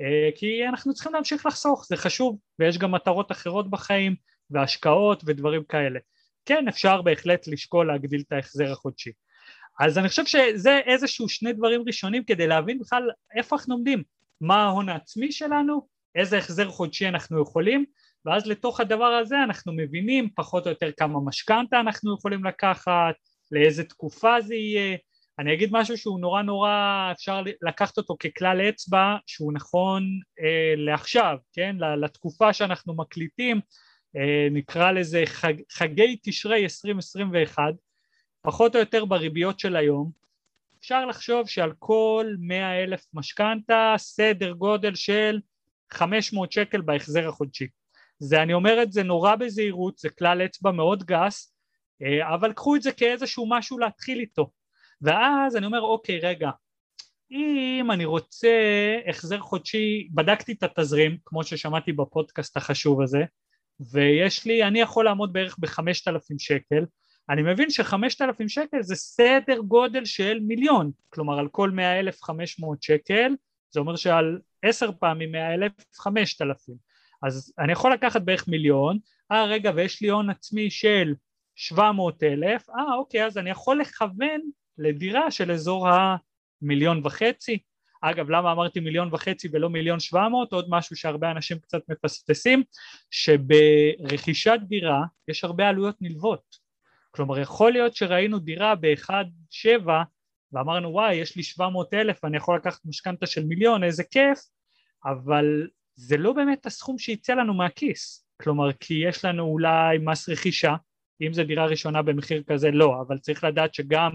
אה, 0.00 0.30
כי 0.36 0.68
אנחנו 0.68 0.94
צריכים 0.94 1.12
להמשיך 1.12 1.46
לחסוך 1.46 1.86
זה 1.88 1.96
חשוב 1.96 2.38
ויש 2.58 2.78
גם 2.78 2.92
מטרות 2.92 3.32
אחרות 3.32 3.70
בחיים 3.70 4.14
והשקעות 4.50 5.22
ודברים 5.26 5.64
כאלה. 5.64 6.00
כן 6.44 6.68
אפשר 6.68 7.02
בהחלט 7.02 7.46
לשקול 7.46 7.86
להגדיל 7.86 8.22
את 8.26 8.32
ההחזר 8.32 8.72
החודשי. 8.72 9.12
אז 9.80 9.98
אני 9.98 10.08
חושב 10.08 10.26
שזה 10.26 10.78
איזשהו 10.86 11.28
שני 11.28 11.52
דברים 11.52 11.82
ראשונים 11.86 12.24
כדי 12.24 12.46
להבין 12.46 12.78
בכלל 12.78 13.10
איפה 13.36 13.56
אנחנו 13.56 13.74
עומדים. 13.74 14.02
מה 14.40 14.62
ההון 14.62 14.88
העצמי 14.88 15.32
שלנו 15.32 15.86
איזה 16.14 16.38
החזר 16.38 16.70
חודשי 16.70 17.08
אנחנו 17.08 17.42
יכולים 17.42 17.84
ואז 18.26 18.46
לתוך 18.46 18.80
הדבר 18.80 19.04
הזה 19.04 19.36
אנחנו 19.44 19.72
מבינים 19.72 20.28
פחות 20.36 20.66
או 20.66 20.70
יותר 20.70 20.90
כמה 20.96 21.20
משכנתה 21.24 21.80
אנחנו 21.80 22.14
יכולים 22.14 22.44
לקחת, 22.44 23.14
לאיזה 23.52 23.84
תקופה 23.84 24.40
זה 24.40 24.54
יהיה, 24.54 24.96
אני 25.38 25.54
אגיד 25.54 25.68
משהו 25.72 25.98
שהוא 25.98 26.20
נורא 26.20 26.42
נורא 26.42 27.08
אפשר 27.12 27.42
לקחת 27.62 27.98
אותו 27.98 28.16
ככלל 28.18 28.60
אצבע 28.60 29.16
שהוא 29.26 29.52
נכון 29.52 30.02
אה, 30.40 30.74
לעכשיו, 30.76 31.36
כן, 31.52 31.76
לתקופה 32.02 32.52
שאנחנו 32.52 32.94
מקליטים, 32.96 33.60
אה, 34.16 34.48
נקרא 34.50 34.90
לזה 34.92 35.22
חג, 35.26 35.54
חגי 35.70 36.18
תשרי 36.22 36.62
2021, 36.62 37.62
פחות 38.42 38.74
או 38.74 38.80
יותר 38.80 39.04
בריביות 39.04 39.58
של 39.58 39.76
היום, 39.76 40.10
אפשר 40.80 41.06
לחשוב 41.06 41.48
שעל 41.48 41.72
כל 41.78 42.34
מאה 42.38 42.82
אלף 42.82 43.04
משכנתה 43.14 43.94
סדר 43.98 44.52
גודל 44.52 44.94
של 44.94 45.40
500 45.92 46.52
שקל 46.52 46.80
בהחזר 46.80 47.28
החודשי 47.28 47.68
זה 48.22 48.42
אני 48.42 48.54
אומר 48.54 48.82
את 48.82 48.92
זה 48.92 49.02
נורא 49.02 49.36
בזהירות, 49.36 49.98
זה 49.98 50.08
כלל 50.08 50.42
אצבע 50.44 50.70
מאוד 50.70 51.04
גס, 51.04 51.54
אה, 52.02 52.34
אבל 52.34 52.52
קחו 52.52 52.76
את 52.76 52.82
זה 52.82 52.92
כאיזשהו 52.92 53.46
משהו 53.48 53.78
להתחיל 53.78 54.20
איתו. 54.20 54.50
ואז 55.02 55.56
אני 55.56 55.66
אומר 55.66 55.80
אוקיי 55.80 56.18
רגע, 56.18 56.50
אם 57.30 57.90
אני 57.90 58.04
רוצה 58.04 58.48
החזר 59.08 59.40
חודשי, 59.40 60.08
בדקתי 60.14 60.52
את 60.52 60.62
התזרים, 60.62 61.16
כמו 61.24 61.44
ששמעתי 61.44 61.92
בפודקאסט 61.92 62.56
החשוב 62.56 63.00
הזה, 63.00 63.24
ויש 63.92 64.44
לי, 64.44 64.64
אני 64.64 64.80
יכול 64.80 65.04
לעמוד 65.04 65.32
בערך 65.32 65.58
בחמשת 65.58 66.08
אלפים 66.08 66.38
שקל, 66.38 66.84
אני 67.30 67.42
מבין 67.42 67.70
שחמשת 67.70 68.22
אלפים 68.22 68.48
שקל 68.48 68.82
זה 68.82 68.94
סדר 68.94 69.58
גודל 69.58 70.04
של 70.04 70.38
מיליון, 70.42 70.90
כלומר 71.08 71.38
על 71.38 71.48
כל 71.48 71.70
מאה 71.70 71.98
אלף 72.00 72.22
חמש 72.22 72.60
מאות 72.60 72.82
שקל, 72.82 73.34
זה 73.70 73.80
אומר 73.80 73.96
שעל 73.96 74.38
עשר 74.62 74.90
פעמים 75.00 75.32
מאה 75.32 75.54
אלף 75.54 75.72
חמשת 75.94 76.42
אלפים. 76.42 76.91
אז 77.22 77.54
אני 77.58 77.72
יכול 77.72 77.92
לקחת 77.92 78.22
בערך 78.22 78.48
מיליון, 78.48 78.98
אה 79.32 79.44
רגע 79.44 79.72
ויש 79.74 80.00
לי 80.00 80.08
הון 80.08 80.30
עצמי 80.30 80.70
של 80.70 81.14
700 81.54 82.22
אלף, 82.22 82.70
אה 82.70 82.94
אוקיי 82.94 83.26
אז 83.26 83.38
אני 83.38 83.50
יכול 83.50 83.80
לכוון 83.80 84.40
לדירה 84.78 85.30
של 85.30 85.50
אזור 85.50 85.88
המיליון 85.88 87.00
וחצי, 87.04 87.58
אגב 88.02 88.30
למה 88.30 88.52
אמרתי 88.52 88.80
מיליון 88.80 89.08
וחצי 89.12 89.48
ולא 89.52 89.70
מיליון 89.70 90.00
שבע 90.00 90.28
מאות, 90.28 90.52
עוד 90.52 90.66
משהו 90.68 90.96
שהרבה 90.96 91.30
אנשים 91.30 91.58
קצת 91.58 91.82
מפספסים, 91.88 92.62
שברכישת 93.10 94.58
דירה 94.68 95.02
יש 95.28 95.44
הרבה 95.44 95.68
עלויות 95.68 95.96
נלוות, 96.00 96.56
כלומר 97.10 97.38
יכול 97.38 97.72
להיות 97.72 97.96
שראינו 97.96 98.38
דירה 98.38 98.74
ב-1.7 98.74 99.88
ואמרנו 100.52 100.88
וואי 100.88 101.14
יש 101.14 101.36
לי 101.36 101.42
700 101.42 101.94
אלף 101.94 102.24
ואני 102.24 102.36
יכול 102.36 102.56
לקחת 102.56 102.80
משכנתה 102.84 103.26
של 103.26 103.44
מיליון 103.44 103.84
איזה 103.84 104.04
כיף. 104.04 104.38
אבל 105.04 105.68
זה 106.02 106.16
לא 106.16 106.32
באמת 106.32 106.66
הסכום 106.66 106.98
שיצא 106.98 107.34
לנו 107.34 107.54
מהכיס, 107.54 108.26
כלומר 108.42 108.72
כי 108.72 108.94
יש 108.94 109.24
לנו 109.24 109.44
אולי 109.44 109.98
מס 109.98 110.28
רכישה, 110.28 110.74
אם 111.22 111.32
זה 111.32 111.44
דירה 111.44 111.66
ראשונה 111.66 112.02
במחיר 112.02 112.42
כזה 112.46 112.70
לא, 112.70 113.02
אבל 113.06 113.18
צריך 113.18 113.44
לדעת 113.44 113.74
שגם 113.74 114.10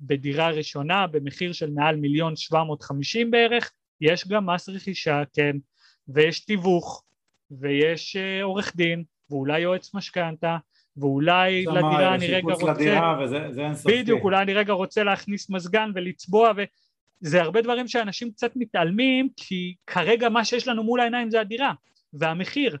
בדירה 0.00 0.50
ראשונה 0.50 1.06
במחיר 1.06 1.52
של 1.52 1.70
מעל 1.70 1.96
מיליון 1.96 2.36
שבע 2.36 2.64
מאות 2.64 2.82
חמישים 2.82 3.30
בערך, 3.30 3.72
יש 4.00 4.28
גם 4.28 4.46
מס 4.46 4.68
רכישה, 4.68 5.22
כן, 5.32 5.56
ויש 6.08 6.44
תיווך, 6.44 7.04
ויש 7.50 8.16
uh, 8.16 8.42
עורך 8.42 8.76
דין, 8.76 9.04
ואולי 9.30 9.60
יועץ 9.60 9.94
משכנתה, 9.94 10.56
ואולי 10.96 11.64
לדירה 11.64 12.14
אני 12.14 12.26
רגע 12.26 12.52
רוצה, 12.52 12.72
לדירה 12.72 13.20
וזה, 13.24 13.52
זה 13.52 13.62
בדיוק, 13.86 14.24
אולי 14.24 14.42
אני 14.42 14.54
רגע 14.54 14.72
רוצה 14.72 15.04
להכניס 15.04 15.50
מזגן 15.50 15.90
ולצבוע, 15.94 16.52
ו... 16.56 16.62
זה 17.20 17.42
הרבה 17.42 17.62
דברים 17.62 17.88
שאנשים 17.88 18.32
קצת 18.32 18.52
מתעלמים 18.56 19.28
כי 19.36 19.74
כרגע 19.86 20.28
מה 20.28 20.44
שיש 20.44 20.68
לנו 20.68 20.84
מול 20.84 21.00
העיניים 21.00 21.30
זה 21.30 21.40
הדירה 21.40 21.72
והמחיר. 22.12 22.76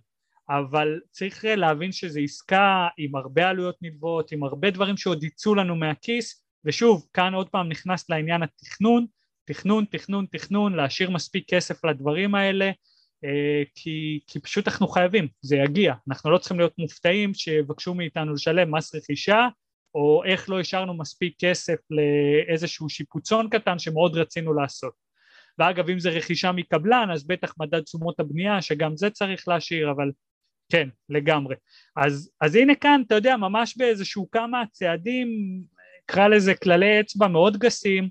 אבל 0.50 1.00
צריך 1.10 1.44
להבין 1.44 1.92
שזו 1.92 2.20
עסקה 2.20 2.88
עם 2.98 3.16
הרבה 3.16 3.48
עלויות 3.48 3.76
נלוות, 3.82 4.32
עם 4.32 4.44
הרבה 4.44 4.70
דברים 4.70 4.96
שעוד 4.96 5.24
יצאו 5.24 5.54
לנו 5.54 5.76
מהכיס. 5.76 6.44
ושוב 6.64 7.06
כאן 7.12 7.34
עוד 7.34 7.48
פעם 7.48 7.68
נכנס 7.68 8.10
לעניין 8.10 8.42
התכנון, 8.42 9.06
תכנון, 9.44 9.84
תכנון, 9.84 10.26
תכנון, 10.32 10.74
להשאיר 10.76 11.10
מספיק 11.10 11.44
כסף 11.48 11.84
לדברים 11.84 12.34
האלה 12.34 12.70
אה, 13.24 13.62
כי, 13.74 14.20
כי 14.26 14.40
פשוט 14.40 14.68
אנחנו 14.68 14.88
חייבים, 14.88 15.28
זה 15.40 15.56
יגיע, 15.56 15.94
אנחנו 16.08 16.30
לא 16.30 16.38
צריכים 16.38 16.58
להיות 16.58 16.78
מופתעים 16.78 17.34
שיבקשו 17.34 17.94
מאיתנו 17.94 18.34
לשלם 18.34 18.74
מס 18.74 18.94
רכישה 18.94 19.48
או 19.94 20.24
איך 20.24 20.50
לא 20.50 20.60
השארנו 20.60 20.94
מספיק 20.94 21.34
כסף 21.38 21.78
לאיזשהו 21.90 22.88
שיפוצון 22.88 23.48
קטן 23.48 23.78
שמאוד 23.78 24.16
רצינו 24.16 24.54
לעשות. 24.54 24.92
ואגב 25.58 25.90
אם 25.90 25.98
זה 25.98 26.10
רכישה 26.10 26.52
מקבלן 26.52 27.10
אז 27.12 27.26
בטח 27.26 27.54
מדד 27.58 27.80
תשומות 27.80 28.20
הבנייה 28.20 28.62
שגם 28.62 28.96
זה 28.96 29.10
צריך 29.10 29.48
להשאיר 29.48 29.90
אבל 29.90 30.10
כן 30.72 30.88
לגמרי. 31.08 31.54
אז, 31.96 32.30
אז 32.40 32.54
הנה 32.54 32.74
כאן 32.74 33.02
אתה 33.06 33.14
יודע 33.14 33.36
ממש 33.36 33.76
באיזשהו 33.76 34.30
כמה 34.30 34.62
צעדים 34.72 35.28
נקרא 36.02 36.28
לזה 36.28 36.54
כללי 36.54 37.00
אצבע 37.00 37.28
מאוד 37.28 37.56
גסים 37.56 38.08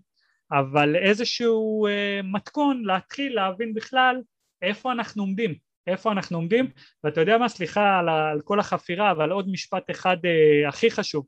אבל 0.51 0.95
איזשהו 0.95 1.87
אה, 1.87 2.19
מתכון 2.23 2.83
להתחיל 2.85 3.35
להבין 3.35 3.73
בכלל 3.73 4.21
איפה 4.61 4.91
אנחנו 4.91 5.23
עומדים 5.23 5.55
איפה 5.87 6.11
אנחנו 6.11 6.37
עומדים 6.37 6.71
ואתה 7.03 7.21
יודע 7.21 7.37
מה 7.37 7.49
סליחה 7.49 7.99
על, 7.99 8.09
על 8.09 8.41
כל 8.41 8.59
החפירה 8.59 9.11
אבל 9.11 9.31
עוד 9.31 9.49
משפט 9.49 9.91
אחד 9.91 10.17
אה, 10.25 10.69
הכי 10.69 10.91
חשוב 10.91 11.25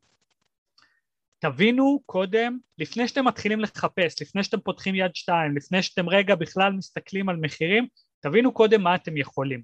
תבינו 1.42 2.00
קודם, 2.06 2.58
לפני 2.78 3.08
שאתם 3.08 3.28
מתחילים 3.28 3.60
לחפש, 3.60 4.22
לפני 4.22 4.44
שאתם 4.44 4.60
פותחים 4.60 4.96
יד 4.96 5.16
שתיים, 5.16 5.56
לפני 5.56 5.84
שאתם 5.84 6.10
רגע 6.10 6.36
בכלל 6.36 6.74
מסתכלים 6.74 7.30
על 7.30 7.36
מחירים, 7.36 7.88
תבינו 8.20 8.54
קודם 8.54 8.82
מה 8.82 8.96
אתם 8.96 9.18
יכולים. 9.18 9.62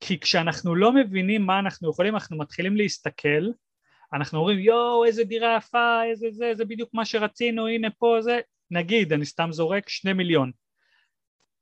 כי 0.00 0.20
כשאנחנו 0.20 0.74
לא 0.74 0.92
מבינים 0.92 1.42
מה 1.42 1.58
אנחנו 1.58 1.90
יכולים, 1.90 2.14
אנחנו 2.14 2.38
מתחילים 2.38 2.76
להסתכל, 2.76 3.46
אנחנו 4.12 4.38
אומרים 4.38 4.58
יואו 4.58 5.04
איזה 5.04 5.24
דירה 5.24 5.56
יפה, 5.56 6.04
איזה 6.04 6.26
זה, 6.30 6.52
זה 6.54 6.64
בדיוק 6.64 6.90
מה 6.94 7.04
שרצינו, 7.04 7.66
הנה 7.66 7.90
פה 7.90 8.16
זה, 8.20 8.40
נגיד, 8.70 9.12
אני 9.12 9.26
סתם 9.26 9.48
זורק 9.52 9.88
שני 9.88 10.12
מיליון. 10.12 10.50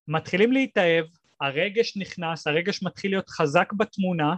מתחילים 0.09 0.53
להתאהב, 0.53 1.07
הרגש 1.41 1.97
נכנס, 1.97 2.47
הרגש 2.47 2.83
מתחיל 2.83 3.11
להיות 3.11 3.29
חזק 3.29 3.73
בתמונה, 3.73 4.35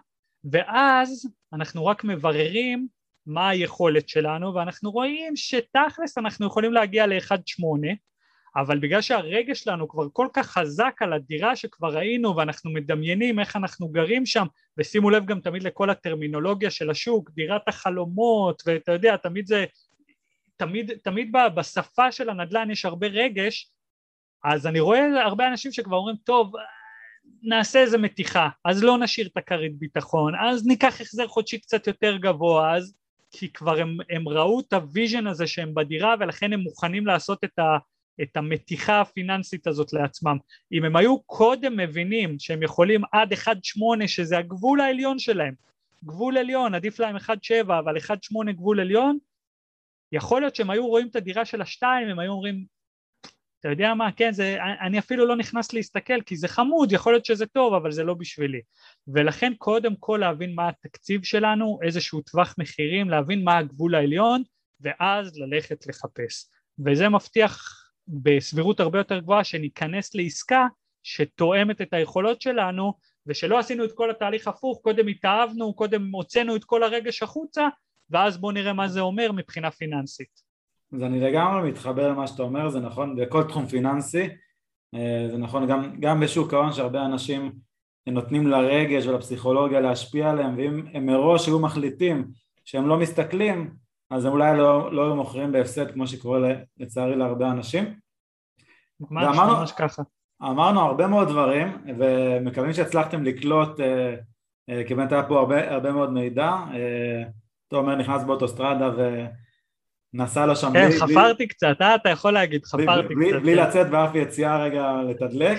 ואז 0.52 1.28
אנחנו 1.52 1.86
רק 1.86 2.04
מבררים 2.04 2.88
מה 3.26 3.48
היכולת 3.48 4.08
שלנו 4.08 4.54
ואנחנו 4.54 4.90
רואים 4.90 5.36
שתכלס 5.36 6.18
אנחנו 6.18 6.46
יכולים 6.46 6.72
להגיע 6.72 7.06
ל-1.8 7.06 7.96
אבל 8.56 8.78
בגלל 8.78 9.00
שהרגש 9.00 9.60
שלנו 9.60 9.88
כבר 9.88 10.06
כל 10.12 10.28
כך 10.32 10.46
חזק 10.46 10.94
על 11.00 11.12
הדירה 11.12 11.56
שכבר 11.56 11.96
ראינו 11.96 12.36
ואנחנו 12.36 12.70
מדמיינים 12.70 13.40
איך 13.40 13.56
אנחנו 13.56 13.88
גרים 13.88 14.26
שם 14.26 14.46
ושימו 14.78 15.10
לב 15.10 15.26
גם 15.26 15.40
תמיד 15.40 15.62
לכל 15.62 15.90
הטרמינולוגיה 15.90 16.70
של 16.70 16.90
השוק 16.90 17.30
דירת 17.30 17.68
החלומות 17.68 18.62
ואתה 18.66 18.92
יודע 18.92 19.16
תמיד 19.16 19.46
זה 19.46 19.64
תמיד, 20.56 20.92
תמיד 21.04 21.32
בשפה 21.54 22.12
של 22.12 22.30
הנדל"ן 22.30 22.70
יש 22.70 22.84
הרבה 22.84 23.06
רגש 23.06 23.72
אז 24.44 24.66
אני 24.66 24.80
רואה 24.80 25.24
הרבה 25.24 25.48
אנשים 25.48 25.72
שכבר 25.72 25.96
אומרים 25.96 26.16
טוב 26.24 26.52
נעשה 27.42 27.80
איזה 27.80 27.98
מתיחה 27.98 28.48
אז 28.64 28.84
לא 28.84 28.98
נשאיר 28.98 29.26
את 29.26 29.36
הכרית 29.36 29.78
ביטחון 29.78 30.34
אז 30.34 30.66
ניקח 30.66 31.00
החזר 31.00 31.26
חודשי 31.28 31.58
קצת 31.58 31.86
יותר 31.86 32.16
גבוה 32.16 32.76
אז 32.76 32.94
כי 33.38 33.52
כבר 33.52 33.78
הם, 33.78 33.96
הם 34.10 34.28
ראו 34.28 34.60
את 34.60 34.72
ה 34.72 34.80
vision 34.80 35.26
הזה 35.26 35.46
שהם 35.46 35.74
בדירה 35.74 36.14
ולכן 36.20 36.52
הם 36.52 36.60
מוכנים 36.60 37.06
לעשות 37.06 37.44
את, 37.44 37.58
ה, 37.58 37.78
את 38.22 38.36
המתיחה 38.36 39.00
הפיננסית 39.00 39.66
הזאת 39.66 39.92
לעצמם. 39.92 40.36
אם 40.72 40.84
הם 40.84 40.96
היו 40.96 41.22
קודם 41.22 41.76
מבינים 41.76 42.38
שהם 42.38 42.62
יכולים 42.62 43.02
עד 43.12 43.32
1.8 43.32 44.06
שזה 44.06 44.38
הגבול 44.38 44.80
העליון 44.80 45.18
שלהם, 45.18 45.54
גבול 46.04 46.38
עליון, 46.38 46.74
עדיף 46.74 47.00
להם 47.00 47.16
1.7 47.16 47.30
אבל 47.62 47.96
1.8 47.96 48.52
גבול 48.52 48.80
עליון, 48.80 49.18
יכול 50.12 50.40
להיות 50.40 50.56
שהם 50.56 50.70
היו 50.70 50.86
רואים 50.86 51.08
את 51.08 51.16
הדירה 51.16 51.44
של 51.44 51.62
השתיים, 51.62 52.08
הם 52.08 52.18
היו 52.18 52.32
אומרים, 52.32 52.64
אתה 53.66 53.74
יודע 53.74 53.94
מה, 53.94 54.12
כן, 54.12 54.32
זה, 54.32 54.56
אני 54.80 54.98
אפילו 54.98 55.26
לא 55.26 55.36
נכנס 55.36 55.72
להסתכל 55.72 56.20
כי 56.20 56.36
זה 56.36 56.48
חמוד, 56.48 56.92
יכול 56.92 57.12
להיות 57.12 57.24
שזה 57.24 57.46
טוב, 57.46 57.74
אבל 57.74 57.92
זה 57.92 58.04
לא 58.04 58.14
בשבילי. 58.14 58.60
ולכן 59.08 59.52
קודם 59.58 59.96
כל 59.96 60.18
להבין 60.20 60.54
מה 60.54 60.68
התקציב 60.68 61.24
שלנו, 61.24 61.78
איזשהו 61.82 62.20
טווח 62.20 62.54
מחירים, 62.58 63.10
להבין 63.10 63.44
מה 63.44 63.58
הגבול 63.58 63.94
העליון, 63.94 64.42
ואז 64.80 65.36
ללכת 65.36 65.86
לחפש. 65.86 66.48
וזה 66.86 67.08
מבטיח 67.08 67.84
בסבירות 68.08 68.80
הרבה 68.80 68.98
יותר 68.98 69.18
גבוהה 69.18 69.44
שניכנס 69.44 70.14
לעסקה 70.14 70.66
שתואמת 71.02 71.80
את 71.80 71.92
היכולות 71.92 72.42
שלנו 72.42 72.94
ושלא 73.26 73.58
עשינו 73.58 73.84
את 73.84 73.92
כל 73.94 74.10
התהליך 74.10 74.48
הפוך, 74.48 74.80
קודם 74.82 75.06
התאהבנו, 75.06 75.74
קודם 75.74 76.10
הוצאנו 76.10 76.56
את 76.56 76.64
כל 76.64 76.82
הרגש 76.82 77.22
החוצה 77.22 77.68
ואז 78.10 78.38
בואו 78.38 78.52
נראה 78.52 78.72
מה 78.72 78.88
זה 78.88 79.00
אומר 79.00 79.32
מבחינה 79.32 79.70
פיננסית. 79.70 80.45
אז 80.94 81.02
אני 81.02 81.20
לגמרי 81.20 81.70
מתחבר 81.70 82.08
למה 82.08 82.26
שאתה 82.26 82.42
אומר, 82.42 82.68
זה 82.68 82.80
נכון 82.80 83.16
בכל 83.16 83.42
תחום 83.42 83.66
פיננסי, 83.66 84.28
אה, 84.94 85.26
זה 85.30 85.36
נכון 85.36 85.66
גם, 85.66 86.00
גם 86.00 86.20
בשוק 86.20 86.54
ההון 86.54 86.72
שהרבה 86.72 87.04
אנשים 87.04 87.52
נותנים 88.06 88.46
לרגש 88.46 89.06
ולפסיכולוגיה 89.06 89.80
להשפיע 89.80 90.30
עליהם 90.30 90.56
ואם 90.56 90.86
הם 90.92 91.06
מראש 91.06 91.46
היו 91.46 91.58
מחליטים 91.58 92.30
שהם 92.64 92.88
לא 92.88 92.98
מסתכלים 92.98 93.74
אז 94.10 94.24
הם 94.24 94.32
אולי 94.32 94.58
לא, 94.58 94.92
לא 94.92 95.04
היו 95.04 95.16
מוכרים 95.16 95.52
בהפסד 95.52 95.90
כמו 95.90 96.06
שקורה 96.06 96.54
לצערי 96.78 97.16
להרבה 97.16 97.50
אנשים. 97.50 97.84
ממש, 99.00 99.24
ואמרנו, 99.24 99.56
ממש 99.56 99.72
ככה. 99.72 100.02
אמרנו 100.42 100.80
הרבה 100.80 101.06
מאוד 101.06 101.28
דברים 101.28 101.68
ומקווים 101.98 102.72
שהצלחתם 102.72 103.24
לקלוט 103.24 103.80
כי 104.86 104.94
באמת 104.94 105.12
היה 105.12 105.22
פה 105.22 105.38
הרבה, 105.38 105.70
הרבה 105.70 105.92
מאוד 105.92 106.12
מידע. 106.12 106.50
אה, 106.74 107.22
תומר 107.68 107.96
נכנס 107.96 108.24
באוטוסטרדה 108.24 108.90
ונסע 110.18 110.46
לו 110.46 110.56
שם 110.56 110.72
כן, 110.72 110.88
בלי... 110.88 110.98
חפרתי 110.98 111.36
בלי, 111.36 111.46
קצת, 111.46 111.76
אה? 111.80 111.94
אתה 111.94 112.08
יכול 112.08 112.32
להגיד, 112.32 112.64
חפרתי 112.64 113.14
בלי, 113.14 113.30
קצת. 113.30 113.42
בלי 113.42 113.56
כן. 113.56 113.62
לצאת 113.62 113.90
באף 113.90 114.14
יציאה 114.14 114.62
רגע 114.62 114.92
לתדלק. 115.08 115.58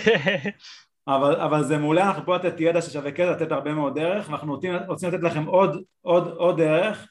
אבל, 1.07 1.35
אבל 1.35 1.63
זה 1.63 1.77
מעולה, 1.77 2.07
אנחנו 2.07 2.25
פה 2.25 2.35
לתת 2.35 2.59
ידע 2.59 2.81
ששווה 2.81 3.11
כסף, 3.11 3.29
לתת 3.29 3.51
הרבה 3.51 3.73
מאוד 3.73 3.99
דרך, 3.99 4.29
ואנחנו 4.29 4.53
רוצים, 4.53 4.73
רוצים 4.87 5.09
לתת 5.09 5.23
לכם 5.23 5.45
עוד, 5.45 5.83
עוד, 6.01 6.27
עוד 6.27 6.57
דרך. 6.57 7.07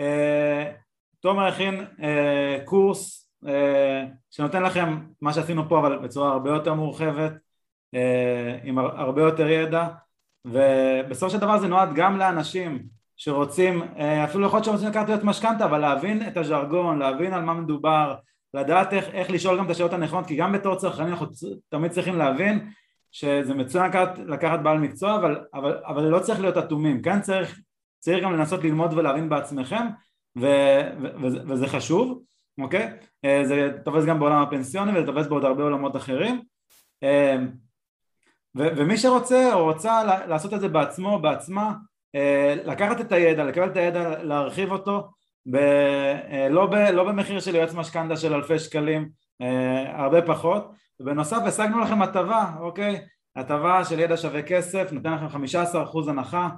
אה, 0.00 0.72
תומר 1.20 1.46
הכין 1.46 1.84
אה, 2.02 2.58
קורס 2.64 3.30
אה, 3.46 4.04
שנותן 4.30 4.62
לכם 4.62 4.98
מה 5.20 5.32
שעשינו 5.32 5.68
פה 5.68 5.78
אבל 5.78 5.98
בצורה 5.98 6.32
הרבה 6.32 6.50
יותר 6.50 6.74
מורחבת 6.74 7.32
עם 8.64 8.78
הרבה 8.78 9.22
יותר 9.22 9.48
ידע 9.48 9.86
ובסופו 10.44 11.30
של 11.30 11.38
דבר 11.38 11.58
זה 11.58 11.68
נועד 11.68 11.88
גם 11.94 12.18
לאנשים 12.18 12.82
שרוצים, 13.16 13.82
אפילו 14.24 14.46
יכול 14.46 14.56
להיות 14.56 14.64
שרוצים 14.64 14.88
לקחת 14.88 15.08
להיות 15.08 15.24
משכנתה 15.24 15.64
אבל 15.64 15.78
להבין 15.78 16.28
את 16.28 16.36
הז'רגון, 16.36 16.98
להבין 16.98 17.32
על 17.32 17.42
מה 17.42 17.54
מדובר, 17.54 18.14
לדעת 18.54 18.92
איך, 18.92 19.04
איך 19.08 19.30
לשאול 19.30 19.58
גם 19.58 19.66
את 19.66 19.70
השאלות 19.70 19.92
הנכונות 19.92 20.26
כי 20.26 20.36
גם 20.36 20.52
בתור 20.52 20.76
צרכנים 20.76 21.12
אנחנו 21.12 21.26
תמיד 21.68 21.90
צריכים 21.90 22.16
להבין 22.16 22.70
שזה 23.12 23.54
מצוין 23.54 23.86
לקחת, 23.86 24.18
לקחת 24.18 24.60
בעל 24.60 24.78
מקצוע 24.78 25.16
אבל, 25.16 25.44
אבל, 25.54 25.78
אבל 25.86 26.02
לא 26.02 26.18
צריך 26.18 26.40
להיות 26.40 26.56
אטומים, 26.56 27.02
כן 27.02 27.20
צריך 27.20 27.60
צריך 27.98 28.24
גם 28.24 28.32
לנסות 28.32 28.64
ללמוד 28.64 28.92
ולהבין 28.92 29.28
בעצמכם 29.28 29.86
ו, 30.40 30.46
ו, 31.02 31.22
וזה, 31.22 31.38
וזה 31.46 31.66
חשוב, 31.66 32.22
אוקיי? 32.60 32.92
אה, 33.24 33.42
זה 33.44 33.70
תופס 33.84 34.04
גם 34.04 34.18
בעולם 34.18 34.42
הפנסיוני 34.42 34.98
וזה 34.98 35.06
תופס 35.06 35.26
בעוד 35.26 35.44
הרבה 35.44 35.62
עולמות 35.62 35.96
אחרים 35.96 36.42
אה, 37.02 37.36
ו, 38.56 38.62
ומי 38.76 38.96
שרוצה 38.96 39.54
או 39.54 39.64
רוצה 39.64 40.04
לעשות 40.26 40.54
את 40.54 40.60
זה 40.60 40.68
בעצמו, 40.68 41.18
בעצמה, 41.18 41.62
אה, 41.62 41.74
לקחת 42.64 43.00
את 43.00 43.12
הידע, 43.12 43.44
לקבל 43.44 43.66
את 43.66 43.76
הידע, 43.76 44.22
להרחיב 44.22 44.72
אותו 44.72 45.08
ב, 45.50 45.56
לא, 46.50 46.66
ב, 46.66 46.74
לא 46.74 47.04
במחיר 47.04 47.40
של 47.40 47.54
יועץ 47.54 47.74
משכנתה 47.74 48.16
של 48.16 48.34
אלפי 48.34 48.58
שקלים, 48.58 49.08
הרבה 49.86 50.22
פחות 50.22 50.72
ובנוסף 51.00 51.38
השגנו 51.46 51.80
לכם 51.80 52.02
הטבה, 52.02 52.52
אוקיי? 52.60 53.00
הטבה 53.36 53.84
של 53.84 53.98
ידע 53.98 54.16
שווה 54.16 54.42
כסף, 54.42 54.92
נותן 54.92 55.12
לכם 55.12 55.26
15% 55.26 56.10
הנחה 56.10 56.48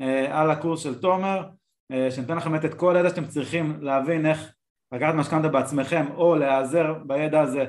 אה, 0.00 0.40
על 0.40 0.50
הקורס 0.50 0.82
של 0.82 1.00
תומר, 1.00 1.48
אה, 1.92 2.10
שנותן 2.10 2.36
לכם 2.36 2.54
את 2.54 2.74
כל 2.74 2.96
הידע 2.96 3.08
שאתם 3.08 3.26
צריכים 3.26 3.78
להבין 3.80 4.26
איך 4.26 4.52
לקחת 4.92 5.14
משכנתה 5.14 5.48
בעצמכם 5.48 6.06
או 6.14 6.36
להיעזר 6.36 6.94
בידע 7.06 7.40
הזה 7.40 7.64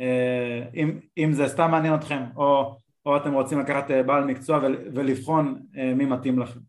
אה, 0.00 0.62
אם, 0.74 0.98
אם 1.18 1.32
זה 1.32 1.48
סתם 1.48 1.70
מעניין 1.70 1.94
אתכם 1.94 2.22
או, 2.36 2.76
או 3.06 3.16
אתם 3.16 3.32
רוצים 3.32 3.60
לקחת 3.60 3.90
בעל 4.06 4.24
מקצוע 4.24 4.60
ולבחון 4.94 5.62
מי 5.96 6.04
מתאים 6.04 6.38
לכם. 6.38 6.60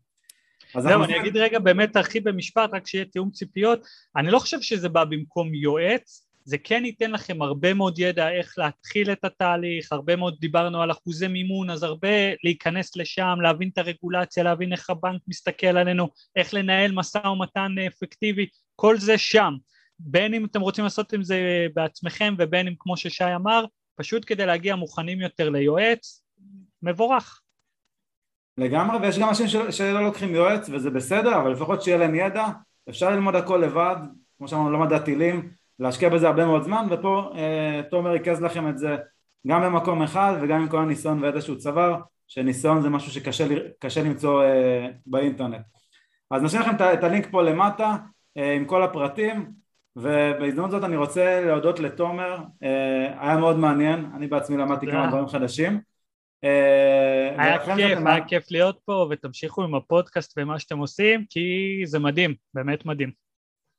זהו, 0.78 1.04
אני 1.04 1.20
אגיד 1.20 1.36
רגע 1.36 1.58
באמת 1.58 1.92
תרחיב 1.92 2.28
במשפט, 2.28 2.70
רק 2.72 2.86
שיהיה 2.86 3.04
תיאום 3.04 3.30
ציפיות. 3.30 3.86
אני 4.16 4.30
לא 4.30 4.38
חושב 4.38 4.60
שזה 4.60 4.88
בא 4.88 5.04
במקום 5.04 5.54
יועץ, 5.54 6.26
זה 6.44 6.58
כן 6.58 6.84
ייתן 6.84 7.10
לכם 7.10 7.42
הרבה 7.42 7.74
מאוד 7.74 7.98
ידע 7.98 8.30
איך 8.30 8.54
להתחיל 8.58 9.12
את 9.12 9.24
התהליך, 9.24 9.92
הרבה 9.92 10.16
מאוד 10.16 10.36
דיברנו 10.40 10.82
על 10.82 10.90
אחוזי 10.90 11.28
מימון, 11.28 11.70
אז 11.70 11.82
הרבה 11.82 12.08
להיכנס 12.44 12.96
לשם, 12.96 13.38
להבין 13.42 13.70
את 13.72 13.78
הרגולציה, 13.78 14.42
להבין 14.42 14.72
איך 14.72 14.90
הבנק 14.90 15.22
מסתכל 15.28 15.66
עלינו, 15.66 16.08
איך 16.36 16.54
לנהל 16.54 16.92
משא 16.92 17.26
ומתן 17.26 17.74
אפקטיבי, 17.86 18.46
כל 18.76 18.98
זה 18.98 19.18
שם. 19.18 19.54
בין 19.98 20.34
אם 20.34 20.44
אתם 20.44 20.60
רוצים 20.60 20.84
לעשות 20.84 21.12
עם 21.12 21.22
זה 21.22 21.66
בעצמכם 21.74 22.34
ובין 22.38 22.66
אם 22.66 22.74
כמו 22.78 22.96
ששי 22.96 23.34
אמר, 23.34 23.64
פשוט 23.96 24.24
כדי 24.26 24.46
להגיע 24.46 24.76
מוכנים 24.76 25.20
יותר 25.20 25.50
ליועץ, 25.50 26.24
מבורך. 26.82 27.40
לגמרי, 28.58 28.98
ויש 28.98 29.18
גם 29.18 29.28
אנשים 29.28 29.46
שלא 29.70 30.04
לוקחים 30.04 30.34
יועץ 30.34 30.68
וזה 30.72 30.90
בסדר, 30.90 31.40
אבל 31.40 31.52
לפחות 31.52 31.82
שיהיה 31.82 31.98
להם 31.98 32.14
ידע, 32.14 32.46
אפשר 32.88 33.10
ללמוד 33.10 33.34
הכל 33.34 33.56
לבד, 33.56 33.96
כמו 34.38 34.48
שאמרנו, 34.48 34.70
לא 34.70 34.78
מדע 34.78 34.98
טילים, 34.98 35.50
להשקיע 35.78 36.08
בזה 36.08 36.26
הרבה 36.26 36.46
מאוד 36.46 36.62
זמן 36.62 36.86
ופה 36.90 37.30
אה, 37.34 37.80
תומר 37.90 38.10
ריכז 38.10 38.42
לכם 38.42 38.68
את 38.68 38.78
זה 38.78 38.96
גם 39.46 39.62
במקום 39.62 40.02
אחד 40.02 40.34
וגם 40.42 40.60
עם 40.60 40.68
כל 40.68 40.78
הניסיון 40.78 41.22
וידע 41.22 41.40
שהוא 41.40 41.56
צבר 41.56 42.00
שניסיון 42.28 42.82
זה 42.82 42.88
משהו 42.90 43.12
שקשה 43.12 44.02
למצוא 44.04 44.42
אה, 44.44 44.88
באינטרנט. 45.06 45.62
אז 46.30 46.42
נשאיר 46.42 46.62
לכם 46.62 46.74
את 46.74 47.04
הלינק 47.04 47.28
פה 47.30 47.42
למטה 47.42 47.96
אה, 48.36 48.52
עם 48.52 48.64
כל 48.64 48.82
הפרטים 48.82 49.52
ובהזדמנות 49.96 50.70
זאת 50.70 50.84
אני 50.84 50.96
רוצה 50.96 51.40
להודות 51.44 51.80
לתומר 51.80 52.38
היה 53.20 53.36
מאוד 53.36 53.58
מעניין. 53.58 54.10
אני 54.16 54.26
בעצמי 54.26 54.56
למדתי 54.56 54.86
כמה 54.86 55.06
דברים 55.06 55.28
חדשים 55.28 55.80
היה 57.38 57.58
כיף, 57.58 57.98
היה 58.06 58.24
כיף 58.24 58.50
להיות 58.50 58.78
פה 58.84 59.06
ותמשיכו 59.10 59.64
עם 59.64 59.74
הפודקאסט 59.74 60.34
ומה 60.36 60.58
שאתם 60.58 60.78
עושים 60.78 61.24
כי 61.30 61.80
זה 61.84 61.98
מדהים, 61.98 62.34
באמת 62.54 62.86
מדהים 62.86 63.24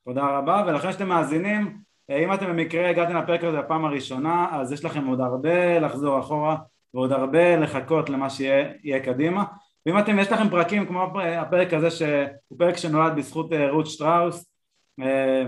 תודה 0.06 0.38
רבה, 0.38 0.64
ולכן 0.68 0.92
שאתם 0.92 1.08
מאזינים, 1.08 1.78
אה, 2.10 2.24
אם 2.24 2.34
אתם 2.34 2.46
במקרה 2.46 2.90
הגעתם 2.90 3.18
לפרק 3.18 3.44
הזה 3.44 3.58
בפעם 3.58 3.86
הראשונה, 3.86 4.48
אז 4.52 4.72
יש 4.72 4.86
לכם 4.86 5.08
עוד 5.08 5.22
הרבה 5.22 5.80
לחזור 5.80 6.20
אחורה 6.20 6.58
ועוד 6.94 7.12
הרבה 7.12 7.56
לחכות 7.56 8.10
למה 8.10 8.30
שיהיה 8.30 9.00
קדימה. 9.06 9.44
ואם 9.86 10.00
אתם, 10.00 10.20
יש 10.20 10.32
לכם 10.32 10.50
פרקים 10.50 10.86
כמו 10.86 11.22
הפרק 11.22 11.74
הזה 11.74 11.92
שהוא 11.92 12.58
פרק 12.58 12.78
שנולד 12.78 13.16
בזכות 13.16 13.54
אה, 13.54 13.72
רות 13.72 13.88
שטראוס, 13.88 14.52
אה, 15.02 15.44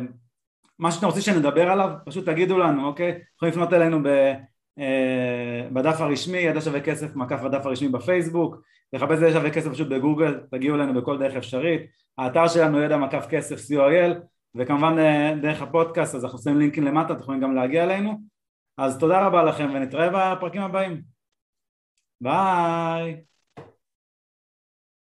מה 0.80 0.91
שאתם 0.91 1.05
רוצים 1.07 1.22
שנדבר 1.22 1.70
עליו, 1.70 1.89
פשוט 2.05 2.26
תגידו 2.26 2.57
לנו, 2.57 2.88
אוקיי? 2.88 3.20
יכולים 3.36 3.53
לפנות 3.53 3.74
אלינו 3.74 4.03
ב, 4.03 4.34
בדף 5.73 6.01
הרשמי, 6.01 6.38
ידע 6.38 6.61
שווה 6.61 6.82
כסף, 6.82 7.15
מקף 7.15 7.43
הדף 7.43 7.65
הרשמי 7.65 7.88
בפייסבוק, 7.88 8.55
לחפש 8.93 9.17
ידע 9.17 9.32
שווה 9.32 9.51
כסף 9.51 9.71
פשוט 9.71 9.88
בגוגל, 9.88 10.39
תגיעו 10.51 10.75
אלינו 10.75 11.01
בכל 11.01 11.17
דרך 11.17 11.36
אפשרית, 11.36 11.82
האתר 12.17 12.47
שלנו 12.47 12.82
ידע 12.82 12.97
מקף 12.97 13.25
כסף 13.30 13.55
co.il 13.55 14.13
וכמובן 14.55 14.99
אה, 14.99 15.34
דרך 15.41 15.61
הפודקאסט 15.61 16.15
אז 16.15 16.25
אנחנו 16.25 16.39
שמים 16.39 16.59
לינקים 16.59 16.84
למטה, 16.84 17.13
אתם 17.13 17.21
יכולים 17.21 17.41
גם 17.41 17.55
להגיע 17.55 17.84
אלינו. 17.84 18.21
אז 18.78 18.99
תודה 18.99 19.28
רבה 19.28 19.43
לכם 19.43 19.69
ונתראה 19.73 20.36
בפרקים 20.36 20.61
הבאים. 20.61 21.01
ביי 22.21 23.21